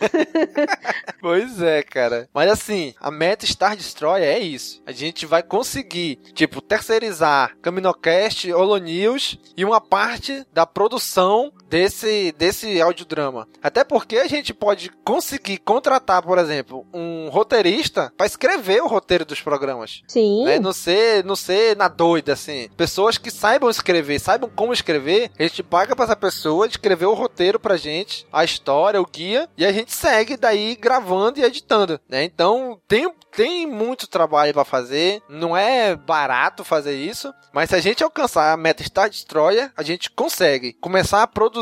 Pois 1.20 1.60
é, 1.60 1.82
cara. 1.82 2.28
Mas 2.32 2.50
assim, 2.50 2.94
a 3.00 3.10
meta 3.10 3.46
Star 3.46 3.76
Destroyer 3.76 4.28
é 4.28 4.38
isso. 4.38 4.82
A 4.86 4.92
gente 4.92 5.26
vai 5.26 5.42
conseguir, 5.42 6.16
tipo, 6.34 6.60
terceirizar 6.60 7.56
CaminoCast, 7.60 8.52
Holo 8.52 8.76
News 8.78 9.38
e 9.56 9.64
uma 9.64 9.80
parte 9.80 10.46
da 10.52 10.66
produção 10.66 11.52
desse, 11.68 12.32
desse 12.38 12.80
audiodrama. 12.80 13.48
Até 13.62 13.84
porque 13.84 14.18
a 14.18 14.26
gente 14.26 14.54
pode 14.54 14.90
conseguir 15.04 15.58
contratar, 15.58 16.22
por 16.22 16.38
exemplo, 16.38 16.86
um 16.92 17.28
roteirista 17.28 18.12
para 18.16 18.26
escrever 18.26 18.82
o 18.82 18.86
roteiro 18.86 19.24
dos 19.24 19.40
programas. 19.40 20.02
Sim. 20.08 20.44
Né? 20.44 20.58
Não 20.58 20.72
ser, 20.72 21.24
não 21.24 21.36
ser 21.36 21.76
na 21.76 21.88
doida, 21.88 22.32
assim. 22.32 22.68
Pessoas 22.76 23.18
que 23.18 23.30
saibam 23.30 23.68
escrever, 23.68 24.18
saibam 24.18 24.50
como 24.54 24.72
escrever, 24.72 25.30
a 25.38 25.42
gente 25.42 25.62
paga 25.62 25.94
pra 25.94 26.04
essa 26.04 26.16
pessoa 26.16 26.66
escrever 26.66 27.06
o 27.06 27.14
roteiro 27.14 27.58
pra 27.58 27.76
gente, 27.76 28.26
a 28.32 28.44
história, 28.44 29.00
o 29.00 29.06
guia, 29.06 29.48
e 29.56 29.64
a 29.64 29.72
gente 29.72 29.92
segue 29.92 30.36
daí 30.36 30.76
gravando 30.76 31.40
e 31.40 31.44
editando, 31.44 32.00
né? 32.08 32.24
Então, 32.24 32.80
tem, 32.88 33.12
tem 33.34 33.66
muito 33.66 34.06
trabalho 34.06 34.52
pra 34.52 34.64
fazer, 34.64 35.22
não 35.28 35.56
é 35.56 35.94
barato 35.96 36.64
fazer 36.64 36.96
isso, 36.96 37.32
mas 37.52 37.70
se 37.70 37.76
a 37.76 37.80
gente 37.80 38.02
alcançar 38.02 38.52
a 38.52 38.56
meta 38.56 38.82
Star 38.82 39.10
Destroyer, 39.10 39.72
a 39.76 39.82
gente 39.82 40.10
consegue 40.10 40.72
começar 40.74 41.22
a 41.22 41.26
produzir 41.26 41.55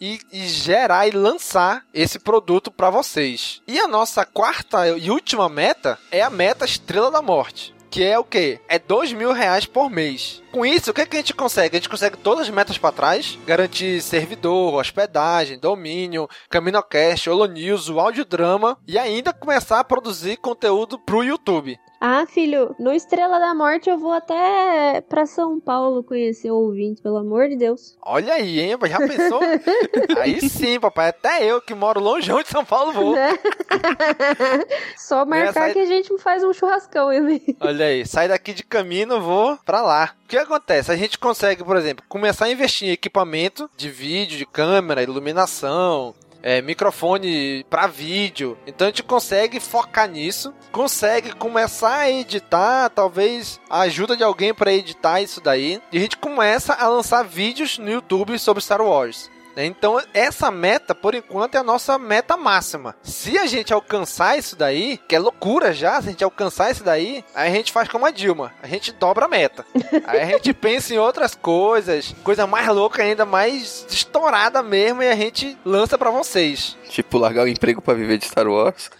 e, 0.00 0.18
e 0.32 0.46
gerar 0.48 1.06
e 1.06 1.10
lançar 1.10 1.84
esse 1.92 2.18
produto 2.18 2.70
pra 2.70 2.90
vocês. 2.90 3.60
E 3.66 3.78
a 3.78 3.86
nossa 3.86 4.24
quarta 4.24 4.88
e 4.96 5.10
última 5.10 5.48
meta 5.48 5.98
é 6.10 6.22
a 6.22 6.30
meta 6.30 6.64
Estrela 6.64 7.10
da 7.10 7.20
Morte. 7.20 7.74
Que 7.90 8.04
é 8.04 8.18
o 8.18 8.24
quê? 8.24 8.60
É 8.68 8.78
dois 8.78 9.12
mil 9.12 9.32
reais 9.32 9.64
por 9.64 9.88
mês. 9.88 10.42
Com 10.52 10.66
isso, 10.66 10.90
o 10.90 10.94
que, 10.94 11.06
que 11.06 11.16
a 11.16 11.20
gente 11.20 11.32
consegue? 11.32 11.76
A 11.76 11.78
gente 11.78 11.88
consegue 11.88 12.18
todas 12.18 12.46
as 12.46 12.50
metas 12.50 12.76
para 12.76 12.92
trás, 12.92 13.38
garantir 13.46 14.02
servidor, 14.02 14.74
hospedagem, 14.74 15.58
domínio, 15.58 16.28
CaminoCast, 16.50 17.30
Holonews, 17.30 17.88
o 17.88 17.98
audiodrama 17.98 18.76
e 18.86 18.98
ainda 18.98 19.32
começar 19.32 19.80
a 19.80 19.84
produzir 19.84 20.36
conteúdo 20.36 20.98
pro 20.98 21.24
YouTube. 21.24 21.78
Ah, 22.08 22.24
filho, 22.24 22.72
no 22.78 22.92
Estrela 22.92 23.40
da 23.40 23.52
Morte 23.52 23.90
eu 23.90 23.98
vou 23.98 24.12
até 24.12 25.00
pra 25.08 25.26
São 25.26 25.58
Paulo 25.58 26.04
conhecer 26.04 26.52
o 26.52 26.54
ouvinte, 26.54 27.02
pelo 27.02 27.16
amor 27.16 27.48
de 27.48 27.56
Deus. 27.56 27.98
Olha 28.00 28.34
aí, 28.34 28.60
hein? 28.60 28.78
Já 28.88 28.98
pensou? 28.98 29.40
aí 30.22 30.48
sim, 30.48 30.78
papai. 30.78 31.08
Até 31.08 31.44
eu 31.44 31.60
que 31.60 31.74
moro 31.74 31.98
longe 31.98 32.32
de 32.32 32.48
São 32.48 32.64
Paulo 32.64 32.92
vou. 32.92 33.12
Né? 33.12 33.36
Só 34.96 35.26
marcar 35.26 35.72
que 35.72 35.80
a 35.80 35.84
gente 35.84 36.16
faz 36.18 36.44
um 36.44 36.52
churrascão, 36.52 37.12
hein? 37.12 37.42
Olha 37.58 37.86
aí, 37.86 38.06
sai 38.06 38.28
daqui 38.28 38.54
de 38.54 38.62
caminho, 38.62 39.20
vou 39.20 39.58
pra 39.66 39.82
lá. 39.82 40.14
O 40.26 40.28
que 40.28 40.36
acontece? 40.36 40.92
A 40.92 40.96
gente 40.96 41.18
consegue, 41.18 41.64
por 41.64 41.76
exemplo, 41.76 42.04
começar 42.08 42.44
a 42.44 42.52
investir 42.52 42.88
em 42.88 42.92
equipamento 42.92 43.68
de 43.76 43.90
vídeo, 43.90 44.38
de 44.38 44.46
câmera, 44.46 45.02
iluminação, 45.02 46.14
é, 46.46 46.62
microfone 46.62 47.66
pra 47.68 47.88
vídeo. 47.88 48.56
Então 48.68 48.86
a 48.86 48.90
gente 48.90 49.02
consegue 49.02 49.58
focar 49.58 50.08
nisso, 50.08 50.54
consegue 50.70 51.32
começar 51.32 51.96
a 51.96 52.10
editar, 52.10 52.88
talvez 52.88 53.60
a 53.68 53.80
ajuda 53.80 54.16
de 54.16 54.22
alguém 54.22 54.54
pra 54.54 54.72
editar 54.72 55.20
isso 55.20 55.40
daí, 55.40 55.82
e 55.90 55.98
a 55.98 56.00
gente 56.00 56.16
começa 56.16 56.72
a 56.72 56.86
lançar 56.86 57.24
vídeos 57.24 57.78
no 57.78 57.90
YouTube 57.90 58.38
sobre 58.38 58.62
Star 58.62 58.80
Wars. 58.80 59.28
Então, 59.64 60.00
essa 60.12 60.50
meta, 60.50 60.94
por 60.94 61.14
enquanto, 61.14 61.54
é 61.54 61.58
a 61.58 61.64
nossa 61.64 61.98
meta 61.98 62.36
máxima. 62.36 62.94
Se 63.02 63.38
a 63.38 63.46
gente 63.46 63.72
alcançar 63.72 64.38
isso 64.38 64.54
daí, 64.56 64.98
que 65.08 65.14
é 65.14 65.18
loucura 65.18 65.72
já, 65.72 66.00
se 66.00 66.08
a 66.08 66.10
gente 66.10 66.24
alcançar 66.24 66.70
isso 66.70 66.84
daí, 66.84 67.24
aí 67.34 67.50
a 67.50 67.54
gente 67.54 67.72
faz 67.72 67.88
como 67.88 68.06
a 68.06 68.10
Dilma, 68.10 68.52
a 68.62 68.66
gente 68.66 68.92
dobra 68.92 69.24
a 69.24 69.28
meta. 69.28 69.64
Aí 70.06 70.20
a 70.20 70.26
gente 70.26 70.52
pensa 70.52 70.94
em 70.94 70.98
outras 70.98 71.34
coisas, 71.34 72.14
coisa 72.22 72.46
mais 72.46 72.66
louca 72.68 73.02
ainda, 73.02 73.24
mais 73.24 73.86
estourada 73.88 74.62
mesmo, 74.62 75.02
e 75.02 75.08
a 75.08 75.16
gente 75.16 75.56
lança 75.64 75.98
pra 75.98 76.10
vocês. 76.10 76.76
Tipo, 76.88 77.18
largar 77.18 77.44
o 77.44 77.48
emprego 77.48 77.80
pra 77.80 77.94
viver 77.94 78.18
de 78.18 78.26
Star 78.26 78.46
Wars. 78.46 78.90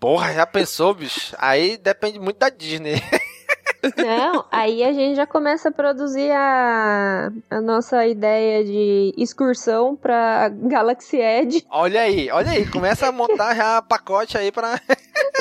Porra, 0.00 0.32
já 0.32 0.46
pensou, 0.46 0.94
bicho? 0.94 1.34
Aí 1.38 1.76
depende 1.76 2.18
muito 2.20 2.38
da 2.38 2.48
Disney. 2.48 3.02
Não, 3.96 4.44
aí 4.50 4.82
a 4.82 4.92
gente 4.92 5.16
já 5.16 5.26
começa 5.26 5.68
a 5.68 5.72
produzir 5.72 6.30
a, 6.32 7.30
a 7.50 7.60
nossa 7.60 8.06
ideia 8.06 8.64
de 8.64 9.14
excursão 9.16 9.96
pra 9.96 10.48
Galaxy 10.48 11.16
Edge. 11.16 11.64
Olha 11.70 12.02
aí, 12.02 12.30
olha 12.30 12.50
aí, 12.50 12.66
começa 12.70 13.08
a 13.08 13.12
montar 13.12 13.54
já 13.54 13.82
pacote 13.82 14.36
aí 14.36 14.50
pra. 14.50 14.80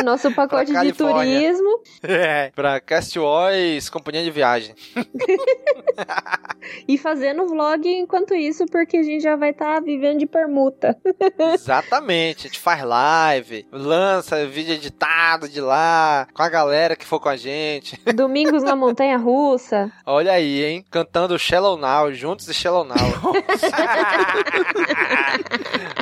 Nosso 0.04 0.34
pacote 0.34 0.72
de 0.72 0.94
turismo. 0.94 1.82
É, 2.04 2.52
pra 2.56 2.80
Castboys, 2.80 3.90
companhia 3.90 4.24
de 4.24 4.32
viagem. 4.32 4.76
e 6.88 6.98
fazendo 6.98 7.48
vlog 7.48 7.88
enquanto 7.88 8.34
isso, 8.34 8.66
porque 8.68 8.98
a 8.98 9.04
gente 9.04 9.24
já 9.24 9.36
vai 9.36 9.52
estar 9.52 9.76
tá 9.76 9.80
vivendo 9.80 10.20
de 10.20 10.26
permuta. 10.26 10.98
Exatamente, 11.54 12.48
a 12.48 12.50
gente 12.50 12.60
faz 12.60 12.84
live, 12.84 13.68
lança 13.72 14.46
vídeo 14.46 14.74
editado 14.74 15.50
de 15.50 15.62
lá, 15.62 16.28
com 16.34 16.44
a 16.44 16.50
galera 16.50 16.96
que 16.96 17.06
for 17.06 17.20
com 17.20 17.30
a 17.30 17.38
gente. 17.38 18.00
Domingos 18.14 18.64
na 18.64 18.76
Montanha 18.76 19.18
Russa. 19.18 19.92
Olha 20.06 20.34
aí, 20.34 20.64
hein? 20.64 20.86
Cantando 20.90 21.38
Shallow 21.38 21.78
Now, 21.78 22.12
juntos 22.14 22.48
e 22.48 22.54
Shallow 22.54 22.84
Now. 22.84 22.98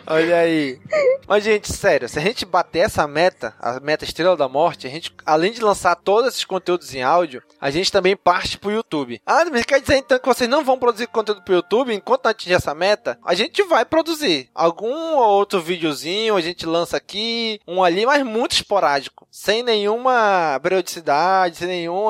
Olha 0.07 0.37
aí. 0.39 0.79
Mas, 1.27 1.43
gente, 1.43 1.71
sério, 1.73 2.07
se 2.07 2.19
a 2.19 2.21
gente 2.21 2.45
bater 2.45 2.79
essa 2.79 3.07
meta, 3.07 3.53
a 3.65 3.79
meta 3.79 4.05
Estrela 4.05 4.37
da 4.37 4.47
Morte, 4.47 4.85
a 4.85 4.89
gente, 4.91 5.11
além 5.25 5.51
de 5.51 5.59
lançar 5.59 5.95
todos 5.95 6.29
esses 6.29 6.45
conteúdos 6.45 6.93
em 6.93 7.01
áudio, 7.01 7.41
a 7.59 7.71
gente 7.71 7.91
também 7.91 8.15
parte 8.15 8.59
pro 8.59 8.71
YouTube. 8.71 9.19
Ah, 9.25 9.43
mas 9.51 9.65
quer 9.65 9.81
dizer 9.81 9.97
então 9.97 10.19
que 10.19 10.27
vocês 10.27 10.47
não 10.47 10.63
vão 10.63 10.77
produzir 10.77 11.07
conteúdo 11.07 11.41
pro 11.41 11.55
YouTube 11.55 11.91
enquanto 11.91 12.25
não 12.25 12.31
atingir 12.31 12.53
essa 12.53 12.75
meta? 12.75 13.17
A 13.25 13.33
gente 13.33 13.63
vai 13.63 13.83
produzir. 13.83 14.51
Algum 14.53 15.15
ou 15.15 15.29
outro 15.29 15.59
videozinho 15.59 16.35
a 16.35 16.41
gente 16.41 16.63
lança 16.63 16.95
aqui, 16.95 17.59
um 17.67 17.83
ali, 17.83 18.05
mas 18.05 18.23
muito 18.23 18.51
esporádico. 18.51 19.27
Sem 19.31 19.63
nenhuma 19.63 20.59
periodicidade, 20.61 21.57
sem 21.57 21.67
nenhum 21.67 22.05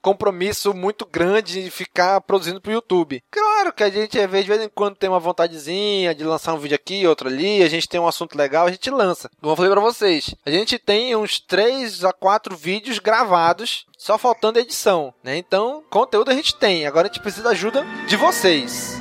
compromisso 0.00 0.72
muito 0.72 1.04
grande 1.04 1.64
de 1.64 1.70
ficar 1.72 2.20
produzindo 2.20 2.60
pro 2.60 2.70
YouTube. 2.70 3.20
Claro 3.32 3.72
que 3.72 3.82
a 3.82 3.90
gente, 3.90 4.16
de 4.16 4.26
vez 4.28 4.48
em 4.48 4.68
quando, 4.68 4.94
tem 4.94 5.10
uma 5.10 5.18
vontadezinha 5.18 6.14
de 6.14 6.22
lançar 6.22 6.54
um 6.54 6.58
vídeo 6.58 6.76
aqui, 6.76 7.04
outro 7.04 7.26
ali, 7.26 7.64
a 7.64 7.68
gente 7.68 7.88
tem 7.88 7.98
um 7.98 8.06
assunto 8.06 8.38
legal, 8.38 8.68
a 8.68 8.70
gente 8.70 8.88
lança. 8.90 9.28
Como 9.40 9.52
eu 9.52 9.56
falei 9.56 9.72
pra 9.72 9.80
vocês, 9.80 10.34
a 10.46 10.50
gente 10.50 10.78
tem 10.78 10.99
uns 11.16 11.40
3 11.40 12.04
a 12.04 12.12
4 12.12 12.56
vídeos 12.56 12.98
gravados 12.98 13.86
só 13.96 14.16
faltando 14.16 14.58
edição, 14.58 15.12
né? 15.22 15.36
Então, 15.36 15.82
conteúdo 15.90 16.30
a 16.30 16.34
gente 16.34 16.54
tem. 16.56 16.86
Agora 16.86 17.06
a 17.06 17.10
gente 17.10 17.20
precisa 17.20 17.44
da 17.44 17.50
ajuda 17.50 17.84
de 18.06 18.16
vocês. 18.16 19.00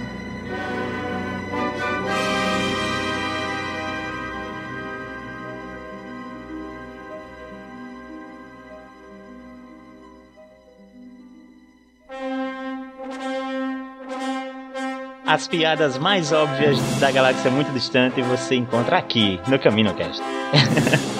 As 15.29 15.47
piadas 15.47 15.95
mais 15.95 16.31
óbvias 16.31 16.79
da 16.99 17.11
galáxia 17.11 17.51
muito 17.51 17.71
distante 17.71 18.19
você 18.19 18.55
encontra 18.55 18.97
aqui 18.97 19.39
no 19.47 19.59
Camino 19.59 19.93
Cast. 19.93 20.23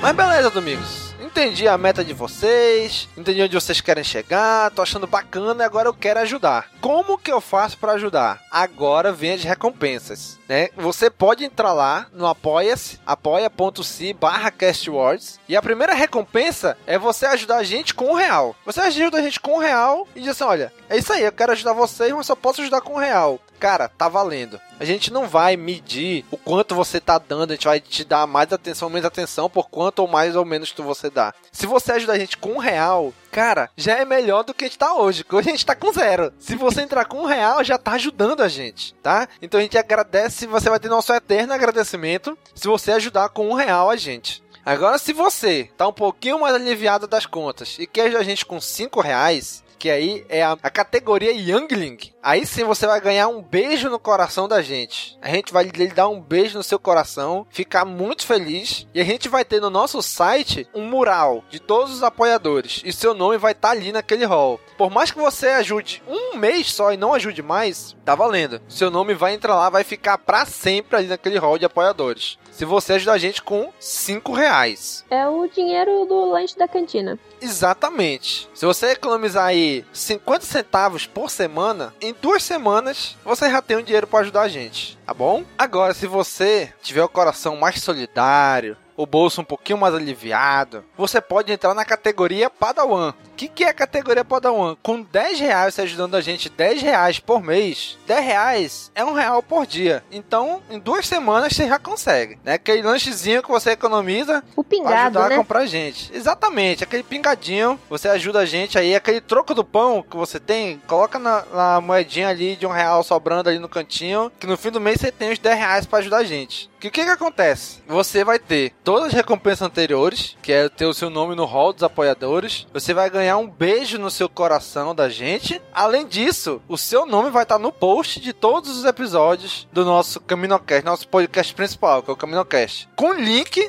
Mas 0.00 0.14
beleza, 0.14 0.50
Domingos 0.50 1.07
entendi 1.28 1.68
a 1.68 1.76
meta 1.76 2.02
de 2.02 2.14
vocês, 2.14 3.06
entendi 3.16 3.42
onde 3.42 3.54
vocês 3.54 3.82
querem 3.82 4.02
chegar, 4.02 4.70
tô 4.70 4.80
achando 4.80 5.06
bacana 5.06 5.62
e 5.62 5.66
agora 5.66 5.86
eu 5.86 5.94
quero 5.94 6.20
ajudar. 6.20 6.70
Como 6.80 7.18
que 7.18 7.30
eu 7.30 7.40
faço 7.40 7.76
para 7.76 7.92
ajudar? 7.92 8.40
Agora 8.50 9.12
vem 9.12 9.32
as 9.32 9.44
recompensas, 9.44 10.38
né? 10.48 10.70
Você 10.74 11.10
pode 11.10 11.44
entrar 11.44 11.74
lá 11.74 12.06
no 12.14 12.26
apoia-se, 12.26 12.98
apoia.se 13.06 14.14
barra 14.14 14.50
castwords 14.50 15.38
e 15.46 15.54
a 15.54 15.62
primeira 15.62 15.92
recompensa 15.92 16.78
é 16.86 16.98
você 16.98 17.26
ajudar 17.26 17.58
a 17.58 17.64
gente 17.64 17.94
com 17.94 18.12
um 18.12 18.14
real. 18.14 18.56
Você 18.64 18.80
ajuda 18.80 19.18
a 19.18 19.22
gente 19.22 19.38
com 19.38 19.56
um 19.56 19.60
real 19.60 20.08
e 20.16 20.20
diz 20.20 20.30
assim, 20.30 20.44
olha, 20.44 20.72
é 20.88 20.96
isso 20.96 21.12
aí, 21.12 21.24
eu 21.24 21.32
quero 21.32 21.52
ajudar 21.52 21.74
vocês, 21.74 22.10
mas 22.12 22.26
só 22.26 22.34
posso 22.34 22.62
ajudar 22.62 22.80
com 22.80 22.94
um 22.94 22.98
real. 22.98 23.38
Cara, 23.58 23.88
tá 23.88 24.08
valendo. 24.08 24.60
A 24.78 24.84
gente 24.84 25.12
não 25.12 25.26
vai 25.26 25.56
medir 25.56 26.24
o 26.30 26.36
quanto 26.36 26.74
você 26.74 27.00
tá 27.00 27.18
dando, 27.18 27.50
a 27.50 27.54
gente 27.54 27.66
vai 27.66 27.80
te 27.80 28.04
dar 28.04 28.26
mais 28.26 28.52
atenção 28.52 28.88
menos 28.88 29.04
atenção 29.04 29.50
por 29.50 29.68
quanto 29.68 29.98
ou 29.98 30.08
mais 30.08 30.36
ou 30.36 30.44
menos 30.44 30.70
que 30.70 30.80
você 30.80 31.10
dá. 31.18 31.34
Se 31.50 31.66
você 31.66 31.92
ajudar 31.92 32.12
a 32.12 32.18
gente 32.18 32.36
com 32.36 32.52
um 32.52 32.58
real, 32.58 33.12
cara, 33.32 33.68
já 33.76 33.96
é 33.96 34.04
melhor 34.04 34.44
do 34.44 34.54
que 34.54 34.64
a 34.64 34.68
gente 34.68 34.78
tá 34.78 34.94
hoje, 34.94 35.24
que 35.24 35.34
hoje 35.34 35.48
a 35.48 35.52
gente 35.52 35.66
tá 35.66 35.74
com 35.74 35.92
zero. 35.92 36.32
Se 36.38 36.54
você 36.54 36.82
entrar 36.82 37.04
com 37.06 37.22
um 37.22 37.26
real, 37.26 37.64
já 37.64 37.76
tá 37.76 37.92
ajudando 37.92 38.40
a 38.40 38.48
gente, 38.48 38.94
tá? 39.02 39.28
Então 39.42 39.58
a 39.58 39.62
gente 39.62 39.76
agradece, 39.76 40.46
você 40.46 40.70
vai 40.70 40.78
ter 40.78 40.88
nosso 40.88 41.12
eterno 41.12 41.52
agradecimento 41.52 42.38
se 42.54 42.68
você 42.68 42.92
ajudar 42.92 43.30
com 43.30 43.48
um 43.50 43.54
real 43.54 43.90
a 43.90 43.96
gente. 43.96 44.42
Agora, 44.64 44.98
se 44.98 45.12
você 45.12 45.70
tá 45.76 45.88
um 45.88 45.92
pouquinho 45.92 46.40
mais 46.40 46.54
aliviado 46.54 47.08
das 47.08 47.26
contas 47.26 47.76
e 47.78 47.86
quer 47.86 48.02
ajudar 48.02 48.20
a 48.20 48.24
gente 48.24 48.44
com 48.44 48.60
cinco 48.60 49.00
reais, 49.00 49.64
que 49.78 49.90
aí 49.90 50.24
é 50.28 50.42
a, 50.42 50.52
a, 50.62 50.70
categoria 50.70 51.32
Youngling. 51.32 51.98
Aí 52.22 52.44
sim 52.44 52.64
você 52.64 52.86
vai 52.86 53.00
ganhar 53.00 53.28
um 53.28 53.40
beijo 53.40 53.88
no 53.88 53.98
coração 53.98 54.48
da 54.48 54.60
gente. 54.60 55.16
A 55.22 55.28
gente 55.28 55.52
vai 55.52 55.64
lhe 55.64 55.88
dar 55.88 56.08
um 56.08 56.20
beijo 56.20 56.58
no 56.58 56.64
seu 56.64 56.78
coração, 56.78 57.46
ficar 57.50 57.84
muito 57.84 58.26
feliz 58.26 58.86
e 58.92 59.00
a 59.00 59.04
gente 59.04 59.28
vai 59.28 59.44
ter 59.44 59.60
no 59.60 59.70
nosso 59.70 60.02
site 60.02 60.68
um 60.74 60.82
mural 60.82 61.44
de 61.48 61.60
todos 61.60 61.92
os 61.94 62.02
apoiadores 62.02 62.82
e 62.84 62.92
seu 62.92 63.14
nome 63.14 63.38
vai 63.38 63.52
estar 63.52 63.68
tá 63.68 63.74
ali 63.74 63.92
naquele 63.92 64.24
hall. 64.24 64.60
Por 64.76 64.90
mais 64.90 65.10
que 65.10 65.18
você 65.18 65.48
ajude 65.48 66.02
um 66.06 66.36
mês 66.36 66.72
só 66.72 66.92
e 66.92 66.96
não 66.96 67.14
ajude 67.14 67.42
mais, 67.42 67.96
tá 68.04 68.14
valendo. 68.14 68.60
Seu 68.68 68.90
nome 68.90 69.14
vai 69.14 69.34
entrar 69.34 69.54
lá, 69.54 69.70
vai 69.70 69.84
ficar 69.84 70.18
para 70.18 70.44
sempre 70.44 70.96
ali 70.96 71.06
naquele 71.06 71.38
hall 71.38 71.58
de 71.58 71.64
apoiadores 71.64 72.38
se 72.58 72.64
você 72.64 72.94
ajudar 72.94 73.12
a 73.12 73.18
gente 73.18 73.40
com 73.40 73.72
5 73.78 74.32
reais. 74.32 75.04
É 75.08 75.28
o 75.28 75.46
dinheiro 75.46 76.04
do 76.06 76.24
lanche 76.24 76.58
da 76.58 76.66
cantina. 76.66 77.16
Exatamente. 77.40 78.50
Se 78.52 78.66
você 78.66 78.88
economizar 78.88 79.46
aí 79.46 79.84
50 79.92 80.44
centavos 80.44 81.06
por 81.06 81.30
semana, 81.30 81.94
em 82.00 82.12
duas 82.20 82.42
semanas 82.42 83.16
você 83.24 83.48
já 83.48 83.62
tem 83.62 83.76
um 83.76 83.82
dinheiro 83.82 84.08
para 84.08 84.20
ajudar 84.20 84.42
a 84.42 84.48
gente, 84.48 84.98
tá 85.06 85.14
bom? 85.14 85.44
Agora, 85.56 85.94
se 85.94 86.08
você 86.08 86.72
tiver 86.82 87.04
o 87.04 87.08
coração 87.08 87.54
mais 87.54 87.80
solidário, 87.80 88.76
o 88.98 89.06
bolso 89.06 89.40
um 89.40 89.44
pouquinho 89.44 89.78
mais 89.78 89.94
aliviado, 89.94 90.84
você 90.96 91.20
pode 91.20 91.52
entrar 91.52 91.72
na 91.72 91.84
categoria 91.84 92.50
Padawan. 92.50 93.10
O 93.10 93.36
que, 93.36 93.46
que 93.46 93.62
é 93.62 93.68
a 93.68 93.72
categoria 93.72 94.24
Padawan? 94.24 94.76
Com 94.82 95.00
10 95.00 95.38
reais 95.38 95.74
você 95.74 95.82
ajudando 95.82 96.16
a 96.16 96.20
gente 96.20 96.50
10 96.50 96.82
reais 96.82 97.20
por 97.20 97.40
mês, 97.40 97.96
10 98.08 98.24
reais 98.24 98.90
é 98.96 99.04
um 99.04 99.12
real 99.12 99.40
por 99.40 99.64
dia. 99.64 100.02
Então, 100.10 100.60
em 100.68 100.80
duas 100.80 101.06
semanas 101.06 101.52
você 101.52 101.68
já 101.68 101.78
consegue, 101.78 102.40
né? 102.42 102.54
Aquele 102.54 102.82
lanchezinho 102.82 103.40
que 103.40 103.48
você 103.48 103.70
economiza 103.70 104.42
o 104.56 104.64
pingado, 104.64 104.90
pra 104.90 105.04
ajudar 105.04 105.28
né? 105.28 105.34
a 105.36 105.38
comprar 105.38 105.60
a 105.60 105.66
gente. 105.66 106.12
Exatamente, 106.12 106.82
aquele 106.82 107.04
pingadinho, 107.04 107.78
você 107.88 108.08
ajuda 108.08 108.40
a 108.40 108.46
gente 108.46 108.76
aí, 108.76 108.96
aquele 108.96 109.20
troco 109.20 109.54
do 109.54 109.64
pão 109.64 110.02
que 110.02 110.16
você 110.16 110.40
tem, 110.40 110.82
coloca 110.88 111.20
na, 111.20 111.44
na 111.52 111.80
moedinha 111.80 112.28
ali 112.28 112.56
de 112.56 112.66
um 112.66 112.72
real 112.72 113.04
sobrando 113.04 113.48
ali 113.48 113.60
no 113.60 113.68
cantinho, 113.68 114.32
que 114.40 114.46
no 114.46 114.56
fim 114.56 114.72
do 114.72 114.80
mês 114.80 115.00
você 115.00 115.12
tem 115.12 115.30
os 115.30 115.38
10 115.38 115.56
reais 115.56 115.86
pra 115.86 116.00
ajudar 116.00 116.18
a 116.18 116.24
gente. 116.24 116.68
O 116.78 116.80
que, 116.80 116.90
que 116.92 117.04
que 117.04 117.10
acontece? 117.10 117.82
Você 117.88 118.22
vai 118.22 118.38
ter 118.38 118.72
todas 118.84 119.08
as 119.08 119.12
recompensas 119.12 119.62
anteriores, 119.62 120.36
que 120.40 120.52
é 120.52 120.68
ter 120.68 120.86
o 120.86 120.94
seu 120.94 121.10
nome 121.10 121.34
no 121.34 121.44
hall 121.44 121.72
dos 121.72 121.82
apoiadores. 121.82 122.68
Você 122.72 122.94
vai 122.94 123.10
ganhar 123.10 123.36
um 123.36 123.48
beijo 123.48 123.98
no 123.98 124.08
seu 124.08 124.28
coração 124.28 124.94
da 124.94 125.08
gente. 125.08 125.60
Além 125.74 126.06
disso, 126.06 126.62
o 126.68 126.78
seu 126.78 127.04
nome 127.04 127.30
vai 127.30 127.42
estar 127.42 127.58
no 127.58 127.72
post 127.72 128.20
de 128.20 128.32
todos 128.32 128.78
os 128.78 128.84
episódios 128.84 129.66
do 129.72 129.84
nosso 129.84 130.20
CaminoCast, 130.20 130.84
nosso 130.84 131.08
podcast 131.08 131.52
principal, 131.52 132.00
que 132.00 132.10
é 132.10 132.12
o 132.12 132.16
CaminoCast. 132.16 132.88
Com 132.94 133.12
link 133.12 133.68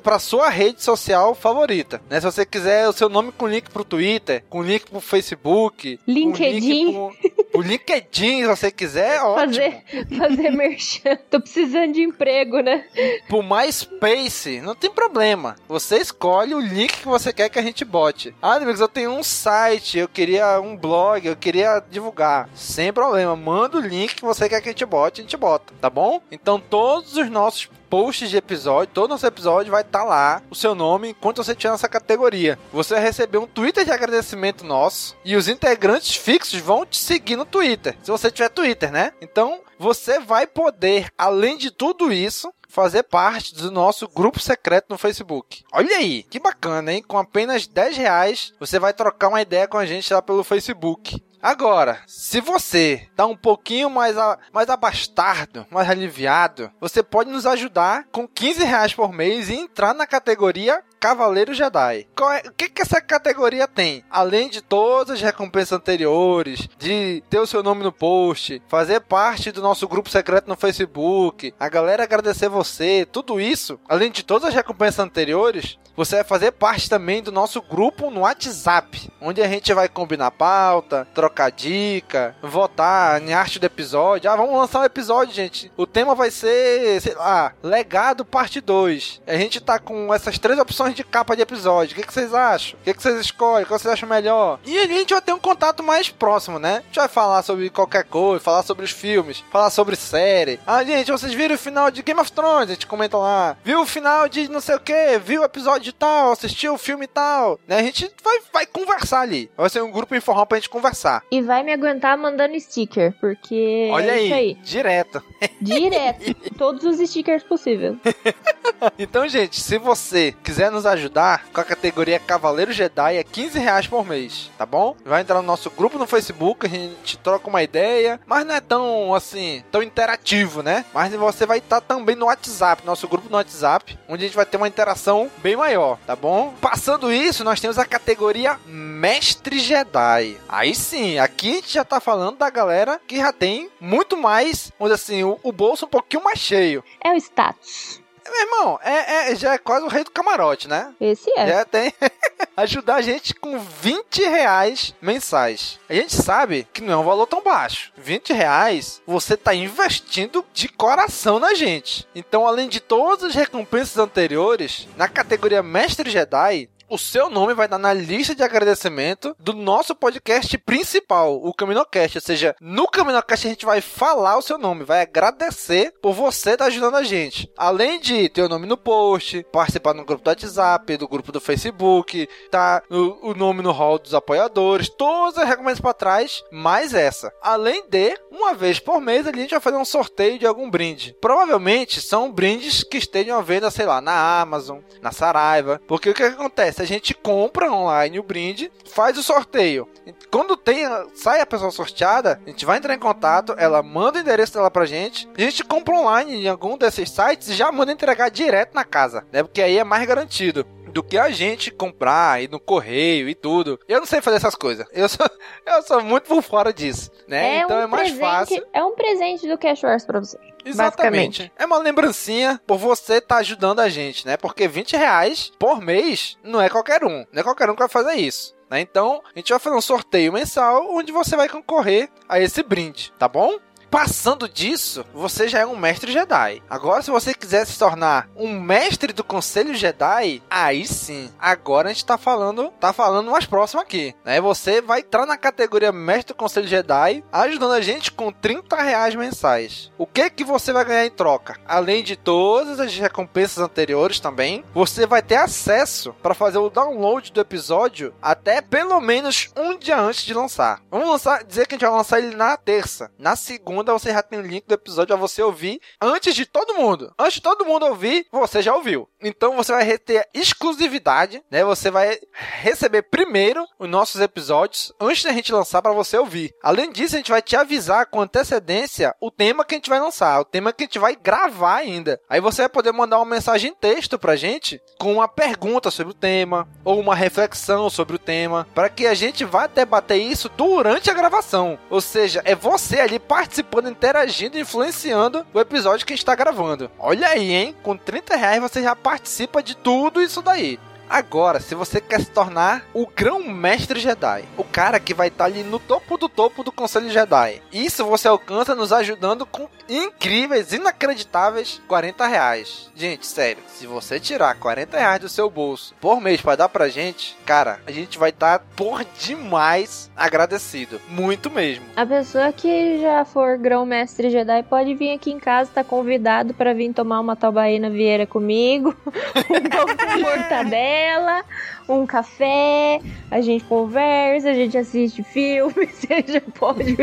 para 0.00 0.20
sua 0.20 0.48
rede 0.48 0.84
social 0.84 1.34
favorita. 1.34 2.00
Né? 2.08 2.20
Se 2.20 2.26
você 2.26 2.46
quiser 2.46 2.88
o 2.88 2.92
seu 2.92 3.08
nome 3.08 3.32
com 3.32 3.48
link 3.48 3.68
pro 3.70 3.84
Twitter, 3.84 4.44
com 4.48 4.62
link 4.62 4.88
pro 4.88 5.00
Facebook, 5.00 5.98
LinkedIn. 6.06 6.92
Com 6.92 7.10
link 7.10 7.30
pro, 7.32 7.36
o 7.56 7.62
LinkedIn, 7.62 8.42
se 8.42 8.46
você 8.46 8.70
quiser, 8.70 9.18
ótimo. 9.24 9.54
Fazer, 9.54 9.82
fazer 10.16 10.50
merchan. 10.50 11.16
Tô 11.30 11.40
precisando 11.40 11.92
de 11.94 12.02
emprego, 12.02 12.35
né? 12.62 12.84
Pro 13.28 13.42
MySpace 13.42 14.60
não 14.60 14.74
tem 14.74 14.90
problema. 14.90 15.56
Você 15.68 15.98
escolhe 15.98 16.54
o 16.54 16.60
link 16.60 16.98
que 17.00 17.08
você 17.08 17.32
quer 17.32 17.48
que 17.48 17.58
a 17.58 17.62
gente 17.62 17.84
bote. 17.84 18.34
Ah, 18.40 18.54
amigos, 18.54 18.80
eu 18.80 18.88
tenho 18.88 19.10
um 19.10 19.22
site, 19.22 19.98
eu 19.98 20.08
queria 20.08 20.60
um 20.60 20.76
blog, 20.76 21.26
eu 21.26 21.36
queria 21.36 21.82
divulgar. 21.90 22.48
Sem 22.54 22.92
problema, 22.92 23.36
manda 23.36 23.78
o 23.78 23.80
link 23.80 24.14
que 24.16 24.24
você 24.24 24.48
quer 24.48 24.60
que 24.60 24.68
a 24.68 24.72
gente 24.72 24.84
bote, 24.84 25.20
a 25.20 25.24
gente 25.24 25.36
bota, 25.36 25.72
tá 25.80 25.88
bom? 25.88 26.20
Então 26.30 26.60
todos 26.60 27.16
os 27.16 27.30
nossos 27.30 27.68
posts 27.88 28.28
de 28.28 28.36
episódio, 28.36 28.92
todo 28.92 29.10
nosso 29.10 29.26
episódio 29.26 29.70
vai 29.70 29.82
estar 29.82 30.04
lá 30.04 30.42
o 30.50 30.54
seu 30.54 30.74
nome 30.74 31.10
enquanto 31.10 31.42
você 31.42 31.54
tiver 31.54 31.72
nessa 31.72 31.88
categoria. 31.88 32.58
Você 32.72 32.94
vai 32.94 33.02
receber 33.02 33.38
um 33.38 33.46
Twitter 33.46 33.84
de 33.84 33.90
agradecimento 33.90 34.64
nosso 34.64 35.16
e 35.24 35.36
os 35.36 35.48
integrantes 35.48 36.16
fixos 36.16 36.60
vão 36.60 36.84
te 36.84 36.98
seguir 36.98 37.36
no 37.36 37.44
Twitter. 37.44 37.96
Se 38.02 38.10
você 38.10 38.30
tiver 38.30 38.48
Twitter, 38.48 38.90
né? 38.90 39.12
Então, 39.20 39.60
você 39.78 40.18
vai 40.18 40.46
poder, 40.46 41.08
além 41.16 41.56
de 41.56 41.70
tudo 41.70 42.12
isso, 42.12 42.52
fazer 42.68 43.04
parte 43.04 43.54
do 43.54 43.70
nosso 43.70 44.08
grupo 44.08 44.40
secreto 44.40 44.86
no 44.90 44.98
Facebook. 44.98 45.64
Olha 45.72 45.96
aí, 45.96 46.22
que 46.24 46.38
bacana, 46.38 46.92
hein? 46.92 47.02
Com 47.06 47.18
apenas 47.18 47.66
10 47.66 47.96
reais, 47.96 48.52
você 48.58 48.78
vai 48.78 48.92
trocar 48.92 49.28
uma 49.28 49.42
ideia 49.42 49.68
com 49.68 49.78
a 49.78 49.86
gente 49.86 50.12
lá 50.12 50.20
pelo 50.20 50.44
Facebook. 50.44 51.22
Agora, 51.42 52.00
se 52.06 52.40
você 52.40 53.08
tá 53.14 53.24
um 53.24 53.36
pouquinho 53.36 53.88
mais, 53.88 54.18
a, 54.18 54.38
mais 54.52 54.68
abastardo, 54.68 55.66
mais 55.70 55.88
aliviado, 55.88 56.72
você 56.80 57.02
pode 57.02 57.30
nos 57.30 57.46
ajudar 57.46 58.04
com 58.10 58.26
15 58.26 58.64
reais 58.64 58.94
por 58.94 59.12
mês 59.12 59.48
e 59.48 59.54
entrar 59.54 59.94
na 59.94 60.06
categoria 60.06 60.82
Cavaleiro 61.06 61.54
Jedi. 61.54 62.08
É, 62.34 62.48
o 62.48 62.52
que, 62.52 62.68
que 62.68 62.82
essa 62.82 63.00
categoria 63.00 63.68
tem? 63.68 64.02
Além 64.10 64.48
de 64.48 64.60
todas 64.60 65.14
as 65.14 65.20
recompensas 65.20 65.70
anteriores, 65.70 66.68
de 66.80 67.22
ter 67.30 67.38
o 67.38 67.46
seu 67.46 67.62
nome 67.62 67.84
no 67.84 67.92
post, 67.92 68.60
fazer 68.66 68.98
parte 69.02 69.52
do 69.52 69.62
nosso 69.62 69.86
grupo 69.86 70.10
secreto 70.10 70.48
no 70.48 70.56
Facebook, 70.56 71.54
a 71.60 71.68
galera 71.68 72.02
agradecer 72.02 72.48
você, 72.48 73.06
tudo 73.12 73.40
isso, 73.40 73.78
além 73.88 74.10
de 74.10 74.24
todas 74.24 74.48
as 74.48 74.54
recompensas 74.54 74.98
anteriores, 74.98 75.78
você 75.96 76.16
vai 76.16 76.24
fazer 76.24 76.52
parte 76.52 76.90
também 76.90 77.22
do 77.22 77.32
nosso 77.32 77.62
grupo 77.62 78.10
no 78.10 78.20
WhatsApp, 78.20 79.10
onde 79.20 79.40
a 79.40 79.48
gente 79.48 79.72
vai 79.72 79.88
combinar 79.88 80.30
pauta, 80.32 81.08
trocar 81.14 81.50
dica, 81.50 82.36
votar 82.42 83.22
em 83.22 83.32
arte 83.32 83.58
do 83.58 83.64
episódio. 83.64 84.30
Ah, 84.30 84.36
vamos 84.36 84.54
lançar 84.54 84.80
um 84.80 84.84
episódio, 84.84 85.32
gente. 85.32 85.72
O 85.76 85.86
tema 85.86 86.14
vai 86.14 86.30
ser, 86.30 87.00
sei 87.00 87.14
lá, 87.14 87.54
Legado 87.62 88.26
Parte 88.26 88.60
2. 88.60 89.22
A 89.26 89.36
gente 89.36 89.58
tá 89.58 89.78
com 89.78 90.12
essas 90.12 90.38
três 90.38 90.58
opções 90.58 90.95
de 90.96 91.04
capa 91.04 91.36
de 91.36 91.42
episódio. 91.42 91.92
O 91.92 91.96
que, 91.96 92.06
que 92.06 92.12
vocês 92.12 92.32
acham? 92.34 92.78
O 92.80 92.82
que, 92.82 92.94
que 92.94 93.02
vocês 93.02 93.20
escolhem? 93.20 93.62
O 93.62 93.66
que 93.66 93.72
vocês 93.72 93.92
acham 93.92 94.08
melhor? 94.08 94.58
E 94.64 94.78
a 94.78 94.86
gente 94.86 95.12
vai 95.12 95.20
ter 95.20 95.32
um 95.32 95.38
contato 95.38 95.82
mais 95.82 96.08
próximo, 96.08 96.58
né? 96.58 96.78
A 96.78 96.86
gente 96.86 96.96
vai 96.98 97.08
falar 97.08 97.42
sobre 97.42 97.68
qualquer 97.70 98.04
coisa, 98.04 98.42
falar 98.42 98.62
sobre 98.62 98.84
os 98.84 98.90
filmes, 98.90 99.44
falar 99.50 99.70
sobre 99.70 99.94
série. 99.94 100.58
Ah, 100.66 100.82
gente, 100.82 101.12
vocês 101.12 101.32
viram 101.34 101.54
o 101.54 101.58
final 101.58 101.90
de 101.90 102.02
Game 102.02 102.20
of 102.20 102.32
Thrones? 102.32 102.70
A 102.70 102.74
gente 102.74 102.86
comenta 102.86 103.16
lá. 103.18 103.56
Viu 103.62 103.82
o 103.82 103.86
final 103.86 104.28
de 104.28 104.48
não 104.48 104.60
sei 104.60 104.76
o 104.76 104.80
que? 104.80 105.18
Viu 105.18 105.42
o 105.42 105.44
episódio 105.44 105.82
de 105.82 105.92
tal, 105.92 106.32
assistiu 106.32 106.74
o 106.74 106.78
filme 106.78 107.06
tal, 107.06 107.60
né? 107.68 107.78
A 107.78 107.82
gente 107.82 108.10
vai, 108.22 108.38
vai 108.52 108.66
conversar 108.66 109.20
ali. 109.20 109.50
Vai 109.56 109.68
ser 109.68 109.82
um 109.82 109.90
grupo 109.90 110.14
informal 110.14 110.46
pra 110.46 110.58
gente 110.58 110.70
conversar. 110.70 111.22
E 111.30 111.42
vai 111.42 111.62
me 111.62 111.72
aguentar 111.72 112.16
mandando 112.16 112.58
sticker, 112.58 113.14
porque. 113.20 113.90
Olha 113.92 114.12
é 114.12 114.14
aí, 114.14 114.24
isso 114.26 114.34
aí. 114.34 114.54
direto. 114.62 115.22
Direto. 115.60 116.34
Todos 116.56 116.84
os 116.84 117.08
stickers 117.08 117.42
possíveis. 117.42 117.96
então, 118.98 119.28
gente, 119.28 119.60
se 119.60 119.78
você 119.78 120.34
quiser 120.42 120.70
nos 120.70 120.85
ajudar 120.86 121.46
com 121.52 121.60
a 121.60 121.64
categoria 121.64 122.18
Cavaleiro 122.18 122.72
Jedi, 122.72 123.16
é 123.16 123.24
15 123.24 123.58
reais 123.58 123.86
por 123.86 124.06
mês, 124.06 124.50
tá 124.56 124.66
bom? 124.66 124.96
Vai 125.04 125.22
entrar 125.22 125.36
no 125.36 125.46
nosso 125.46 125.70
grupo 125.70 125.98
no 125.98 126.06
Facebook, 126.06 126.66
a 126.66 126.68
gente 126.68 127.18
troca 127.18 127.48
uma 127.48 127.62
ideia, 127.62 128.20
mas 128.26 128.46
não 128.46 128.54
é 128.54 128.60
tão, 128.60 129.14
assim, 129.14 129.62
tão 129.70 129.82
interativo, 129.82 130.62
né? 130.62 130.84
Mas 130.92 131.12
você 131.14 131.46
vai 131.46 131.58
estar 131.58 131.80
também 131.80 132.16
no 132.16 132.26
WhatsApp, 132.26 132.84
nosso 132.84 133.08
grupo 133.08 133.28
no 133.28 133.36
WhatsApp, 133.36 133.98
onde 134.08 134.24
a 134.24 134.26
gente 134.28 134.36
vai 134.36 134.46
ter 134.46 134.56
uma 134.56 134.68
interação 134.68 135.30
bem 135.38 135.56
maior, 135.56 135.98
tá 136.06 136.14
bom? 136.14 136.54
Passando 136.60 137.12
isso, 137.12 137.44
nós 137.44 137.60
temos 137.60 137.78
a 137.78 137.84
categoria 137.84 138.58
Mestre 138.66 139.58
Jedi. 139.58 140.36
Aí 140.48 140.74
sim, 140.74 141.18
aqui 141.18 141.50
a 141.50 141.54
gente 141.54 141.74
já 141.74 141.84
tá 141.84 142.00
falando 142.00 142.38
da 142.38 142.50
galera 142.50 143.00
que 143.06 143.16
já 143.16 143.32
tem 143.32 143.70
muito 143.80 144.16
mais, 144.16 144.72
dizer 144.80 144.94
assim, 144.94 145.22
o 145.22 145.52
bolso 145.52 145.86
um 145.86 145.88
pouquinho 145.88 146.24
mais 146.24 146.38
cheio. 146.38 146.82
É 147.02 147.10
o 147.12 147.16
status. 147.16 148.05
Meu 148.30 148.42
irmão, 148.42 148.80
é, 148.82 149.30
é, 149.32 149.34
já 149.34 149.54
é 149.54 149.58
quase 149.58 149.84
o 149.84 149.88
rei 149.88 150.04
do 150.04 150.10
camarote, 150.10 150.68
né? 150.68 150.94
Esse 151.00 151.30
é. 151.36 151.46
Já 151.46 151.64
tem. 151.64 151.92
ajudar 152.56 152.96
a 152.96 153.02
gente 153.02 153.34
com 153.34 153.58
20 153.58 154.22
reais 154.22 154.94
mensais. 155.00 155.78
A 155.88 155.94
gente 155.94 156.14
sabe 156.14 156.66
que 156.72 156.80
não 156.80 156.94
é 156.94 156.96
um 156.96 157.04
valor 157.04 157.26
tão 157.26 157.42
baixo. 157.42 157.92
20 157.96 158.32
reais, 158.32 159.02
você 159.06 159.36
tá 159.36 159.54
investindo 159.54 160.44
de 160.54 160.68
coração 160.68 161.38
na 161.38 161.54
gente. 161.54 162.08
Então, 162.14 162.46
além 162.46 162.68
de 162.68 162.80
todas 162.80 163.24
as 163.24 163.34
recompensas 163.34 163.98
anteriores, 163.98 164.88
na 164.96 165.06
categoria 165.06 165.62
Mestre 165.62 166.10
Jedi, 166.10 166.68
o 166.88 166.98
seu 166.98 167.28
nome 167.28 167.54
vai 167.54 167.66
estar 167.66 167.78
na 167.78 167.92
lista 167.92 168.34
de 168.34 168.42
agradecimento 168.42 169.34
do 169.38 169.52
nosso 169.52 169.94
podcast 169.94 170.56
principal, 170.58 171.40
o 171.42 171.52
Caminocast. 171.52 172.18
Ou 172.18 172.22
seja, 172.22 172.54
no 172.60 172.88
Caminocast 172.88 173.46
a 173.46 173.50
gente 173.50 173.66
vai 173.66 173.80
falar 173.80 174.36
o 174.36 174.42
seu 174.42 174.58
nome, 174.58 174.84
vai 174.84 175.02
agradecer 175.02 175.92
por 176.00 176.12
você 176.12 176.50
estar 176.50 176.66
ajudando 176.66 176.96
a 176.96 177.02
gente. 177.02 177.50
Além 177.56 178.00
de 178.00 178.28
ter 178.28 178.42
o 178.42 178.48
nome 178.48 178.66
no 178.66 178.76
post, 178.76 179.44
participar 179.52 179.94
no 179.94 180.04
grupo 180.04 180.24
do 180.24 180.28
WhatsApp, 180.28 180.96
do 180.96 181.08
grupo 181.08 181.32
do 181.32 181.40
Facebook, 181.40 182.28
tá 182.50 182.82
o, 182.90 183.30
o 183.30 183.34
nome 183.34 183.62
no 183.62 183.72
hall 183.72 183.98
dos 183.98 184.14
apoiadores, 184.14 184.88
todas 184.88 185.38
as 185.38 185.48
recomendações 185.48 185.80
para 185.80 185.94
trás, 185.94 186.44
mais 186.52 186.94
essa. 186.94 187.32
Além 187.42 187.86
de, 187.88 188.16
uma 188.30 188.54
vez 188.54 188.78
por 188.78 189.00
mês, 189.00 189.26
a 189.26 189.32
gente 189.32 189.50
vai 189.50 189.60
fazer 189.60 189.76
um 189.76 189.84
sorteio 189.84 190.38
de 190.38 190.46
algum 190.46 190.70
brinde. 190.70 191.16
Provavelmente 191.20 192.00
são 192.00 192.30
brindes 192.30 192.84
que 192.84 192.98
estejam 192.98 193.38
à 193.38 193.42
venda, 193.42 193.70
sei 193.70 193.86
lá, 193.86 194.00
na 194.00 194.40
Amazon, 194.40 194.78
na 195.00 195.12
Saraiva. 195.12 195.80
Porque 195.86 196.10
o 196.10 196.14
que, 196.14 196.30
que 196.30 196.42
acontece? 196.76 196.82
A 196.82 196.86
gente 196.86 197.14
compra 197.14 197.72
online 197.72 198.18
o 198.18 198.22
brinde, 198.22 198.70
faz 198.84 199.16
o 199.16 199.22
sorteio. 199.22 199.88
Quando 200.30 200.56
tem, 200.56 200.84
sai 201.14 201.40
a 201.40 201.46
pessoa 201.46 201.70
sorteada, 201.70 202.40
a 202.44 202.50
gente 202.50 202.66
vai 202.66 202.78
entrar 202.78 202.94
em 202.94 202.98
contato, 202.98 203.54
ela 203.58 203.82
manda 203.82 204.18
o 204.18 204.22
endereço 204.22 204.54
dela 204.54 204.70
pra 204.70 204.84
gente, 204.84 205.28
a 205.36 205.40
gente 205.40 205.64
compra 205.64 205.94
online 205.94 206.44
em 206.44 206.48
algum 206.48 206.76
desses 206.76 207.10
sites 207.10 207.48
e 207.48 207.54
já 207.54 207.72
manda 207.72 207.92
entregar 207.92 208.30
direto 208.30 208.74
na 208.74 208.84
casa, 208.84 209.26
né? 209.32 209.42
Porque 209.42 209.62
aí 209.62 209.78
é 209.78 209.84
mais 209.84 210.06
garantido 210.06 210.66
do 210.92 211.02
que 211.02 211.18
a 211.18 211.28
gente 211.28 211.70
comprar 211.70 212.42
e 212.42 212.48
no 212.48 212.58
correio 212.58 213.28
e 213.28 213.34
tudo. 213.34 213.78
Eu 213.86 213.98
não 213.98 214.06
sei 214.06 214.22
fazer 214.22 214.36
essas 214.36 214.54
coisas. 214.54 214.86
Eu 214.92 215.08
sou, 215.08 215.26
eu 215.66 215.82
sou 215.82 216.02
muito 216.02 216.24
por 216.24 216.42
fora 216.42 216.72
disso, 216.72 217.10
né? 217.28 217.56
É 217.56 217.60
então 217.60 217.78
um 217.78 217.82
é 217.82 217.86
mais 217.86 218.12
presente, 218.12 218.20
fácil. 218.20 218.66
É 218.72 218.82
um 218.82 218.94
presente 218.94 219.46
do 219.46 219.58
Cash 219.58 219.82
Wars 219.82 220.04
pra 220.04 220.20
você. 220.20 220.38
Exatamente. 220.66 221.52
É 221.56 221.64
uma 221.64 221.78
lembrancinha 221.78 222.60
por 222.66 222.78
você 222.78 223.14
estar 223.14 223.36
tá 223.36 223.40
ajudando 223.40 223.80
a 223.80 223.88
gente, 223.88 224.26
né? 224.26 224.36
Porque 224.36 224.66
20 224.66 224.96
reais 224.96 225.52
por 225.58 225.80
mês 225.80 226.36
não 226.42 226.60
é 226.60 226.68
qualquer 226.68 227.04
um. 227.04 227.24
Não 227.32 227.40
é 227.40 227.42
qualquer 227.42 227.70
um 227.70 227.74
que 227.74 227.80
vai 227.80 227.88
fazer 227.88 228.14
isso. 228.14 228.56
Né? 228.70 228.80
Então, 228.80 229.22
a 229.24 229.38
gente 229.38 229.50
vai 229.50 229.58
fazer 229.58 229.76
um 229.76 229.80
sorteio 229.80 230.32
mensal 230.32 230.88
onde 230.90 231.12
você 231.12 231.36
vai 231.36 231.48
concorrer 231.48 232.10
a 232.28 232.40
esse 232.40 232.62
brinde, 232.62 233.12
tá 233.18 233.28
bom? 233.28 233.58
Passando 233.96 234.46
disso, 234.46 235.06
você 235.14 235.48
já 235.48 235.60
é 235.60 235.66
um 235.66 235.74
mestre 235.74 236.12
Jedi. 236.12 236.62
Agora, 236.68 237.00
se 237.00 237.10
você 237.10 237.32
quiser 237.32 237.66
se 237.66 237.78
tornar 237.78 238.28
um 238.36 238.60
mestre 238.60 239.10
do 239.10 239.24
Conselho 239.24 239.74
Jedi, 239.74 240.42
aí 240.50 240.86
sim. 240.86 241.30
Agora 241.38 241.88
a 241.88 241.92
gente 241.94 242.04
tá 242.04 242.18
falando, 242.18 242.70
tá 242.78 242.92
falando 242.92 243.30
mais 243.30 243.46
próximo 243.46 243.80
aqui, 243.80 244.14
né? 244.22 244.38
Você 244.38 244.82
vai 244.82 245.00
entrar 245.00 245.24
na 245.24 245.38
categoria 245.38 245.92
mestre 245.92 246.34
do 246.34 246.36
Conselho 246.36 246.68
Jedi, 246.68 247.24
ajudando 247.32 247.72
a 247.72 247.80
gente 247.80 248.12
com 248.12 248.30
30 248.30 248.76
reais 248.82 249.14
mensais. 249.14 249.90
O 249.96 250.06
que 250.06 250.28
que 250.28 250.44
você 250.44 250.74
vai 250.74 250.84
ganhar 250.84 251.06
em 251.06 251.10
troca? 251.10 251.58
Além 251.66 252.04
de 252.04 252.16
todas 252.16 252.78
as 252.78 252.94
recompensas 252.98 253.64
anteriores 253.64 254.20
também, 254.20 254.62
você 254.74 255.06
vai 255.06 255.22
ter 255.22 255.36
acesso 255.36 256.14
para 256.22 256.34
fazer 256.34 256.58
o 256.58 256.68
download 256.68 257.32
do 257.32 257.40
episódio 257.40 258.12
até 258.20 258.60
pelo 258.60 259.00
menos 259.00 259.48
um 259.56 259.74
dia 259.78 259.98
antes 259.98 260.22
de 260.22 260.34
lançar. 260.34 260.82
Vamos 260.90 261.08
lançar, 261.08 261.42
dizer 261.44 261.66
que 261.66 261.74
a 261.74 261.78
gente 261.78 261.88
vai 261.88 261.96
lançar 261.96 262.18
ele 262.18 262.36
na 262.36 262.58
terça. 262.58 263.10
Na 263.18 263.34
segunda 263.34 263.85
segunda 263.86 263.92
você 263.92 264.12
já 264.12 264.22
tem 264.22 264.38
o 264.38 264.42
link 264.42 264.66
do 264.66 264.74
episódio 264.74 265.06
pra 265.06 265.16
você 265.16 265.42
ouvir 265.42 265.80
antes 266.00 266.34
de 266.34 266.44
todo 266.44 266.74
mundo. 266.74 267.14
Antes 267.18 267.34
de 267.34 267.42
todo 267.42 267.64
mundo 267.64 267.86
ouvir, 267.86 268.26
você 268.32 268.60
já 268.60 268.74
ouviu. 268.74 269.08
Então 269.26 269.56
você 269.56 269.72
vai 269.72 269.98
ter 269.98 270.28
exclusividade, 270.32 271.42
né? 271.50 271.64
Você 271.64 271.90
vai 271.90 272.16
receber 272.32 273.02
primeiro 273.02 273.66
os 273.76 273.88
nossos 273.88 274.20
episódios 274.20 274.92
antes 275.00 275.24
da 275.24 275.32
gente 275.32 275.52
lançar 275.52 275.82
para 275.82 275.92
você 275.92 276.16
ouvir. 276.16 276.54
Além 276.62 276.92
disso, 276.92 277.16
a 277.16 277.18
gente 277.18 277.32
vai 277.32 277.42
te 277.42 277.56
avisar 277.56 278.06
com 278.06 278.20
antecedência 278.20 279.12
o 279.20 279.28
tema 279.28 279.64
que 279.64 279.74
a 279.74 279.78
gente 279.78 279.90
vai 279.90 279.98
lançar, 279.98 280.40
o 280.40 280.44
tema 280.44 280.72
que 280.72 280.84
a 280.84 280.86
gente 280.86 281.00
vai 281.00 281.16
gravar 281.16 281.74
ainda. 281.74 282.20
Aí 282.28 282.40
você 282.40 282.62
vai 282.62 282.68
poder 282.68 282.92
mandar 282.92 283.18
uma 283.18 283.24
mensagem 283.24 283.72
em 283.72 283.74
texto 283.74 284.16
pra 284.16 284.36
gente 284.36 284.80
com 284.96 285.14
uma 285.14 285.26
pergunta 285.26 285.90
sobre 285.90 286.12
o 286.12 286.16
tema 286.16 286.68
ou 286.84 287.00
uma 287.00 287.16
reflexão 287.16 287.90
sobre 287.90 288.14
o 288.14 288.20
tema, 288.20 288.64
para 288.76 288.88
que 288.88 289.08
a 289.08 289.14
gente 289.14 289.44
vá 289.44 289.66
debater 289.66 290.18
isso 290.22 290.48
durante 290.50 291.10
a 291.10 291.14
gravação. 291.14 291.76
Ou 291.90 292.00
seja, 292.00 292.42
é 292.44 292.54
você 292.54 293.00
ali 293.00 293.18
participando, 293.18 293.90
interagindo, 293.90 294.56
influenciando 294.56 295.44
o 295.52 295.58
episódio 295.58 296.06
que 296.06 296.12
a 296.12 296.16
gente 296.16 296.22
está 296.22 296.36
gravando. 296.36 296.88
Olha 296.96 297.26
aí, 297.26 297.52
hein? 297.52 297.76
Com 297.82 297.96
30 297.96 298.36
reais 298.36 298.62
você 298.62 298.82
já 298.82 298.94
participa 298.94 299.15
de 299.62 299.76
tudo 299.76 300.20
isso 300.20 300.42
daí. 300.42 300.78
Agora, 301.08 301.60
se 301.60 301.74
você 301.74 302.00
quer 302.00 302.20
se 302.20 302.30
tornar 302.30 302.84
o 302.92 303.06
grão-mestre 303.06 304.00
Jedi, 304.00 304.44
o 304.56 304.64
cara 304.64 304.98
que 304.98 305.14
vai 305.14 305.28
estar 305.28 305.44
ali 305.44 305.62
no 305.62 305.78
topo 305.78 306.16
do 306.16 306.28
topo 306.28 306.64
do 306.64 306.72
Conselho 306.72 307.10
Jedi, 307.10 307.62
isso 307.72 308.04
você 308.04 308.26
alcança 308.28 308.74
nos 308.74 308.92
ajudando 308.92 309.46
com 309.46 309.68
incríveis, 309.88 310.72
inacreditáveis 310.72 311.80
40 311.86 312.26
reais. 312.26 312.90
Gente, 312.94 313.26
sério, 313.26 313.62
se 313.68 313.86
você 313.86 314.18
tirar 314.18 314.56
40 314.56 314.98
reais 314.98 315.20
do 315.20 315.28
seu 315.28 315.48
bolso 315.48 315.94
por 316.00 316.20
mês 316.20 316.40
para 316.40 316.56
dar 316.56 316.68
pra 316.68 316.88
gente, 316.88 317.36
cara, 317.46 317.78
a 317.86 317.92
gente 317.92 318.18
vai 318.18 318.30
estar 318.30 318.58
por 318.74 319.04
demais 319.18 320.10
agradecido. 320.16 321.00
Muito 321.08 321.50
mesmo. 321.50 321.86
A 321.94 322.04
pessoa 322.04 322.52
que 322.52 323.00
já 323.00 323.24
for 323.24 323.56
grão-mestre 323.56 324.30
Jedi 324.30 324.62
pode 324.64 324.94
vir 324.94 325.12
aqui 325.12 325.30
em 325.30 325.38
casa, 325.38 325.70
tá 325.72 325.84
convidado 325.84 326.52
para 326.52 326.74
vir 326.74 326.92
tomar 326.92 327.20
uma 327.20 327.36
tabaína 327.36 327.88
vieira 327.90 328.26
comigo, 328.26 328.94
um 329.06 329.68
pão 329.68 329.86
com 329.86 330.18
mortadela, 330.20 330.95
ela 330.96 331.44
um 331.88 332.06
café, 332.06 333.00
a 333.30 333.40
gente 333.40 333.64
conversa, 333.64 334.50
a 334.50 334.54
gente 334.54 334.76
assiste 334.76 335.22
filme, 335.22 335.86
você 335.86 336.24
já 336.26 336.40
pode, 336.40 336.96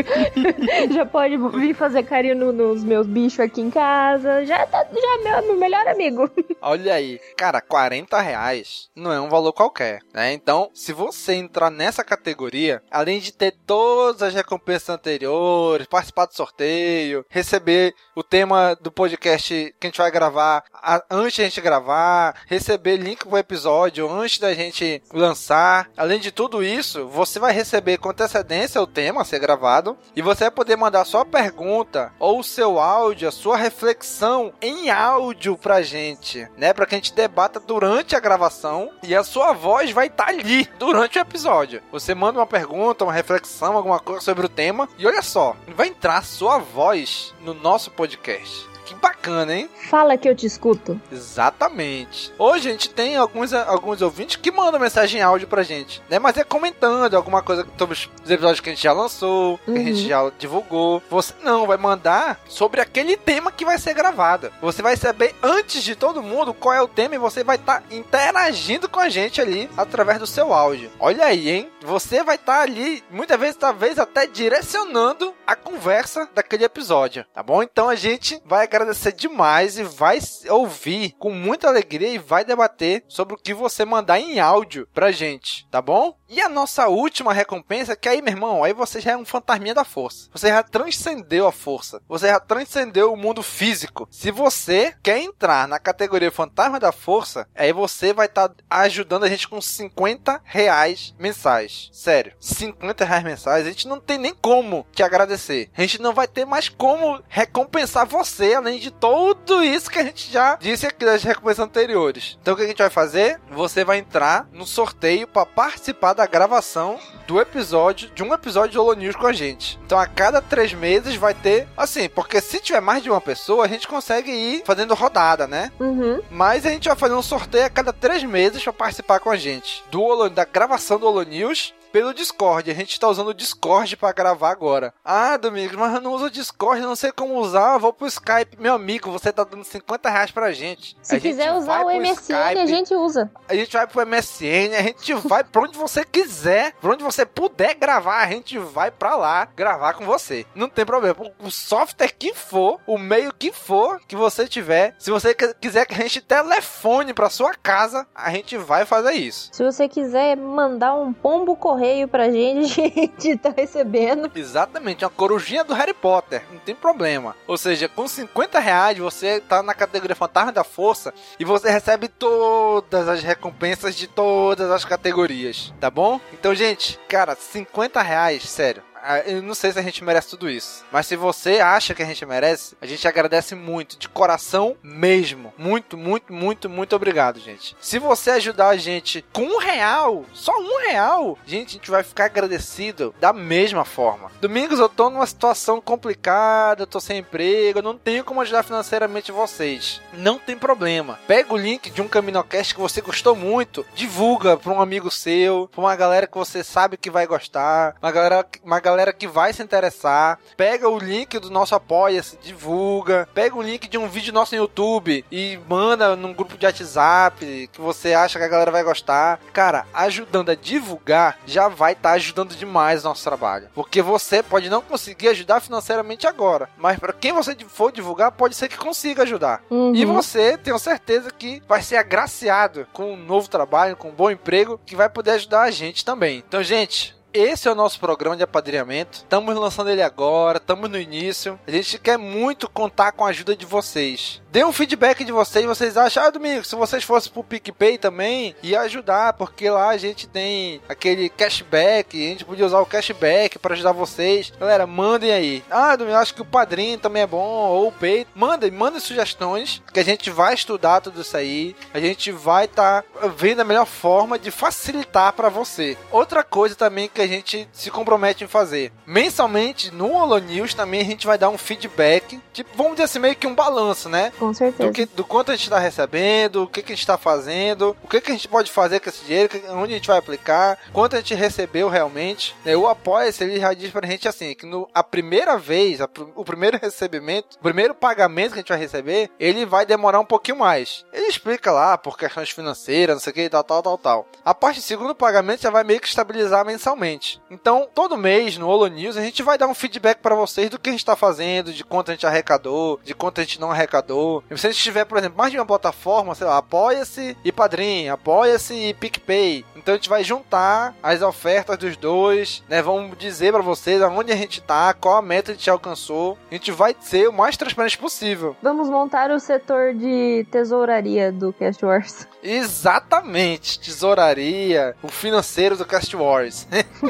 já 0.92 1.06
pode 1.06 1.36
vir 1.58 1.74
fazer 1.74 2.02
carinho 2.02 2.34
no- 2.36 2.52
nos 2.52 2.84
meus 2.84 3.06
bichos 3.06 3.40
aqui 3.40 3.60
em 3.60 3.70
casa, 3.70 4.44
já 4.44 4.66
tá, 4.66 4.84
já 4.92 5.14
é 5.14 5.22
meu, 5.22 5.46
meu 5.48 5.56
melhor 5.56 5.86
amigo. 5.88 6.30
Olha 6.60 6.94
aí, 6.94 7.18
cara, 7.36 7.60
40 7.60 8.20
reais 8.20 8.88
não 8.94 9.12
é 9.12 9.20
um 9.20 9.28
valor 9.28 9.52
qualquer, 9.52 10.00
né? 10.12 10.32
Então, 10.32 10.70
se 10.74 10.92
você 10.92 11.34
entrar 11.34 11.70
nessa 11.70 12.04
categoria, 12.04 12.82
além 12.90 13.20
de 13.20 13.32
ter 13.32 13.54
todas 13.66 14.22
as 14.22 14.34
recompensas 14.34 14.88
anteriores, 14.90 15.86
participar 15.86 16.26
do 16.26 16.34
sorteio, 16.34 17.24
receber 17.28 17.94
o 18.14 18.22
tema 18.22 18.74
do 18.80 18.90
podcast 18.92 19.74
que 19.80 19.86
a 19.86 19.88
gente 19.88 19.98
vai 19.98 20.10
gravar 20.10 20.64
a- 20.72 21.02
antes 21.10 21.34
de 21.36 21.42
a 21.42 21.44
gente 21.44 21.60
gravar, 21.60 22.34
receber 22.46 22.96
link 22.96 23.26
pro 23.26 23.38
episódio 23.38 24.10
antes 24.10 24.38
da 24.38 24.52
gente 24.54 24.73
lançar, 25.12 25.90
além 25.96 26.18
de 26.18 26.32
tudo 26.32 26.62
isso, 26.62 27.06
você 27.08 27.38
vai 27.38 27.52
receber 27.52 27.98
com 27.98 28.08
antecedência 28.10 28.80
o 28.80 28.86
tema 28.86 29.22
a 29.22 29.24
ser 29.24 29.38
gravado 29.38 29.96
e 30.14 30.22
você 30.22 30.44
vai 30.44 30.50
poder 30.50 30.76
mandar 30.76 31.04
sua 31.04 31.24
pergunta 31.24 32.12
ou 32.18 32.40
o 32.40 32.44
seu 32.44 32.78
áudio, 32.78 33.28
a 33.28 33.32
sua 33.32 33.56
reflexão 33.56 34.52
em 34.60 34.90
áudio 34.90 35.56
pra 35.56 35.82
gente, 35.82 36.48
né? 36.56 36.72
Pra 36.72 36.86
que 36.86 36.94
a 36.94 36.98
gente 36.98 37.14
debata 37.14 37.60
durante 37.60 38.16
a 38.16 38.20
gravação 38.20 38.90
e 39.02 39.14
a 39.14 39.22
sua 39.22 39.52
voz 39.52 39.90
vai 39.90 40.06
estar 40.06 40.28
ali 40.28 40.68
durante 40.78 41.18
o 41.18 41.22
episódio. 41.22 41.82
Você 41.92 42.14
manda 42.14 42.38
uma 42.38 42.46
pergunta, 42.46 43.04
uma 43.04 43.12
reflexão, 43.12 43.76
alguma 43.76 43.98
coisa 43.98 44.20
sobre 44.20 44.46
o 44.46 44.48
tema 44.48 44.88
e 44.98 45.06
olha 45.06 45.22
só, 45.22 45.56
vai 45.76 45.88
entrar 45.88 46.24
sua 46.24 46.58
voz 46.58 47.34
no 47.40 47.54
nosso 47.54 47.90
podcast. 47.90 48.68
Que 48.84 48.94
bacana, 48.94 49.54
hein? 49.54 49.68
Fala 49.88 50.16
que 50.16 50.28
eu 50.28 50.34
te 50.34 50.44
escuto. 50.46 51.00
Exatamente. 51.10 52.32
Hoje 52.38 52.68
a 52.68 52.72
gente 52.72 52.90
tem 52.90 53.16
alguns, 53.16 53.52
alguns 53.52 54.02
ouvintes 54.02 54.36
que 54.36 54.50
mandam 54.50 54.80
mensagem 54.80 55.20
em 55.20 55.22
áudio 55.22 55.48
pra 55.48 55.62
gente, 55.62 56.02
né? 56.10 56.18
Mas 56.18 56.36
é 56.36 56.44
comentando 56.44 57.14
alguma 57.14 57.42
coisa 57.42 57.66
sobre 57.78 57.94
os 57.94 58.30
episódios 58.30 58.60
que 58.60 58.70
a 58.70 58.72
gente 58.74 58.82
já 58.82 58.92
lançou, 58.92 59.58
que 59.64 59.70
a 59.70 59.74
gente 59.78 60.02
Uhum. 60.02 60.08
já 60.08 60.32
divulgou. 60.38 61.02
Você 61.10 61.32
não 61.42 61.66
vai 61.66 61.76
mandar 61.76 62.40
sobre 62.48 62.80
aquele 62.80 63.16
tema 63.16 63.50
que 63.52 63.64
vai 63.64 63.78
ser 63.78 63.94
gravado. 63.94 64.52
Você 64.60 64.82
vai 64.82 64.96
saber 64.96 65.34
antes 65.42 65.82
de 65.82 65.94
todo 65.96 66.22
mundo 66.22 66.52
qual 66.54 66.74
é 66.74 66.82
o 66.82 66.88
tema 66.88 67.14
e 67.14 67.18
você 67.18 67.42
vai 67.44 67.56
estar 67.56 67.82
interagindo 67.90 68.88
com 68.88 69.00
a 69.00 69.08
gente 69.08 69.40
ali 69.40 69.68
através 69.76 70.18
do 70.18 70.26
seu 70.26 70.52
áudio. 70.52 70.90
Olha 70.98 71.24
aí, 71.26 71.48
hein? 71.50 71.70
Você 71.82 72.22
vai 72.22 72.36
estar 72.36 72.60
ali, 72.62 73.02
muitas 73.10 73.38
vezes, 73.38 73.56
talvez 73.56 73.98
até 73.98 74.26
direcionando 74.26 75.34
a 75.46 75.54
conversa 75.54 76.28
daquele 76.34 76.64
episódio, 76.64 77.24
tá 77.34 77.42
bom? 77.42 77.62
Então 77.62 77.88
a 77.88 77.94
gente 77.94 78.40
vai 78.44 78.64
agradecer 78.74 79.12
demais 79.12 79.78
e 79.78 79.84
vai 79.84 80.18
ouvir 80.50 81.14
com 81.18 81.30
muita 81.30 81.68
alegria 81.68 82.08
e 82.08 82.18
vai 82.18 82.44
debater 82.44 83.04
sobre 83.08 83.34
o 83.34 83.38
que 83.38 83.54
você 83.54 83.84
mandar 83.84 84.18
em 84.18 84.40
áudio 84.40 84.88
pra 84.92 85.12
gente, 85.12 85.66
tá 85.70 85.80
bom? 85.80 86.16
E 86.28 86.40
a 86.40 86.48
nossa 86.48 86.88
última 86.88 87.32
recompensa, 87.32 87.94
que 87.94 88.08
aí, 88.08 88.20
meu 88.20 88.32
irmão, 88.32 88.64
aí 88.64 88.72
você 88.72 89.00
já 89.00 89.12
é 89.12 89.16
um 89.16 89.24
fantasminha 89.24 89.74
da 89.74 89.84
força. 89.84 90.28
Você 90.32 90.48
já 90.48 90.62
transcendeu 90.62 91.46
a 91.46 91.52
força. 91.52 92.02
Você 92.08 92.26
já 92.26 92.40
transcendeu 92.40 93.12
o 93.12 93.16
mundo 93.16 93.42
físico. 93.42 94.08
Se 94.10 94.32
você 94.32 94.94
quer 95.02 95.18
entrar 95.18 95.68
na 95.68 95.78
categoria 95.78 96.32
fantasma 96.32 96.80
da 96.80 96.90
força, 96.90 97.46
aí 97.54 97.72
você 97.72 98.12
vai 98.12 98.26
estar 98.26 98.50
ajudando 98.68 99.24
a 99.24 99.28
gente 99.28 99.46
com 99.46 99.60
50 99.60 100.40
reais 100.44 101.14
mensais. 101.18 101.88
Sério, 101.92 102.34
50 102.40 103.04
reais 103.04 103.22
mensais, 103.22 103.66
a 103.66 103.70
gente 103.70 103.86
não 103.86 104.00
tem 104.00 104.18
nem 104.18 104.34
como 104.34 104.86
te 104.92 105.02
agradecer. 105.02 105.70
A 105.76 105.82
gente 105.82 106.00
não 106.00 106.12
vai 106.12 106.26
ter 106.26 106.44
mais 106.44 106.68
como 106.68 107.22
recompensar 107.28 108.06
você, 108.06 108.60
além 108.64 108.78
de 108.78 108.90
tudo 108.90 109.62
isso 109.62 109.90
que 109.90 109.98
a 109.98 110.04
gente 110.04 110.30
já 110.32 110.56
disse 110.56 110.86
aqui 110.86 111.04
das 111.04 111.22
recompensas 111.22 111.64
anteriores. 111.64 112.38
Então 112.40 112.54
o 112.54 112.56
que 112.56 112.62
a 112.62 112.66
gente 112.66 112.78
vai 112.78 112.90
fazer? 112.90 113.40
Você 113.50 113.84
vai 113.84 113.98
entrar 113.98 114.48
no 114.52 114.66
sorteio 114.66 115.26
para 115.26 115.46
participar 115.46 116.14
da 116.14 116.26
gravação 116.26 116.98
do 117.26 117.40
episódio, 117.40 118.10
de 118.10 118.22
um 118.22 118.32
episódio 118.34 118.72
de 118.72 118.78
Holo 118.78 118.94
News 118.94 119.16
com 119.16 119.26
a 119.26 119.32
gente. 119.32 119.78
Então 119.84 119.98
a 119.98 120.06
cada 120.06 120.40
três 120.42 120.72
meses 120.72 121.14
vai 121.16 121.34
ter, 121.34 121.66
assim, 121.76 122.08
porque 122.08 122.40
se 122.40 122.60
tiver 122.60 122.80
mais 122.80 123.02
de 123.02 123.10
uma 123.10 123.20
pessoa, 123.20 123.64
a 123.64 123.68
gente 123.68 123.88
consegue 123.88 124.30
ir 124.30 124.62
fazendo 124.64 124.94
rodada, 124.94 125.46
né? 125.46 125.70
Uhum. 125.80 126.20
Mas 126.30 126.66
a 126.66 126.70
gente 126.70 126.88
vai 126.88 126.96
fazer 126.96 127.14
um 127.14 127.22
sorteio 127.22 127.66
a 127.66 127.70
cada 127.70 127.92
três 127.92 128.22
meses 128.24 128.62
para 128.62 128.72
participar 128.72 129.20
com 129.20 129.30
a 129.30 129.36
gente 129.36 129.82
do 129.90 130.02
Holo- 130.02 130.28
da 130.30 130.44
gravação 130.44 130.98
do 130.98 131.06
Holo 131.06 131.22
News 131.22 131.74
pelo 131.94 132.12
Discord. 132.12 132.68
A 132.72 132.74
gente 132.74 132.98
tá 132.98 133.06
usando 133.06 133.28
o 133.28 133.34
Discord 133.34 133.96
para 133.96 134.12
gravar 134.12 134.50
agora. 134.50 134.92
Ah, 135.04 135.36
Domingos, 135.36 135.76
mas 135.76 135.94
eu 135.94 136.00
não 136.00 136.12
uso 136.12 136.24
o 136.24 136.30
Discord, 136.30 136.82
não 136.82 136.96
sei 136.96 137.12
como 137.12 137.38
usar. 137.38 137.74
Eu 137.74 137.78
vou 137.78 137.92
pro 137.92 138.08
Skype. 138.08 138.56
Meu 138.58 138.74
amigo, 138.74 139.12
você 139.12 139.32
tá 139.32 139.44
dando 139.44 139.62
50 139.62 140.10
reais 140.10 140.32
pra 140.32 140.50
gente. 140.50 140.96
Se 141.00 141.14
A 141.14 141.18
gente 141.20 141.30
quiser 141.30 141.52
usar 141.52 141.84
vai 141.84 141.96
o 141.96 142.00
MSN, 142.02 142.08
a 142.34 142.52
Skype, 142.52 142.66
gente 142.66 142.94
usa. 142.96 143.30
a 143.48 143.54
gente 143.54 143.72
vai 143.72 143.86
pro 143.86 144.04
MSN, 144.04 144.74
a 144.76 144.82
gente 144.82 145.14
vai 145.14 145.44
pra 145.44 145.62
onde 145.62 145.78
você 145.78 146.04
quiser, 146.04 146.72
pra 146.80 146.90
onde 146.90 147.04
você 147.04 147.24
puder 147.24 147.74
gravar, 147.76 148.24
a 148.24 148.26
gente 148.26 148.58
vai 148.58 148.90
pra 148.90 149.14
lá 149.14 149.46
gravar 149.54 149.94
com 149.94 150.04
você. 150.04 150.44
Não 150.52 150.68
tem 150.68 150.84
problema. 150.84 151.14
O 151.38 151.48
software 151.48 152.12
que 152.18 152.34
for, 152.34 152.80
o 152.88 152.98
meio 152.98 153.32
que 153.32 153.52
for 153.52 154.00
que 154.08 154.16
você 154.16 154.48
tiver, 154.48 154.96
se 154.98 155.12
você 155.12 155.32
quiser 155.32 155.86
que 155.86 155.94
a 155.94 155.98
gente 155.98 156.20
telefone 156.20 157.14
pra 157.14 157.30
sua 157.30 157.54
casa, 157.54 158.04
a 158.12 158.32
gente 158.32 158.56
vai 158.56 158.84
fazer 158.84 159.12
isso. 159.12 159.50
Se 159.52 159.62
você 159.62 159.88
quiser 159.88 160.36
mandar 160.36 160.96
um 160.96 161.12
pombo 161.12 161.54
correio 161.84 162.08
pra 162.08 162.30
gente, 162.30 162.80
a 162.80 163.20
gente 163.20 163.36
tá 163.36 163.52
recebendo. 163.54 164.30
Exatamente, 164.34 165.04
uma 165.04 165.10
corujinha 165.10 165.62
do 165.62 165.74
Harry 165.74 165.92
Potter, 165.92 166.42
não 166.50 166.58
tem 166.58 166.74
problema. 166.74 167.36
Ou 167.46 167.58
seja, 167.58 167.88
com 167.88 168.08
50 168.08 168.58
reais 168.58 168.98
você 168.98 169.40
tá 169.40 169.62
na 169.62 169.74
categoria 169.74 170.16
Fantasma 170.16 170.50
da 170.50 170.64
Força 170.64 171.12
e 171.38 171.44
você 171.44 171.70
recebe 171.70 172.08
todas 172.08 173.08
as 173.08 173.22
recompensas 173.22 173.94
de 173.94 174.06
todas 174.06 174.70
as 174.70 174.84
categorias, 174.84 175.74
tá 175.78 175.90
bom? 175.90 176.18
Então, 176.32 176.54
gente, 176.54 176.98
cara, 177.08 177.36
50 177.36 178.00
reais, 178.00 178.48
sério. 178.48 178.82
Eu 179.26 179.42
não 179.42 179.54
sei 179.54 179.72
se 179.72 179.78
a 179.78 179.82
gente 179.82 180.02
merece 180.02 180.30
tudo 180.30 180.48
isso. 180.48 180.84
Mas 180.90 181.06
se 181.06 181.16
você 181.16 181.60
acha 181.60 181.94
que 181.94 182.02
a 182.02 182.06
gente 182.06 182.24
merece, 182.24 182.76
a 182.80 182.86
gente 182.86 183.06
agradece 183.06 183.54
muito, 183.54 183.98
de 183.98 184.08
coração 184.08 184.76
mesmo. 184.82 185.52
Muito, 185.58 185.96
muito, 185.96 186.32
muito, 186.32 186.68
muito 186.70 186.96
obrigado, 186.96 187.38
gente. 187.38 187.76
Se 187.80 187.98
você 187.98 188.30
ajudar 188.30 188.68
a 188.68 188.76
gente 188.76 189.24
com 189.32 189.42
um 189.42 189.58
real, 189.58 190.24
só 190.32 190.52
um 190.58 190.88
real, 190.88 191.38
gente, 191.46 191.70
a 191.70 191.72
gente 191.72 191.90
vai 191.90 192.02
ficar 192.02 192.26
agradecido 192.26 193.14
da 193.20 193.32
mesma 193.32 193.84
forma. 193.84 194.30
Domingos, 194.40 194.80
eu 194.80 194.88
tô 194.88 195.10
numa 195.10 195.26
situação 195.26 195.80
complicada, 195.80 196.82
eu 196.82 196.86
tô 196.86 197.00
sem 197.00 197.18
emprego, 197.18 197.80
eu 197.80 197.82
não 197.82 197.98
tenho 197.98 198.24
como 198.24 198.40
ajudar 198.40 198.62
financeiramente 198.62 199.32
vocês. 199.32 200.00
Não 200.12 200.38
tem 200.38 200.56
problema. 200.56 201.18
Pega 201.26 201.52
o 201.52 201.58
link 201.58 201.90
de 201.90 202.00
um 202.00 202.08
Caminocast 202.08 202.74
que 202.74 202.80
você 202.80 203.00
gostou 203.00 203.36
muito, 203.36 203.84
divulga 203.94 204.56
pra 204.56 204.72
um 204.72 204.80
amigo 204.80 205.10
seu, 205.10 205.68
pra 205.70 205.80
uma 205.80 205.96
galera 205.96 206.26
que 206.26 206.38
você 206.38 206.64
sabe 206.64 206.96
que 206.96 207.10
vai 207.10 207.26
gostar, 207.26 207.96
uma 208.00 208.10
galera, 208.10 208.46
uma 208.62 208.80
galera 208.80 208.93
que 209.12 209.26
vai 209.26 209.52
se 209.52 209.62
interessar. 209.62 210.38
Pega 210.56 210.88
o 210.88 210.98
link 210.98 211.38
do 211.38 211.50
nosso 211.50 211.74
Apoia-se, 211.74 212.38
divulga. 212.42 213.28
Pega 213.34 213.56
o 213.56 213.62
link 213.62 213.88
de 213.88 213.98
um 213.98 214.08
vídeo 214.08 214.32
nosso 214.32 214.54
no 214.54 214.62
YouTube 214.62 215.24
e 215.30 215.58
manda 215.68 216.16
num 216.16 216.32
grupo 216.32 216.56
de 216.56 216.66
WhatsApp 216.66 217.68
que 217.72 217.80
você 217.80 218.14
acha 218.14 218.38
que 218.38 218.44
a 218.44 218.48
galera 218.48 218.70
vai 218.70 218.82
gostar. 218.82 219.40
Cara, 219.52 219.86
ajudando 219.92 220.50
a 220.50 220.54
divulgar 220.54 221.38
já 221.46 221.68
vai 221.68 221.92
estar 221.92 222.12
ajudando 222.12 222.54
demais 222.54 223.04
o 223.04 223.08
nosso 223.08 223.24
trabalho. 223.24 223.68
Porque 223.74 224.02
você 224.02 224.42
pode 224.42 224.70
não 224.70 224.80
conseguir 224.80 225.28
ajudar 225.28 225.60
financeiramente 225.60 226.26
agora, 226.26 226.68
mas 226.76 226.98
para 226.98 227.12
quem 227.12 227.32
você 227.32 227.56
for 227.66 227.92
divulgar, 227.92 228.32
pode 228.32 228.54
ser 228.54 228.68
que 228.68 228.76
consiga 228.76 229.22
ajudar. 229.22 229.62
Uhum. 229.70 229.94
E 229.94 230.04
você, 230.04 230.56
tenho 230.56 230.78
certeza 230.78 231.30
que 231.30 231.62
vai 231.68 231.82
ser 231.82 231.96
agraciado 231.96 232.86
com 232.92 233.12
um 233.12 233.16
novo 233.16 233.48
trabalho, 233.48 233.96
com 233.96 234.08
um 234.08 234.14
bom 234.14 234.30
emprego, 234.30 234.80
que 234.84 234.96
vai 234.96 235.08
poder 235.08 235.32
ajudar 235.32 235.62
a 235.62 235.70
gente 235.70 236.04
também. 236.04 236.42
Então, 236.46 236.62
gente, 236.62 237.16
esse 237.34 237.66
é 237.66 237.72
o 237.72 237.74
nosso 237.74 237.98
programa 237.98 238.36
de 238.36 238.44
apadrinhamento. 238.44 239.18
Estamos 239.18 239.54
lançando 239.56 239.90
ele 239.90 240.02
agora, 240.02 240.58
estamos 240.58 240.88
no 240.88 240.96
início. 240.96 241.58
A 241.66 241.70
gente 241.70 241.98
quer 241.98 242.16
muito 242.16 242.70
contar 242.70 243.10
com 243.10 243.24
a 243.24 243.30
ajuda 243.30 243.56
de 243.56 243.66
vocês. 243.66 244.40
Dê 244.52 244.64
um 244.64 244.72
feedback 244.72 245.24
de 245.24 245.32
vocês, 245.32 245.66
vocês 245.66 245.96
acham, 245.96 246.22
ah, 246.22 246.30
Domingo, 246.30 246.62
se 246.62 246.76
vocês 246.76 247.02
fossem 247.02 247.32
pro 247.32 247.42
PicPay 247.42 247.98
também, 247.98 248.54
ia 248.62 248.82
ajudar, 248.82 249.32
porque 249.32 249.68
lá 249.68 249.88
a 249.88 249.96
gente 249.96 250.28
tem 250.28 250.80
aquele 250.88 251.28
cashback, 251.28 252.16
a 252.16 252.28
gente 252.28 252.44
podia 252.44 252.64
usar 252.64 252.78
o 252.78 252.86
cashback 252.86 253.58
para 253.58 253.74
ajudar 253.74 253.90
vocês. 253.90 254.52
Galera, 254.56 254.86
mandem 254.86 255.32
aí. 255.32 255.64
Ah, 255.68 255.96
Domingo, 255.96 256.18
acho 256.18 256.34
que 256.34 256.42
o 256.42 256.44
padrinho 256.44 256.98
também 256.98 257.24
é 257.24 257.26
bom, 257.26 257.42
ou 257.42 257.88
o 257.88 257.92
Pay. 257.92 258.28
Mandem, 258.32 258.70
mandem 258.70 259.00
sugestões, 259.00 259.82
que 259.92 259.98
a 259.98 260.04
gente 260.04 260.30
vai 260.30 260.54
estudar 260.54 261.00
tudo 261.00 261.22
isso 261.22 261.36
aí. 261.36 261.74
A 261.92 261.98
gente 261.98 262.30
vai 262.30 262.66
estar 262.66 263.02
tá 263.02 263.26
vendo 263.26 263.58
a 263.58 263.64
melhor 263.64 263.86
forma 263.86 264.38
de 264.38 264.52
facilitar 264.52 265.32
para 265.32 265.48
você. 265.48 265.98
Outra 266.12 266.44
coisa 266.44 266.76
também 266.76 267.08
que 267.12 267.23
a 267.23 267.23
gente 267.26 267.68
se 267.72 267.90
compromete 267.90 268.44
em 268.44 268.48
fazer. 268.48 268.92
Mensalmente, 269.06 269.92
no 269.92 270.12
Holo 270.14 270.38
News 270.38 270.74
também 270.74 271.00
a 271.00 271.04
gente 271.04 271.26
vai 271.26 271.38
dar 271.38 271.48
um 271.48 271.58
feedback, 271.58 272.40
tipo, 272.52 272.70
vamos 272.76 272.92
dizer 272.92 273.04
assim, 273.04 273.18
meio 273.18 273.36
que 273.36 273.46
um 273.46 273.54
balanço, 273.54 274.08
né? 274.08 274.32
Com 274.38 274.52
certeza. 274.52 274.88
Do, 274.88 274.94
que, 274.94 275.06
do 275.06 275.24
quanto 275.24 275.50
a 275.50 275.56
gente 275.56 275.64
está 275.64 275.78
recebendo, 275.78 276.62
o 276.62 276.66
que, 276.66 276.82
que 276.82 276.92
a 276.92 276.94
gente 276.94 277.02
está 277.02 277.18
fazendo, 277.18 277.96
o 278.02 278.08
que, 278.08 278.20
que 278.20 278.30
a 278.30 278.34
gente 278.34 278.48
pode 278.48 278.70
fazer 278.70 279.00
com 279.00 279.08
esse 279.08 279.24
dinheiro, 279.24 279.50
onde 279.70 279.92
a 279.92 279.96
gente 279.96 280.08
vai 280.08 280.18
aplicar, 280.18 280.78
quanto 280.92 281.16
a 281.16 281.18
gente 281.18 281.34
recebeu 281.34 281.88
realmente. 281.88 282.54
Né? 282.64 282.76
O 282.76 282.86
Apoia-se, 282.86 283.44
ele 283.44 283.60
já 283.60 283.72
diz 283.72 283.90
pra 283.90 284.06
gente 284.06 284.28
assim, 284.28 284.54
que 284.54 284.66
no, 284.66 284.88
a 284.94 285.02
primeira 285.02 285.56
vez, 285.56 286.00
a, 286.00 286.08
o 286.34 286.44
primeiro 286.44 286.78
recebimento, 286.78 287.56
o 287.58 287.62
primeiro 287.62 287.94
pagamento 287.94 288.52
que 288.52 288.58
a 288.58 288.62
gente 288.62 288.68
vai 288.68 288.78
receber, 288.78 289.30
ele 289.38 289.64
vai 289.64 289.86
demorar 289.86 290.20
um 290.20 290.24
pouquinho 290.24 290.58
mais. 290.58 291.04
Ele 291.12 291.26
explica 291.26 291.70
lá, 291.70 291.96
por 291.96 292.18
questões 292.18 292.50
financeiras, 292.50 293.16
não 293.16 293.20
sei 293.20 293.30
o 293.30 293.34
que, 293.34 293.48
tal, 293.48 293.64
tal, 293.64 293.82
tal, 293.82 293.98
tal. 293.98 294.28
A 294.44 294.54
parte 294.54 294.80
do 294.80 294.82
segundo 294.82 295.14
pagamento 295.14 295.62
já 295.62 295.70
vai 295.70 295.84
meio 295.84 296.00
que 296.00 296.08
estabilizar 296.08 296.64
mensalmente. 296.64 297.13
Então, 297.50 297.88
todo 297.94 298.16
mês 298.16 298.58
no 298.58 298.68
Holo 298.68 298.86
News, 298.86 299.16
a 299.16 299.22
gente 299.22 299.42
vai 299.42 299.58
dar 299.58 299.66
um 299.66 299.74
feedback 299.74 300.18
para 300.18 300.34
vocês 300.34 300.70
do 300.70 300.78
que 300.78 300.90
a 300.90 300.92
gente 300.92 301.00
está 301.00 301.16
fazendo, 301.16 301.72
de 301.72 301.84
quanto 301.84 302.10
a 302.10 302.14
gente 302.14 302.26
arrecadou, 302.26 303.00
de 303.04 303.14
quanto 303.14 303.40
a 303.40 303.44
gente 303.44 303.60
não 303.60 303.70
arrecadou. 303.70 304.42
E 304.50 304.58
se 304.58 304.66
a 304.66 304.70
gente 304.70 304.82
tiver, 304.82 305.04
por 305.04 305.18
exemplo, 305.18 305.38
mais 305.38 305.50
de 305.50 305.58
uma 305.58 305.66
plataforma, 305.66 306.34
sei 306.34 306.46
lá, 306.46 306.58
apoia-se 306.58 307.36
e 307.44 307.52
padrinho, 307.52 308.12
apoia-se 308.12 308.74
e 308.74 308.94
PicPay. 308.94 309.64
Então 309.76 309.94
a 309.94 309.96
gente 309.96 310.08
vai 310.08 310.24
juntar 310.24 310.94
as 311.02 311.22
ofertas 311.22 311.76
dos 311.76 311.96
dois, 311.96 312.62
né? 312.68 312.82
Vamos 312.82 313.16
dizer 313.18 313.52
para 313.52 313.62
vocês 313.62 314.00
aonde 314.02 314.32
a 314.32 314.36
gente 314.36 314.60
tá, 314.60 314.94
qual 314.94 315.16
a 315.16 315.22
meta 315.22 315.52
a 315.52 315.54
gente 315.54 315.68
alcançou. 315.68 316.38
A 316.50 316.54
gente 316.54 316.72
vai 316.72 316.96
ser 317.00 317.28
o 317.28 317.32
mais 317.32 317.56
transparente 317.56 317.98
possível. 317.98 318.56
Vamos 318.62 318.88
montar 318.88 319.30
o 319.30 319.38
setor 319.38 319.94
de 319.94 320.46
tesouraria 320.50 321.30
do 321.30 321.52
Cast 321.52 321.84
Wars. 321.84 322.26
Exatamente, 322.42 323.78
tesouraria, 323.80 324.94
o 325.02 325.08
financeiro 325.08 325.76
do 325.76 325.84
Cast 325.84 326.14
Wars. 326.14 326.66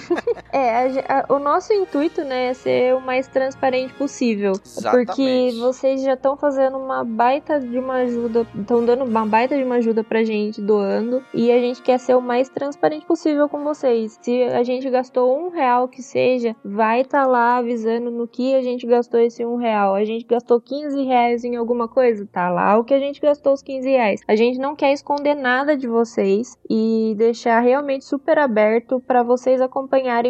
é, 0.52 1.02
a, 1.08 1.26
a, 1.28 1.34
o 1.34 1.38
nosso 1.38 1.72
intuito, 1.72 2.22
né, 2.22 2.48
é 2.48 2.54
ser 2.54 2.94
o 2.94 3.00
mais 3.00 3.26
transparente 3.28 3.92
possível. 3.94 4.52
Exatamente. 4.64 5.06
Porque 5.06 5.54
vocês 5.60 6.02
já 6.02 6.14
estão 6.14 6.36
fazendo 6.36 6.78
uma 6.78 7.04
baita 7.04 7.60
de 7.60 7.78
uma 7.78 7.94
ajuda, 7.94 8.46
estão 8.58 8.84
dando 8.84 9.04
uma 9.04 9.26
baita 9.26 9.56
de 9.56 9.62
uma 9.62 9.76
ajuda 9.76 10.02
pra 10.04 10.24
gente, 10.24 10.60
doando, 10.60 11.22
e 11.32 11.50
a 11.50 11.58
gente 11.58 11.82
quer 11.82 11.98
ser 11.98 12.14
o 12.14 12.20
mais 12.20 12.48
transparente 12.48 13.06
possível 13.06 13.48
com 13.48 13.62
vocês. 13.64 14.18
Se 14.22 14.42
a 14.44 14.62
gente 14.62 14.88
gastou 14.90 15.36
um 15.38 15.50
real 15.50 15.88
que 15.88 16.02
seja, 16.02 16.56
vai 16.64 17.02
estar 17.02 17.22
tá 17.22 17.26
lá 17.26 17.56
avisando 17.56 18.10
no 18.10 18.26
que 18.26 18.54
a 18.54 18.62
gente 18.62 18.86
gastou 18.86 19.20
esse 19.20 19.44
um 19.44 19.56
real. 19.56 19.94
A 19.94 20.04
gente 20.04 20.26
gastou 20.26 20.60
15 20.60 21.02
reais 21.02 21.44
em 21.44 21.56
alguma 21.56 21.88
coisa, 21.88 22.26
tá 22.30 22.50
lá 22.50 22.78
o 22.78 22.84
que 22.84 22.94
a 22.94 22.98
gente 22.98 23.20
gastou 23.20 23.52
os 23.52 23.62
15 23.62 23.88
reais. 23.88 24.20
A 24.26 24.36
gente 24.36 24.58
não 24.58 24.74
quer 24.74 24.92
esconder 24.92 25.34
nada 25.34 25.76
de 25.76 25.86
vocês 25.86 26.58
e 26.68 27.14
deixar 27.16 27.60
realmente 27.60 28.04
super 28.04 28.38
aberto 28.38 29.00
para 29.00 29.22
vocês 29.22 29.60
acompanharem 29.60 29.73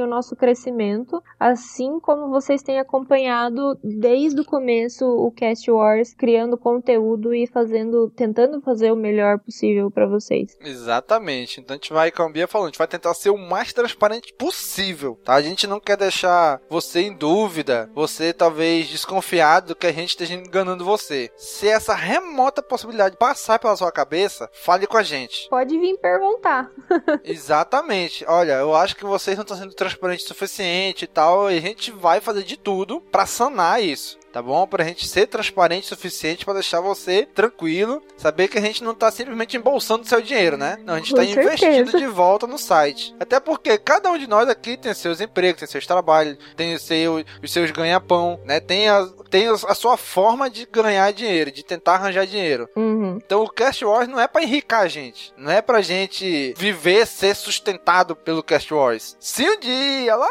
o 0.03 0.07
nosso 0.07 0.37
crescimento, 0.37 1.23
assim 1.39 1.99
como 2.01 2.31
vocês 2.31 2.63
têm 2.63 2.79
acompanhado 2.79 3.79
desde 3.83 4.41
o 4.41 4.45
começo 4.45 5.05
o 5.05 5.31
Cast 5.31 5.71
Wars, 5.71 6.15
criando 6.15 6.57
conteúdo 6.57 7.35
e 7.35 7.47
fazendo, 7.47 8.11
tentando 8.11 8.61
fazer 8.61 8.93
o 8.93 8.97
melhor 8.97 9.39
possível 9.39 9.91
para 9.91 10.07
vocês. 10.07 10.57
Exatamente. 10.61 11.61
Então 11.61 11.75
a 11.75 11.77
gente 11.77 11.93
vai, 11.93 12.11
como 12.11 12.29
a 12.29 12.33
Bia 12.33 12.49
falou, 12.49 12.67
a 12.67 12.69
gente 12.69 12.79
vai 12.79 12.89
tentar 12.89 13.15
ser 13.15 13.31
o 13.31 13.39
mais 13.39 13.73
transparente 13.73 14.33
possível, 14.35 15.19
tá? 15.25 15.35
A 15.35 15.43
gente 15.43 15.67
não 15.67 15.81
quer 15.81 15.97
deixar 15.97 16.61
você 16.69 17.01
em 17.01 17.17
dúvida, 17.17 17.91
você 17.95 18.33
talvez 18.33 18.89
desconfiado 18.89 19.75
que 19.75 19.87
a 19.87 19.93
gente 19.93 20.11
esteja 20.11 20.35
enganando 20.35 20.85
você. 20.85 21.31
Se 21.37 21.69
essa 21.69 21.95
remota 21.95 22.63
possibilidade 22.63 23.17
passar 23.17 23.59
pela 23.59 23.77
sua 23.77 23.93
cabeça, 23.93 24.49
fale 24.53 24.87
com 24.87 24.97
a 24.97 25.03
gente. 25.03 25.49
Pode 25.49 25.79
vir 25.79 25.97
perguntar. 25.99 26.71
Exatamente. 27.25 28.25
Olha, 28.27 28.55
eu 28.55 28.75
acho 28.75 28.97
que 28.97 29.05
vocês 29.35 29.39
não 29.39 29.43
estão 29.43 29.57
sendo 29.57 29.75
transparentes 29.75 30.25
o 30.25 30.29
suficiente 30.29 31.05
e 31.05 31.09
tal, 31.09 31.51
e 31.51 31.59
a 31.59 31.61
gente 31.61 31.91
vai 31.91 32.21
fazer 32.21 32.45
de 32.45 32.57
tudo 32.57 33.01
para 33.01 33.27
sanar 33.27 33.83
isso 33.83 34.19
tá 34.35 34.43
bom? 34.43 34.67
Pra 34.67 34.83
gente 34.83 35.07
ser 35.07 35.29
transparente 35.29 35.85
o 35.85 35.89
suficiente 35.91 36.45
para 36.45 36.55
deixar 36.55 36.81
você 36.81 37.25
tranquilo, 37.33 38.03
saber 38.17 38.49
que 38.49 38.59
a 38.59 38.61
gente 38.61 38.83
não 38.83 38.93
tá 38.93 39.09
simplesmente 39.09 39.57
embolsando 39.57 40.05
seu 40.05 40.21
dinheiro, 40.21 40.57
né? 40.57 40.77
Não, 40.85 40.95
a 40.95 40.99
gente 40.99 41.13
Com 41.13 41.19
tá 41.19 41.25
certeza. 41.25 41.65
investindo 41.65 41.97
de 41.97 42.07
volta 42.09 42.45
no 42.45 42.59
site. 42.59 43.15
Até 43.21 43.39
porque 43.39 43.79
cada 43.79 44.11
um 44.11 44.19
de 44.19 44.27
nós 44.27 44.49
aqui 44.49 44.77
tem 44.77 44.93
seus 44.93 45.21
empregos, 45.21 45.61
tem 45.61 45.69
seus 45.69 45.87
trabalhos, 45.87 46.37
tem 46.57 46.77
seu, 46.79 47.25
os 47.41 47.53
seus 47.53 47.71
ganha-pão, 47.71 48.41
né? 48.45 48.59
Tem 48.59 48.89
a, 48.89 49.07
tem 49.31 49.47
a 49.47 49.75
sua 49.75 49.97
forma 49.97 50.51
de 50.51 50.67
ganhar 50.67 51.13
dinheiro, 51.13 51.53
de 51.53 51.63
tentar 51.63 51.95
arranjar 51.95 52.27
dinheiro. 52.27 52.69
Uhum. 52.75 53.21
Então 53.25 53.45
o 53.45 53.49
Cast 53.49 53.85
Wars 53.85 54.09
não 54.09 54.19
é 54.19 54.27
para 54.27 54.43
enricar 54.43 54.81
a 54.81 54.89
gente, 54.89 55.33
não 55.37 55.53
é 55.53 55.63
pra 55.63 55.81
gente 55.81 56.53
viver, 56.57 57.07
ser 57.07 57.37
sustentado 57.37 58.17
pelo 58.17 58.43
Cast 58.43 58.75
Wars. 58.75 59.17
Se 59.21 59.49
um 59.49 59.61
dia 59.61 60.17
lá 60.17 60.29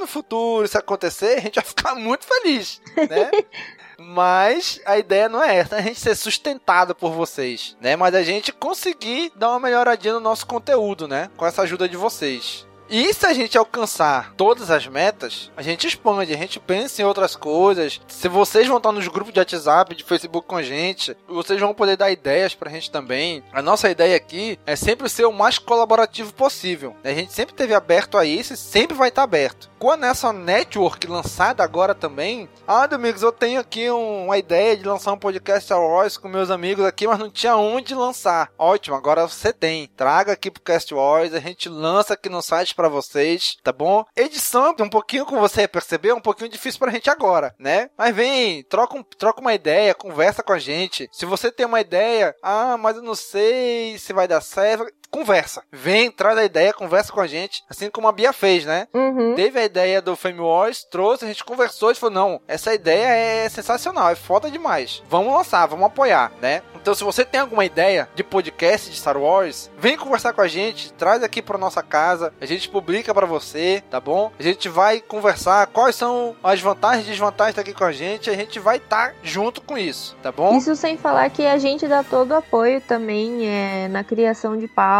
no 0.00 0.06
futuro 0.06 0.64
isso 0.64 0.78
acontecer, 0.78 1.38
a 1.38 1.40
gente 1.40 1.54
vai 1.56 1.64
ficar 1.64 1.94
muito 1.94 2.26
feliz, 2.26 2.80
né? 2.96 3.30
Mas 4.02 4.80
a 4.86 4.96
ideia 4.98 5.28
não 5.28 5.44
é 5.44 5.56
essa, 5.56 5.76
é 5.76 5.78
a 5.80 5.82
gente 5.82 6.00
ser 6.00 6.14
sustentado 6.14 6.94
por 6.94 7.12
vocês, 7.12 7.76
né? 7.80 7.96
Mas 7.96 8.14
a 8.14 8.22
gente 8.22 8.50
conseguir 8.50 9.30
dar 9.36 9.50
uma 9.50 9.60
melhoradinha 9.60 10.14
no 10.14 10.20
nosso 10.20 10.46
conteúdo, 10.46 11.06
né? 11.06 11.30
Com 11.36 11.44
essa 11.44 11.62
ajuda 11.62 11.86
de 11.86 11.98
vocês. 11.98 12.66
E 12.92 13.14
se 13.14 13.24
a 13.24 13.32
gente 13.32 13.56
alcançar 13.56 14.34
todas 14.36 14.68
as 14.68 14.84
metas, 14.88 15.48
a 15.56 15.62
gente 15.62 15.86
expande, 15.86 16.34
a 16.34 16.36
gente 16.36 16.58
pensa 16.58 17.00
em 17.00 17.04
outras 17.04 17.36
coisas. 17.36 18.00
Se 18.08 18.26
vocês 18.26 18.66
vão 18.66 18.78
estar 18.78 18.90
nos 18.90 19.06
grupos 19.06 19.32
de 19.32 19.38
WhatsApp, 19.38 19.94
de 19.94 20.02
Facebook 20.02 20.48
com 20.48 20.56
a 20.56 20.62
gente, 20.62 21.16
vocês 21.28 21.60
vão 21.60 21.72
poder 21.72 21.96
dar 21.96 22.10
ideias 22.10 22.52
pra 22.52 22.68
gente 22.68 22.90
também. 22.90 23.44
A 23.52 23.62
nossa 23.62 23.88
ideia 23.88 24.16
aqui 24.16 24.58
é 24.66 24.74
sempre 24.74 25.08
ser 25.08 25.24
o 25.24 25.32
mais 25.32 25.56
colaborativo 25.56 26.34
possível. 26.34 26.96
A 27.04 27.12
gente 27.12 27.32
sempre 27.32 27.54
teve 27.54 27.72
aberto 27.74 28.18
a 28.18 28.24
isso 28.24 28.54
e 28.54 28.56
sempre 28.56 28.96
vai 28.96 29.08
estar 29.08 29.22
aberto. 29.22 29.70
Com 29.78 29.92
a 29.92 29.96
nossa 29.96 30.32
network 30.32 31.06
lançada 31.06 31.62
agora 31.62 31.94
também, 31.94 32.48
ah, 32.66 32.88
Domingos, 32.88 33.22
eu 33.22 33.30
tenho 33.30 33.60
aqui 33.60 33.88
um, 33.88 34.24
uma 34.24 34.36
ideia 34.36 34.76
de 34.76 34.84
lançar 34.84 35.12
um 35.12 35.18
podcast 35.18 35.64
Star 35.64 35.80
Wars 35.80 36.16
com 36.16 36.28
meus 36.28 36.50
amigos 36.50 36.84
aqui, 36.84 37.06
mas 37.06 37.20
não 37.20 37.30
tinha 37.30 37.56
onde 37.56 37.94
lançar. 37.94 38.50
Ótimo, 38.58 38.96
agora 38.96 39.28
você 39.28 39.52
tem. 39.52 39.86
Traga 39.96 40.32
aqui 40.32 40.50
pro 40.50 40.60
Cast 40.60 40.92
Wars, 40.92 41.32
a 41.32 41.38
gente 41.38 41.68
lança 41.68 42.14
aqui 42.14 42.28
no 42.28 42.42
site 42.42 42.74
para 42.80 42.88
vocês, 42.88 43.58
tá 43.62 43.72
bom? 43.72 44.06
Edição, 44.16 44.74
um 44.80 44.88
pouquinho 44.88 45.26
como 45.26 45.38
você 45.38 45.68
percebeu, 45.68 46.16
um 46.16 46.20
pouquinho 46.20 46.48
difícil 46.48 46.80
pra 46.80 46.90
gente 46.90 47.10
agora, 47.10 47.54
né? 47.58 47.90
Mas 47.96 48.16
vem, 48.16 48.62
troca, 48.62 48.96
um, 48.96 49.02
troca 49.02 49.42
uma 49.42 49.52
ideia, 49.52 49.94
conversa 49.94 50.42
com 50.42 50.54
a 50.54 50.58
gente. 50.58 51.06
Se 51.12 51.26
você 51.26 51.52
tem 51.52 51.66
uma 51.66 51.82
ideia, 51.82 52.34
ah, 52.42 52.78
mas 52.78 52.96
eu 52.96 53.02
não 53.02 53.14
sei 53.14 53.98
se 53.98 54.14
vai 54.14 54.26
dar 54.26 54.40
certo, 54.40 54.90
conversa. 55.10 55.62
Vem, 55.72 56.10
traz 56.10 56.38
a 56.38 56.44
ideia, 56.44 56.72
conversa 56.72 57.12
com 57.12 57.20
a 57.20 57.26
gente, 57.26 57.64
assim 57.68 57.90
como 57.90 58.08
a 58.08 58.12
Bia 58.12 58.32
fez, 58.32 58.64
né? 58.64 58.86
Uhum. 58.94 59.34
Teve 59.34 59.58
a 59.58 59.64
ideia 59.64 60.00
do 60.00 60.16
Fame 60.16 60.40
Wars, 60.40 60.84
trouxe, 60.84 61.24
a 61.24 61.28
gente 61.28 61.44
conversou 61.44 61.90
e 61.90 61.94
falou: 61.94 62.14
não, 62.14 62.40
essa 62.46 62.74
ideia 62.74 63.08
é 63.08 63.48
sensacional, 63.48 64.10
é 64.10 64.14
foda 64.14 64.50
demais. 64.50 65.02
Vamos 65.08 65.34
lançar, 65.34 65.66
vamos 65.66 65.86
apoiar, 65.86 66.32
né? 66.40 66.62
Então, 66.80 66.94
se 66.94 67.04
você 67.04 67.24
tem 67.26 67.40
alguma 67.40 67.64
ideia 67.64 68.08
de 68.14 68.24
podcast 68.24 68.90
de 68.90 68.96
Star 68.96 69.18
Wars, 69.18 69.70
vem 69.78 69.98
conversar 69.98 70.32
com 70.32 70.40
a 70.40 70.48
gente, 70.48 70.92
traz 70.94 71.22
aqui 71.22 71.42
para 71.42 71.58
nossa 71.58 71.82
casa, 71.82 72.32
a 72.40 72.46
gente 72.46 72.70
publica 72.70 73.12
para 73.12 73.26
você, 73.26 73.82
tá 73.90 74.00
bom? 74.00 74.32
A 74.38 74.42
gente 74.42 74.66
vai 74.68 75.00
conversar 75.00 75.66
quais 75.66 75.94
são 75.94 76.34
as 76.42 76.58
vantagens 76.60 77.06
e 77.06 77.10
desvantagens 77.10 77.58
aqui 77.58 77.74
com 77.74 77.84
a 77.84 77.92
gente, 77.92 78.30
a 78.30 78.34
gente 78.34 78.58
vai 78.58 78.78
estar 78.78 79.08
tá 79.10 79.14
junto 79.22 79.60
com 79.60 79.76
isso, 79.76 80.16
tá 80.22 80.32
bom? 80.32 80.56
Isso 80.56 80.74
sem 80.74 80.96
falar 80.96 81.28
que 81.28 81.44
a 81.46 81.58
gente 81.58 81.86
dá 81.86 82.02
todo 82.02 82.30
o 82.30 82.36
apoio 82.36 82.80
também 82.80 83.46
é, 83.46 83.88
na 83.88 84.02
criação 84.02 84.56
de 84.56 84.66
pauta, 84.66 84.99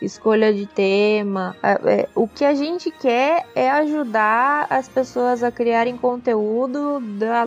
escolha 0.00 0.52
de 0.52 0.66
tema. 0.66 1.56
É, 1.62 2.08
o 2.14 2.26
que 2.28 2.44
a 2.44 2.54
gente 2.54 2.90
quer 2.90 3.46
é 3.54 3.70
ajudar 3.70 4.66
as 4.70 4.88
pessoas 4.88 5.42
a 5.42 5.50
criarem 5.50 5.96
conteúdo, 5.96 7.02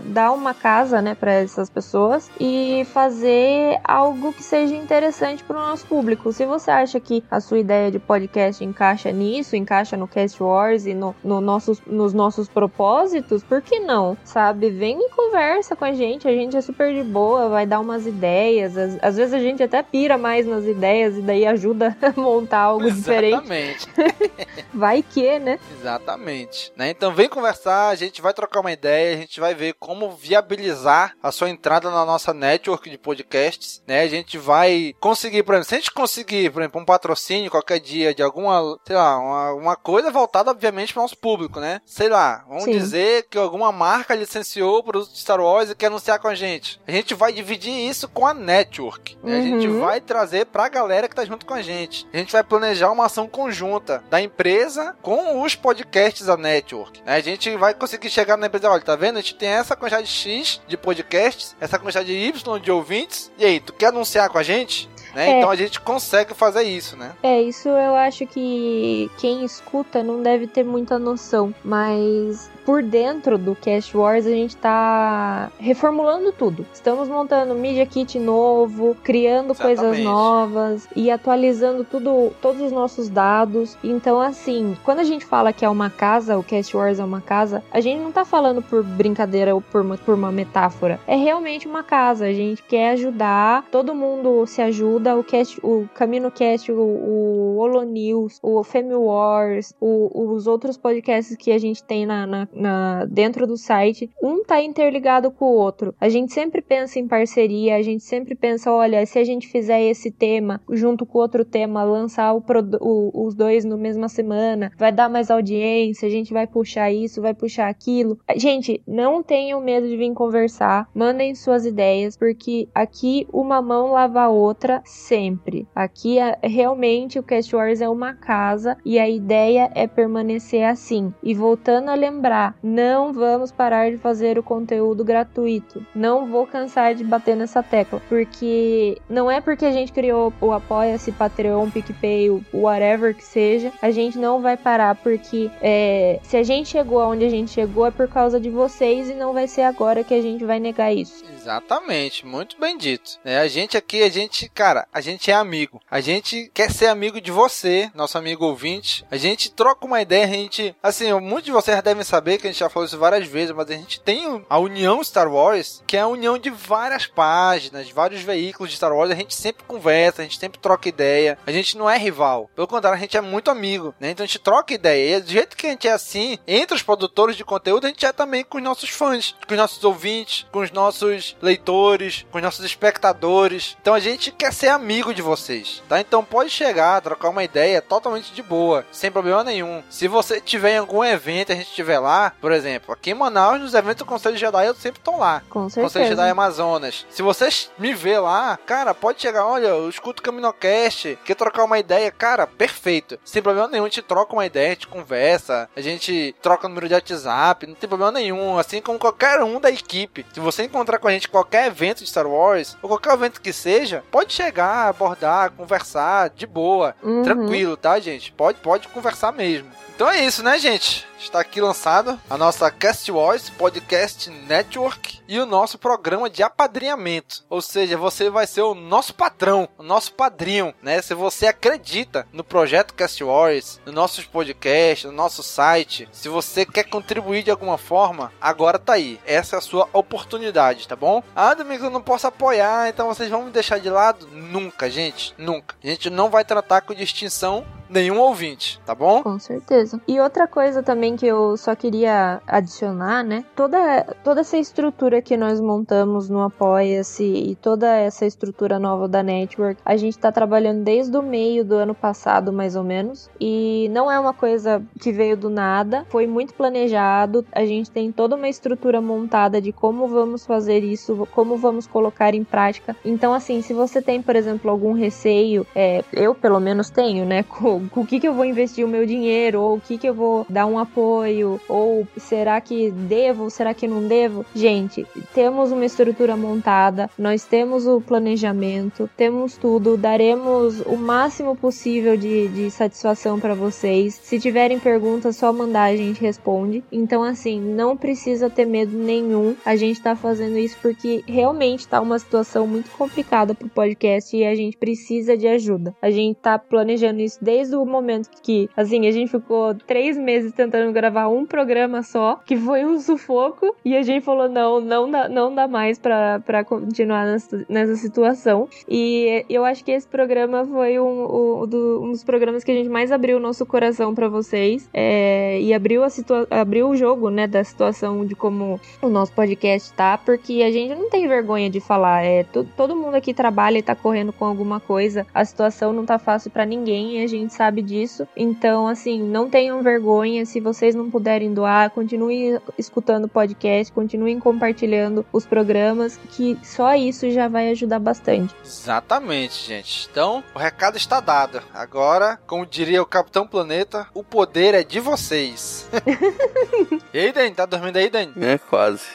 dar 0.06 0.32
uma 0.32 0.54
casa, 0.54 1.02
né, 1.02 1.16
para 1.16 1.34
essas 1.34 1.70
pessoas 1.70 2.30
e 2.40 2.86
fazer 2.92 3.80
algo 3.84 4.34
que 4.34 4.44
seja 4.44 4.76
interessante 4.76 5.44
para 5.44 5.58
o 5.58 5.60
nosso 5.60 5.86
público. 5.86 6.32
Se 6.32 6.46
você 6.46 6.72
acha 6.72 7.00
que 7.00 7.24
a 7.30 7.40
sua 7.40 7.60
ideia 7.60 7.92
de 7.92 8.00
podcast 8.00 8.64
encaixa 8.64 9.12
nisso, 9.12 9.56
encaixa 9.56 9.96
no 9.96 10.08
Cast 10.08 10.42
Wars 10.42 10.86
e 10.86 10.94
no, 10.94 11.16
no 11.24 11.40
nossos, 11.40 11.82
nos 11.86 12.14
nossos 12.14 12.48
propósitos, 12.48 13.44
por 13.44 13.62
que 13.62 13.80
não? 13.80 14.18
Sabe? 14.24 14.70
Vem 14.70 15.00
e 15.00 15.10
conversa 15.10 15.76
com 15.76 15.86
a 15.86 15.94
gente. 15.94 16.28
A 16.28 16.32
gente 16.32 16.58
é 16.58 16.62
super 16.62 16.94
de 16.94 17.04
boa, 17.04 17.50
vai 17.50 17.66
dar 17.66 17.80
umas 17.80 18.06
ideias. 18.06 18.78
Às, 18.78 18.98
às 19.02 19.18
vezes 19.18 19.34
a 19.34 19.40
gente 19.40 19.62
até 19.62 19.82
pira 19.84 20.18
mais 20.18 20.46
nas 20.46 20.66
ideias 20.66 21.18
e 21.18 21.22
daí 21.22 21.46
ajuda 21.46 21.87
montar 22.16 22.60
algo 22.60 22.90
diferente. 22.92 23.34
Exatamente. 23.36 23.88
vai 24.74 25.04
que, 25.04 25.40
né? 25.40 25.60
Exatamente. 25.80 26.72
Né? 26.76 26.90
Então 26.90 27.14
vem 27.14 27.30
conversar, 27.30 27.90
a 27.90 27.96
gente 27.96 28.22
vai 28.22 28.34
trocar 28.34 28.62
uma 28.62 28.72
ideia, 28.72 29.16
a 29.16 29.20
gente 29.20 29.40
vai 29.40 29.54
ver 29.54 29.74
como 29.80 30.12
viabilizar 30.12 31.16
a 31.22 31.32
sua 31.32 31.50
entrada 31.50 31.90
na 31.90 32.06
nossa 32.06 32.34
network 32.34 32.90
de 32.90 32.98
podcasts, 32.98 33.82
né? 33.88 34.02
A 34.02 34.08
gente 34.08 34.38
vai 34.38 34.94
conseguir, 35.00 35.44
por 35.44 35.54
exemplo, 35.54 35.70
se 35.70 35.76
a 35.76 35.78
gente 35.80 35.92
conseguir, 35.92 36.52
por 36.52 36.62
exemplo, 36.62 36.82
um 36.82 36.86
patrocínio 36.86 37.52
qualquer 37.52 37.80
dia 37.80 38.14
de 38.14 38.22
alguma, 38.22 38.78
sei 38.86 38.96
lá, 38.96 39.18
uma, 39.18 39.54
uma 39.54 39.76
coisa 39.76 40.12
voltada, 40.12 40.52
obviamente, 40.52 40.94
para 40.94 41.02
o 41.02 41.04
nosso 41.04 41.18
público, 41.18 41.60
né? 41.60 41.82
Sei 41.86 42.10
lá, 42.10 42.46
vamos 42.48 42.66
Sim. 42.66 42.72
dizer 42.72 43.28
que 43.30 43.38
alguma 43.38 43.72
marca 43.72 44.16
licenciou 44.16 44.80
o 44.80 44.84
produto 44.84 45.12
de 45.12 45.20
Star 45.20 45.40
Wars 45.40 45.70
e 45.70 45.76
quer 45.76 45.88
anunciar 45.88 46.20
com 46.20 46.28
a 46.28 46.36
gente. 46.36 46.80
A 46.88 46.92
gente 46.92 47.14
vai 47.14 47.32
dividir 47.32 47.72
isso 47.72 48.08
com 48.08 48.26
a 48.26 48.34
network. 48.34 49.18
Né? 49.24 49.34
Uhum. 49.34 49.40
A 49.40 49.42
gente 49.42 49.68
uhum. 49.68 49.80
vai 49.82 50.02
trazer 50.02 50.46
pra 50.46 50.70
galera 50.70 51.08
que 51.08 51.16
tá 51.16 51.26
junto 51.26 51.46
com 51.46 51.54
a 51.54 51.62
gente. 51.62 51.77
A 52.14 52.18
gente 52.18 52.32
vai 52.32 52.44
planejar 52.44 52.92
uma 52.92 53.06
ação 53.06 53.28
conjunta 53.28 54.04
da 54.10 54.22
empresa 54.22 54.96
com 55.02 55.42
os 55.42 55.56
podcasts 55.56 56.26
da 56.26 56.38
network. 56.38 57.02
Né? 57.04 57.16
A 57.16 57.22
gente 57.22 57.56
vai 57.58 57.74
conseguir 57.74 58.10
chegar 58.10 58.38
na 58.38 58.48
empresa, 58.48 58.70
olha, 58.70 58.82
tá 58.82 58.96
vendo? 58.96 59.18
A 59.18 59.22
gente 59.22 59.36
tem 59.36 59.50
essa 59.50 59.76
quantidade 59.76 60.08
X 60.08 60.62
de 60.68 60.78
podcasts, 60.78 61.56
essa 61.60 61.78
quantidade 61.78 62.12
Y 62.12 62.60
de 62.60 62.72
ouvintes. 62.72 63.32
E 63.38 63.46
aí, 63.46 63.60
tu 63.60 63.74
quer 63.74 63.88
anunciar 63.88 64.30
com 64.30 64.38
a 64.38 64.44
gente? 64.44 64.90
Né? 65.14 65.30
É. 65.30 65.38
Então 65.38 65.50
a 65.50 65.56
gente 65.56 65.80
consegue 65.80 66.34
fazer 66.34 66.64
isso, 66.64 66.96
né? 66.96 67.14
É, 67.24 67.42
isso 67.42 67.70
eu 67.70 67.96
acho 67.96 68.26
que 68.26 69.10
quem 69.18 69.44
escuta 69.44 70.04
não 70.04 70.22
deve 70.22 70.48
ter 70.48 70.64
muita 70.64 71.00
noção, 71.00 71.54
mas 71.64 72.50
por 72.68 72.84
dentro 72.84 73.38
do 73.38 73.56
Cash 73.56 73.96
Wars 73.96 74.26
a 74.26 74.30
gente 74.30 74.58
tá 74.58 75.50
reformulando 75.58 76.34
tudo. 76.34 76.66
Estamos 76.74 77.08
montando 77.08 77.56
Media 77.56 77.86
Kit 77.86 78.20
novo, 78.20 78.94
criando 79.02 79.52
Exatamente. 79.52 79.80
coisas 79.80 80.04
novas 80.04 80.88
e 80.94 81.10
atualizando 81.10 81.86
tudo, 81.86 82.34
todos 82.42 82.62
os 82.62 82.72
nossos 82.74 83.08
dados. 83.08 83.78
Então, 83.82 84.20
assim, 84.20 84.76
quando 84.84 85.00
a 85.00 85.06
gente 85.06 85.26
fala 85.26 85.54
que 85.54 85.64
é 85.64 85.70
uma 85.70 85.90
casa, 85.90 86.38
o 86.38 86.44
Cash 86.44 86.74
Wars 86.74 87.00
é 87.00 87.06
uma 87.06 87.22
casa, 87.22 87.64
a 87.72 87.80
gente 87.80 88.02
não 88.02 88.12
tá 88.12 88.26
falando 88.26 88.62
por 88.62 88.84
brincadeira 88.84 89.56
ou 89.56 89.62
por 89.62 89.80
uma, 89.80 89.98
por 89.98 90.14
uma 90.14 90.30
metáfora. 90.30 91.00
É 91.08 91.16
realmente 91.16 91.70
uma 91.70 91.84
casa. 91.84 92.26
A 92.26 92.34
gente 92.34 92.62
quer 92.64 92.92
ajudar, 92.92 93.64
todo 93.72 93.96
mundo 93.96 94.46
se 94.46 94.62
ajuda. 94.62 94.97
O 94.98 95.24
Cast, 95.24 95.60
o 95.64 95.88
Camino 95.94 96.32
Cast, 96.32 96.72
o, 96.72 96.80
o 96.80 97.58
Holo 97.58 97.84
News, 97.84 98.40
o 98.42 98.64
Femi 98.64 98.96
Wars, 98.96 99.74
o, 99.80 100.34
os 100.34 100.48
outros 100.48 100.78
podcasts 100.78 101.36
que 101.36 101.52
a 101.52 101.58
gente 101.58 101.84
tem 101.84 102.06
na, 102.06 102.26
na 102.26 102.48
na, 102.54 103.06
dentro 103.06 103.48
do 103.48 103.58
site, 103.58 104.10
um 104.22 104.44
tá 104.44 104.62
interligado 104.62 105.32
com 105.32 105.46
o 105.46 105.58
outro. 105.58 105.94
A 106.00 106.10
gente 106.10 106.34
sempre 106.34 106.62
pensa 106.62 107.00
em 107.00 107.08
parceria, 107.08 107.76
a 107.76 107.82
gente 107.82 108.04
sempre 108.04 108.36
pensa, 108.36 108.72
olha, 108.72 109.06
se 109.06 109.18
a 109.20 109.24
gente 109.24 109.48
fizer 109.48 109.82
esse 109.82 110.12
tema 110.12 110.62
junto 110.70 111.06
com 111.06 111.20
outro 111.20 111.46
tema, 111.46 111.84
lançar 111.84 112.36
o, 112.36 112.44
o, 112.82 113.26
os 113.26 113.36
dois 113.36 113.64
no 113.64 113.78
mesma 113.78 114.10
semana, 114.10 114.72
vai 114.78 114.92
dar 114.92 115.10
mais 115.10 115.32
audiência, 115.32 116.08
a 116.08 116.12
gente 116.12 116.34
vai 116.34 116.48
puxar 116.48 116.92
isso, 116.92 117.22
vai 117.22 117.34
puxar 117.34 117.68
aquilo. 117.68 118.18
Gente, 118.36 118.82
não 118.88 119.24
tenham 119.24 119.62
medo 119.62 119.88
de 119.88 119.96
vir 119.96 120.14
conversar, 120.14 120.90
mandem 120.94 121.36
suas 121.36 121.66
ideias, 121.66 122.18
porque 122.18 122.68
aqui 122.74 123.28
uma 123.32 123.62
mão 123.62 123.92
lava 123.92 124.22
a 124.22 124.30
outra 124.30 124.82
sempre. 124.90 125.68
Aqui 125.76 126.20
é, 126.20 126.38
realmente 126.44 127.20
o 127.20 127.24
Cast 127.24 127.56
Wars 127.56 127.82
é 127.82 127.90
uma 127.90 128.14
casa 128.14 128.78
e 128.86 129.00
a 129.00 129.10
ideia 129.10 129.72
é 129.76 129.88
permanecer 129.88 130.64
assim. 130.64 131.14
E 131.22 131.34
voltando 131.34 131.90
a 131.90 131.96
lembrar, 131.96 132.56
não 132.64 133.14
vamos 133.14 133.52
parar 133.52 133.92
de 133.92 133.98
fazer 133.98 134.38
o 134.38 134.44
conteúdo 134.44 135.04
gratuito. 135.04 135.86
Não 135.94 136.28
vou 136.28 136.48
cansar 136.48 136.96
de 136.96 137.04
bater 137.04 137.36
nessa 137.36 137.62
tecla, 137.62 138.02
porque 138.08 138.98
não 139.10 139.30
é 139.30 139.42
porque 139.42 139.66
a 139.66 139.72
gente 139.72 139.92
criou 139.92 140.34
o 140.42 140.52
Apoia-se, 140.52 141.12
Patreon, 141.12 141.70
PicPay, 141.70 142.30
o 142.30 142.44
whatever 142.54 143.16
que 143.16 143.24
seja, 143.24 143.72
a 143.82 143.92
gente 143.92 144.18
não 144.18 144.42
vai 144.42 144.58
parar, 144.58 144.96
porque 144.96 145.50
é, 145.62 146.20
se 146.24 146.38
a 146.38 146.44
gente 146.44 146.70
chegou 146.70 147.00
aonde 147.00 147.26
a 147.26 147.30
gente 147.30 147.52
chegou 147.52 147.86
é 147.86 147.92
por 147.92 148.08
causa 148.08 148.40
de 148.40 148.50
vocês 148.50 149.10
e 149.10 149.14
não 149.14 149.34
vai 149.34 149.48
ser 149.48 149.64
agora 149.64 150.04
que 150.04 150.14
a 150.14 150.22
gente 150.22 150.46
vai 150.46 150.60
negar 150.60 150.94
isso. 150.94 151.24
Exatamente, 151.34 152.26
muito 152.26 152.60
bem 152.60 152.78
dito. 152.78 153.20
É, 153.24 153.40
a 153.40 153.48
gente 153.48 153.78
aqui, 153.78 154.04
a 154.04 154.10
gente, 154.10 154.50
cara, 154.50 154.77
a 154.92 155.02
gente 155.02 155.32
é 155.32 155.34
amigo. 155.34 155.82
A 155.90 156.02
gente 156.02 156.52
quer 156.54 156.72
ser 156.72 156.88
amigo 156.88 157.22
de 157.22 157.32
você, 157.32 157.90
nosso 157.96 158.18
amigo 158.18 158.46
ouvinte. 158.46 159.06
A 159.10 159.18
gente 159.18 159.52
troca 159.52 159.86
uma 159.86 160.02
ideia, 160.02 160.26
a 160.26 160.30
gente, 160.30 160.76
assim, 160.84 161.12
muitos 161.14 161.46
de 161.46 161.52
vocês 161.52 161.82
devem 161.82 162.04
saber 162.04 162.38
que 162.38 162.48
a 162.48 162.52
gente 162.52 162.60
já 162.60 162.70
falou 162.70 162.86
isso 162.86 162.98
várias 162.98 163.28
vezes, 163.28 163.56
mas 163.56 163.70
a 163.70 163.74
gente 163.74 164.00
tem 164.00 164.44
a 164.50 164.60
União 164.60 165.04
Star 165.04 165.32
Wars, 165.32 165.84
que 165.88 165.98
é 165.98 166.02
a 166.02 166.08
união 166.08 166.38
de 166.38 166.50
várias 166.50 167.06
páginas, 167.06 167.90
vários 167.90 168.22
veículos 168.22 168.72
de 168.72 168.78
Star 168.78 168.94
Wars. 168.94 169.12
A 169.12 169.16
gente 169.16 169.36
sempre 169.36 169.64
conversa, 169.66 170.22
a 170.22 170.26
gente 170.26 170.40
sempre 170.40 170.60
troca 170.60 170.90
ideia. 170.90 171.38
A 171.46 171.52
gente 171.52 171.78
não 171.78 171.90
é 171.90 171.98
rival. 171.98 172.50
Pelo 172.56 172.68
contrário, 172.68 172.98
a 172.98 173.02
gente 173.02 173.18
é 173.18 173.22
muito 173.22 173.50
amigo, 173.50 173.94
né? 174.00 174.12
Então 174.12 174.24
a 174.24 174.28
gente 174.28 174.40
troca 174.40 174.74
ideia. 174.74 175.18
E 175.18 175.22
do 175.22 175.32
jeito 175.32 175.56
que 175.56 175.68
a 175.68 175.70
gente 175.70 175.88
é 175.88 175.92
assim, 175.92 176.38
entre 176.48 176.76
os 176.76 176.84
produtores 176.84 177.36
de 177.36 177.44
conteúdo, 177.44 177.86
a 177.86 177.90
gente 177.90 178.06
é 178.06 178.12
também 178.12 178.44
com 178.44 178.58
os 178.58 178.64
nossos 178.64 178.90
fãs, 178.90 179.36
com 179.48 179.54
os 179.54 179.60
nossos 179.60 179.84
ouvintes, 179.84 180.46
com 180.52 180.60
os 180.60 180.72
nossos 180.72 181.36
leitores, 181.42 182.26
com 182.32 182.38
os 182.38 182.44
nossos 182.44 182.66
espectadores. 182.66 183.78
Então 183.82 183.94
a 183.94 184.00
gente 184.00 184.32
quer 184.32 184.54
ser 184.54 184.67
amigo 184.70 185.14
de 185.14 185.22
vocês, 185.22 185.82
tá? 185.88 186.00
Então 186.00 186.24
pode 186.24 186.50
chegar, 186.50 187.02
trocar 187.02 187.30
uma 187.30 187.44
ideia 187.44 187.82
totalmente 187.82 188.34
de 188.34 188.42
boa, 188.42 188.86
sem 188.92 189.12
problema 189.12 189.44
nenhum. 189.44 189.84
Se 189.90 190.08
você 190.08 190.40
tiver 190.42 190.74
em 190.74 190.78
algum 190.78 191.04
evento, 191.04 191.52
a 191.52 191.56
gente 191.56 191.68
estiver 191.68 192.00
lá, 192.00 192.34
por 192.42 192.52
exemplo, 192.52 192.94
aqui 192.94 193.12
em 193.12 193.14
Manaus, 193.14 193.60
nos 193.60 193.74
eventos 193.74 194.00
do 194.00 194.06
Conselho 194.06 194.38
Jedi, 194.38 194.66
eu 194.66 194.76
sempre 194.76 195.02
tô 195.02 195.18
lá. 195.18 195.42
Com 195.50 195.70
certeza. 195.70 195.88
Conselho 195.88 196.08
Jedi 196.08 196.30
Amazonas. 196.30 197.06
Se 197.10 197.22
vocês 197.22 197.72
me 197.78 197.94
vê 197.94 198.20
lá, 198.20 198.58
cara, 198.66 198.94
pode 198.94 199.22
chegar, 199.22 199.46
olha, 199.46 199.68
eu 199.68 199.90
escuto 199.90 200.22
o 200.22 200.24
Caminocast, 200.24 201.18
quer 201.24 201.36
trocar 201.36 201.64
uma 201.64 201.80
ideia, 201.80 202.12
cara, 202.12 202.48
perfeito. 202.48 203.20
Sem 203.24 203.42
problema 203.42 203.68
nenhum, 203.68 203.86
a 203.86 203.88
gente 203.88 204.02
troca 204.02 204.34
uma 204.34 204.46
ideia, 204.46 204.68
a 204.68 204.74
gente 204.74 204.88
conversa, 204.88 205.70
a 205.76 205.82
gente 205.82 206.36
troca 206.42 206.66
o 206.66 206.70
número 206.70 206.88
de 206.88 206.94
WhatsApp, 206.94 207.68
não 207.68 207.76
tem 207.76 207.88
problema 207.88 208.12
nenhum, 208.12 208.58
assim 208.58 208.82
como 208.82 209.00
qualquer 209.00 209.42
um 209.44 209.60
da 209.60 209.70
equipe. 209.70 210.26
Se 210.34 210.40
você 210.40 210.64
encontrar 210.64 211.00
com 211.00 211.08
a 211.08 211.12
gente 211.12 211.30
qualquer 211.30 211.68
evento 211.68 212.04
de 212.04 212.10
Star 212.10 212.28
Wars, 212.28 212.78
ou 212.82 212.90
qualquer 212.90 213.14
evento 213.14 213.42
que 213.42 213.54
seja, 213.54 214.04
pode 214.12 214.34
chegar, 214.34 214.57
abordar, 214.66 215.52
conversar, 215.52 216.30
de 216.30 216.48
boa, 216.48 216.96
uhum. 217.04 217.24
tranquilo, 217.24 217.78
tá, 217.78 218.00
gente? 218.00 218.32
Pode, 218.32 218.60
pode 218.60 218.88
conversar 218.88 219.32
mesmo. 219.32 219.70
Então 219.96 220.10
é 220.10 220.24
isso, 220.24 220.44
né, 220.44 220.60
gente? 220.60 221.08
Está 221.20 221.40
aqui 221.40 221.60
lançado 221.60 222.20
a 222.30 222.38
nossa 222.38 222.70
Cast 222.70 223.12
Voice 223.12 223.52
Podcast 223.52 224.30
Network 224.30 225.20
e 225.28 225.40
o 225.40 225.46
nosso 225.46 225.80
programa 225.80 226.30
de 226.30 226.44
apadrinhamento. 226.44 227.44
Ou 227.50 227.60
seja, 227.60 227.98
você 227.98 228.30
vai 228.30 228.46
ser 228.46 228.62
o 228.62 228.76
nosso 228.76 229.16
patrão, 229.16 229.68
o 229.78 229.84
nosso 229.84 230.14
padrinho, 230.14 230.74
né? 230.82 231.02
Se 231.02 231.16
você 231.16 231.48
acredita 231.48 232.28
no 232.32 232.44
projeto 232.44 232.94
Cast 232.94 233.24
Wars, 233.24 233.82
nos 233.86 233.96
nossos 233.96 234.26
podcasts, 234.26 235.06
no 235.06 235.12
nosso 235.12 235.42
site, 235.42 236.08
se 236.12 236.30
você 236.30 236.66
quer 236.66 236.84
contribuir 236.84 237.42
de 237.42 237.50
alguma 237.50 237.80
forma, 237.80 238.32
agora 238.40 238.78
tá 238.78 238.94
aí. 238.94 239.20
Essa 239.26 239.56
é 239.56 239.60
a 239.60 239.62
sua 239.62 239.90
oportunidade, 239.92 240.88
tá 240.88 240.96
bom? 240.96 241.24
Ah, 241.36 241.56
Domingos, 241.56 241.86
eu 241.86 241.90
não 241.90 242.02
posso 242.02 242.28
apoiar, 242.28 242.88
então 242.88 243.08
vocês 243.08 243.30
vão 243.30 243.46
me 243.46 243.52
deixar 243.52 243.80
de 243.80 243.90
lado? 243.90 244.28
Nunca, 244.52 244.90
gente, 244.90 245.34
nunca. 245.38 245.76
A 245.84 245.88
gente 245.88 246.10
não 246.10 246.30
vai 246.30 246.46
tratar 246.46 246.82
com 246.82 246.94
distinção 246.94 247.66
nenhum 247.90 248.20
ouvinte, 248.20 248.80
tá 248.86 248.94
bom? 248.94 249.24
Com 249.24 249.40
certeza. 249.40 250.00
E 250.08 250.20
outra 250.20 250.48
coisa 250.48 250.84
também 250.84 251.16
que 251.16 251.26
eu 251.26 251.58
só 251.58 251.76
queria 251.76 252.42
adicionar, 252.48 253.24
né? 253.24 253.44
Toda, 253.56 254.04
toda 254.24 254.42
essa 254.42 254.58
estrutura 254.58 255.22
que 255.22 255.38
nós 255.38 255.60
montamos 255.60 256.30
no 256.30 256.42
Apoia-se 256.42 257.24
e 257.24 257.56
toda 257.56 257.88
essa 257.96 258.26
estrutura 258.26 258.80
nova 258.80 259.08
da 259.08 259.24
Network, 259.24 259.82
a 259.86 259.98
gente 259.98 260.18
tá 260.18 260.32
trabalhando 260.32 260.84
desde 260.84 261.16
o 261.18 261.22
meio 261.22 261.64
do 261.64 261.76
ano 261.76 261.96
passado, 261.96 262.52
mais 262.52 262.76
ou 262.76 262.84
menos. 262.84 263.30
E 263.40 263.90
não 263.92 264.12
é 264.12 264.20
uma 264.20 264.34
coisa 264.34 264.82
que 265.00 265.12
veio 265.12 265.38
do 265.38 265.50
nada, 265.50 266.06
foi 266.10 266.28
muito 266.28 266.54
planejado. 266.54 267.46
A 267.52 267.66
gente 267.66 267.92
tem 267.92 268.12
toda 268.12 268.36
uma 268.36 268.50
estrutura 268.50 269.02
montada 269.02 269.62
de 269.62 269.72
como 269.72 270.08
vamos 270.08 270.46
fazer 270.46 270.84
isso, 270.84 271.28
como 271.34 271.58
vamos 271.58 271.88
colocar 271.88 272.34
em 272.34 272.44
prática. 272.44 272.96
Então, 273.04 273.34
assim, 273.34 273.62
se 273.62 273.74
você 273.74 274.02
tem, 274.02 274.22
por 274.22 274.36
exemplo, 274.36 274.70
algum 274.70 274.94
receio, 274.94 275.66
é, 275.76 276.04
eu 276.14 276.34
pelo 276.34 276.60
menos 276.60 276.90
tenho, 276.90 277.26
né? 277.26 277.44
Com 277.48 277.77
com 277.92 278.02
o 278.02 278.06
que, 278.06 278.20
que 278.20 278.28
eu 278.28 278.34
vou 278.34 278.46
investir 278.46 278.86
o 278.86 278.90
meu 278.90 279.06
dinheiro, 279.06 279.62
ou 279.62 279.78
o 279.78 279.82
que, 279.82 279.98
que 279.98 280.08
eu 280.08 280.14
vou 280.14 280.46
dar 280.50 280.66
um 280.66 280.80
apoio, 280.80 281.60
ou 281.68 282.08
será 282.18 282.60
que 282.62 282.92
devo, 282.92 283.50
será 283.50 283.74
que 283.74 283.88
não 283.88 284.08
devo? 284.08 284.46
Gente, 284.56 285.06
temos 285.34 285.72
uma 285.72 285.86
estrutura 285.86 286.36
montada, 286.36 287.10
nós 287.18 287.44
temos 287.44 287.88
o 287.88 288.02
planejamento, 288.02 289.10
temos 289.16 289.58
tudo, 289.58 289.98
daremos 289.98 290.82
o 290.82 290.96
máximo 290.96 291.56
possível 291.56 292.18
de, 292.18 292.48
de 292.50 292.72
satisfação 292.72 293.40
para 293.40 293.54
vocês. 293.54 294.20
Se 294.22 294.40
tiverem 294.40 294.80
perguntas, 294.80 295.36
só 295.36 295.52
mandar, 295.52 295.86
a 295.86 295.96
gente 295.96 296.22
responde. 296.22 296.84
Então, 296.92 297.24
assim, 297.24 297.60
não 297.60 297.98
precisa 297.98 298.50
ter 298.50 298.66
medo 298.66 298.98
nenhum. 298.98 299.56
A 299.66 299.76
gente 299.76 300.02
tá 300.02 300.16
fazendo 300.16 300.58
isso 300.58 300.78
porque 300.82 301.24
realmente 301.28 301.88
tá 301.88 302.02
uma 302.02 302.20
situação 302.20 302.68
muito 302.68 302.90
complicada 302.92 303.54
pro 303.54 303.70
podcast 303.70 304.36
e 304.36 304.46
a 304.46 304.56
gente 304.56 304.78
precisa 304.78 305.38
de 305.38 305.48
ajuda. 305.48 305.96
A 306.02 306.10
gente 306.10 306.38
tá 306.38 306.58
planejando 306.58 307.22
isso 307.22 307.38
desde 307.42 307.67
desde 307.68 307.76
o 307.76 307.86
momento 307.86 308.30
que, 308.42 308.70
assim, 308.76 309.08
a 309.08 309.12
gente 309.12 309.30
ficou 309.30 309.76
três 309.76 310.18
meses 310.18 310.54
tentando 310.54 310.92
gravar 310.92 311.28
um 311.28 311.46
programa 311.46 312.02
só, 312.02 312.40
que 312.46 312.56
foi 312.56 312.86
um 312.86 313.00
sufoco, 313.00 313.76
e 313.84 313.96
a 313.96 314.02
gente 314.02 314.24
falou: 314.24 314.50
não, 314.50 314.80
não 314.80 315.12
dá, 315.12 315.30
não 315.30 315.54
dá 315.54 315.68
mais 315.68 316.00
pra, 316.00 316.64
continuar 316.66 317.26
nessa, 317.26 317.66
nessa 317.68 317.96
situação. 317.96 318.68
E 318.88 319.46
eu 319.50 319.66
acho 319.66 319.84
que 319.84 319.92
esse 319.92 320.08
programa 320.08 320.66
foi 320.66 321.00
um, 321.00 321.04
um, 321.06 321.64
um 322.04 322.12
dos 322.12 322.24
programas 322.24 322.64
que 322.64 322.72
a 322.72 322.76
gente 322.76 322.90
mais 322.90 323.12
abriu 323.12 323.38
o 323.38 323.40
nosso 323.40 323.66
coração 323.66 324.16
para 324.16 324.30
vocês 324.30 324.90
é, 324.94 325.60
e 325.62 325.74
abriu, 325.74 326.04
a 326.04 326.10
situa 326.10 326.48
abriu 326.50 326.90
o 326.90 326.96
jogo, 326.96 327.30
né, 327.30 327.48
da 327.48 327.64
situação 327.64 328.26
de 328.26 328.36
como 328.36 328.80
o 329.02 329.10
nosso 329.10 329.34
podcast 329.34 329.92
tá, 329.94 330.18
porque 330.18 330.64
a 330.64 330.72
gente 330.72 330.96
não 330.96 331.10
tem 331.10 331.28
vergonha 331.28 331.70
de 331.70 331.80
falar. 331.80 332.24
É, 332.24 332.44
todo 332.44 332.96
mundo 332.96 333.16
aqui 333.16 333.34
trabalha 333.34 333.78
e 333.78 333.84
tá 333.84 333.96
correndo 333.96 334.32
com 334.32 334.46
alguma 334.46 334.80
coisa, 334.80 335.26
a 335.34 335.44
situação 335.44 335.92
não 335.92 336.06
tá 336.06 336.18
fácil 336.18 336.50
para 336.52 336.66
ninguém 336.66 337.18
e 337.18 337.24
a 337.24 337.28
gente 337.28 337.54
sabe 337.58 337.82
disso. 337.82 338.28
Então, 338.36 338.88
assim, 338.88 339.22
não 339.22 339.50
tenham 339.50 339.82
vergonha. 339.82 340.46
Se 340.46 340.60
vocês 340.60 340.94
não 340.94 341.10
puderem 341.10 341.54
doar, 341.54 341.90
continuem 341.90 342.60
escutando 342.78 343.26
o 343.26 343.30
podcast, 343.30 343.92
continuem 343.92 344.40
compartilhando 344.40 345.26
os 345.34 345.46
programas, 345.46 346.20
que 346.32 346.58
só 346.64 346.96
isso 346.96 347.30
já 347.32 347.48
vai 347.48 347.72
ajudar 347.72 348.00
bastante. 348.00 348.56
Exatamente, 348.64 349.68
gente. 349.68 350.08
Então, 350.10 350.44
o 350.54 350.60
recado 350.60 350.98
está 350.98 351.20
dado. 351.20 351.62
Agora, 351.74 352.40
como 352.46 352.66
diria 352.66 353.02
o 353.02 353.06
Capitão 353.06 353.48
Planeta, 353.48 354.08
o 354.14 354.24
poder 354.24 354.76
é 354.76 354.84
de 354.84 355.00
vocês. 355.00 355.90
e 357.14 357.20
aí, 357.20 357.32
Dani? 357.32 357.56
Tá 357.56 357.66
dormindo 357.66 357.98
aí, 357.98 358.10
Dani? 358.10 358.34
É, 358.40 358.58
quase. 358.58 359.06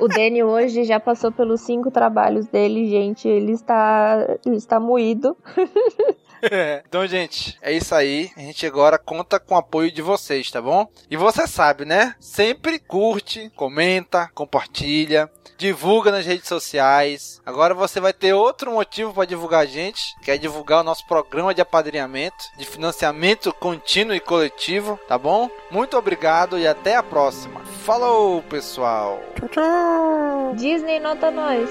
O 0.00 0.08
Danny 0.08 0.42
hoje 0.42 0.84
já 0.84 0.98
passou 0.98 1.30
pelos 1.30 1.60
cinco 1.60 1.90
trabalhos 1.90 2.46
dele, 2.46 2.88
gente. 2.88 3.28
Ele 3.28 3.52
está, 3.52 4.16
ele 4.46 4.56
está 4.56 4.80
moído. 4.80 5.36
então, 6.86 7.06
gente, 7.06 7.58
é 7.62 7.72
isso 7.72 7.94
aí. 7.94 8.30
A 8.36 8.40
gente 8.40 8.66
agora 8.66 8.98
conta 8.98 9.38
com 9.38 9.54
o 9.54 9.58
apoio 9.58 9.90
de 9.90 10.02
vocês, 10.02 10.50
tá 10.50 10.60
bom? 10.60 10.88
E 11.10 11.16
você 11.16 11.46
sabe, 11.46 11.84
né? 11.84 12.14
Sempre 12.18 12.78
curte, 12.78 13.50
comenta, 13.56 14.30
compartilha, 14.34 15.30
divulga 15.56 16.10
nas 16.10 16.24
redes 16.24 16.48
sociais. 16.48 17.40
Agora 17.44 17.74
você 17.74 18.00
vai 18.00 18.12
ter 18.12 18.32
outro 18.32 18.72
motivo 18.72 19.12
para 19.12 19.26
divulgar 19.26 19.60
a 19.60 19.66
gente, 19.66 20.00
que 20.22 20.30
é 20.30 20.38
divulgar 20.38 20.80
o 20.80 20.84
nosso 20.84 21.06
programa 21.06 21.54
de 21.54 21.60
apadrinhamento, 21.60 22.36
de 22.56 22.64
financiamento 22.64 23.52
contínuo 23.52 24.14
e 24.14 24.20
coletivo, 24.20 24.98
tá 25.06 25.18
bom? 25.18 25.50
Muito 25.70 25.96
obrigado 25.96 26.58
e 26.58 26.66
até 26.66 26.96
a 26.96 27.02
próxima. 27.02 27.60
Falou, 27.84 28.42
pessoal. 28.42 29.20
Tchau, 29.36 29.48
tchau. 29.48 30.54
Disney 30.56 30.98
nota 30.98 31.30
nós. 31.30 31.68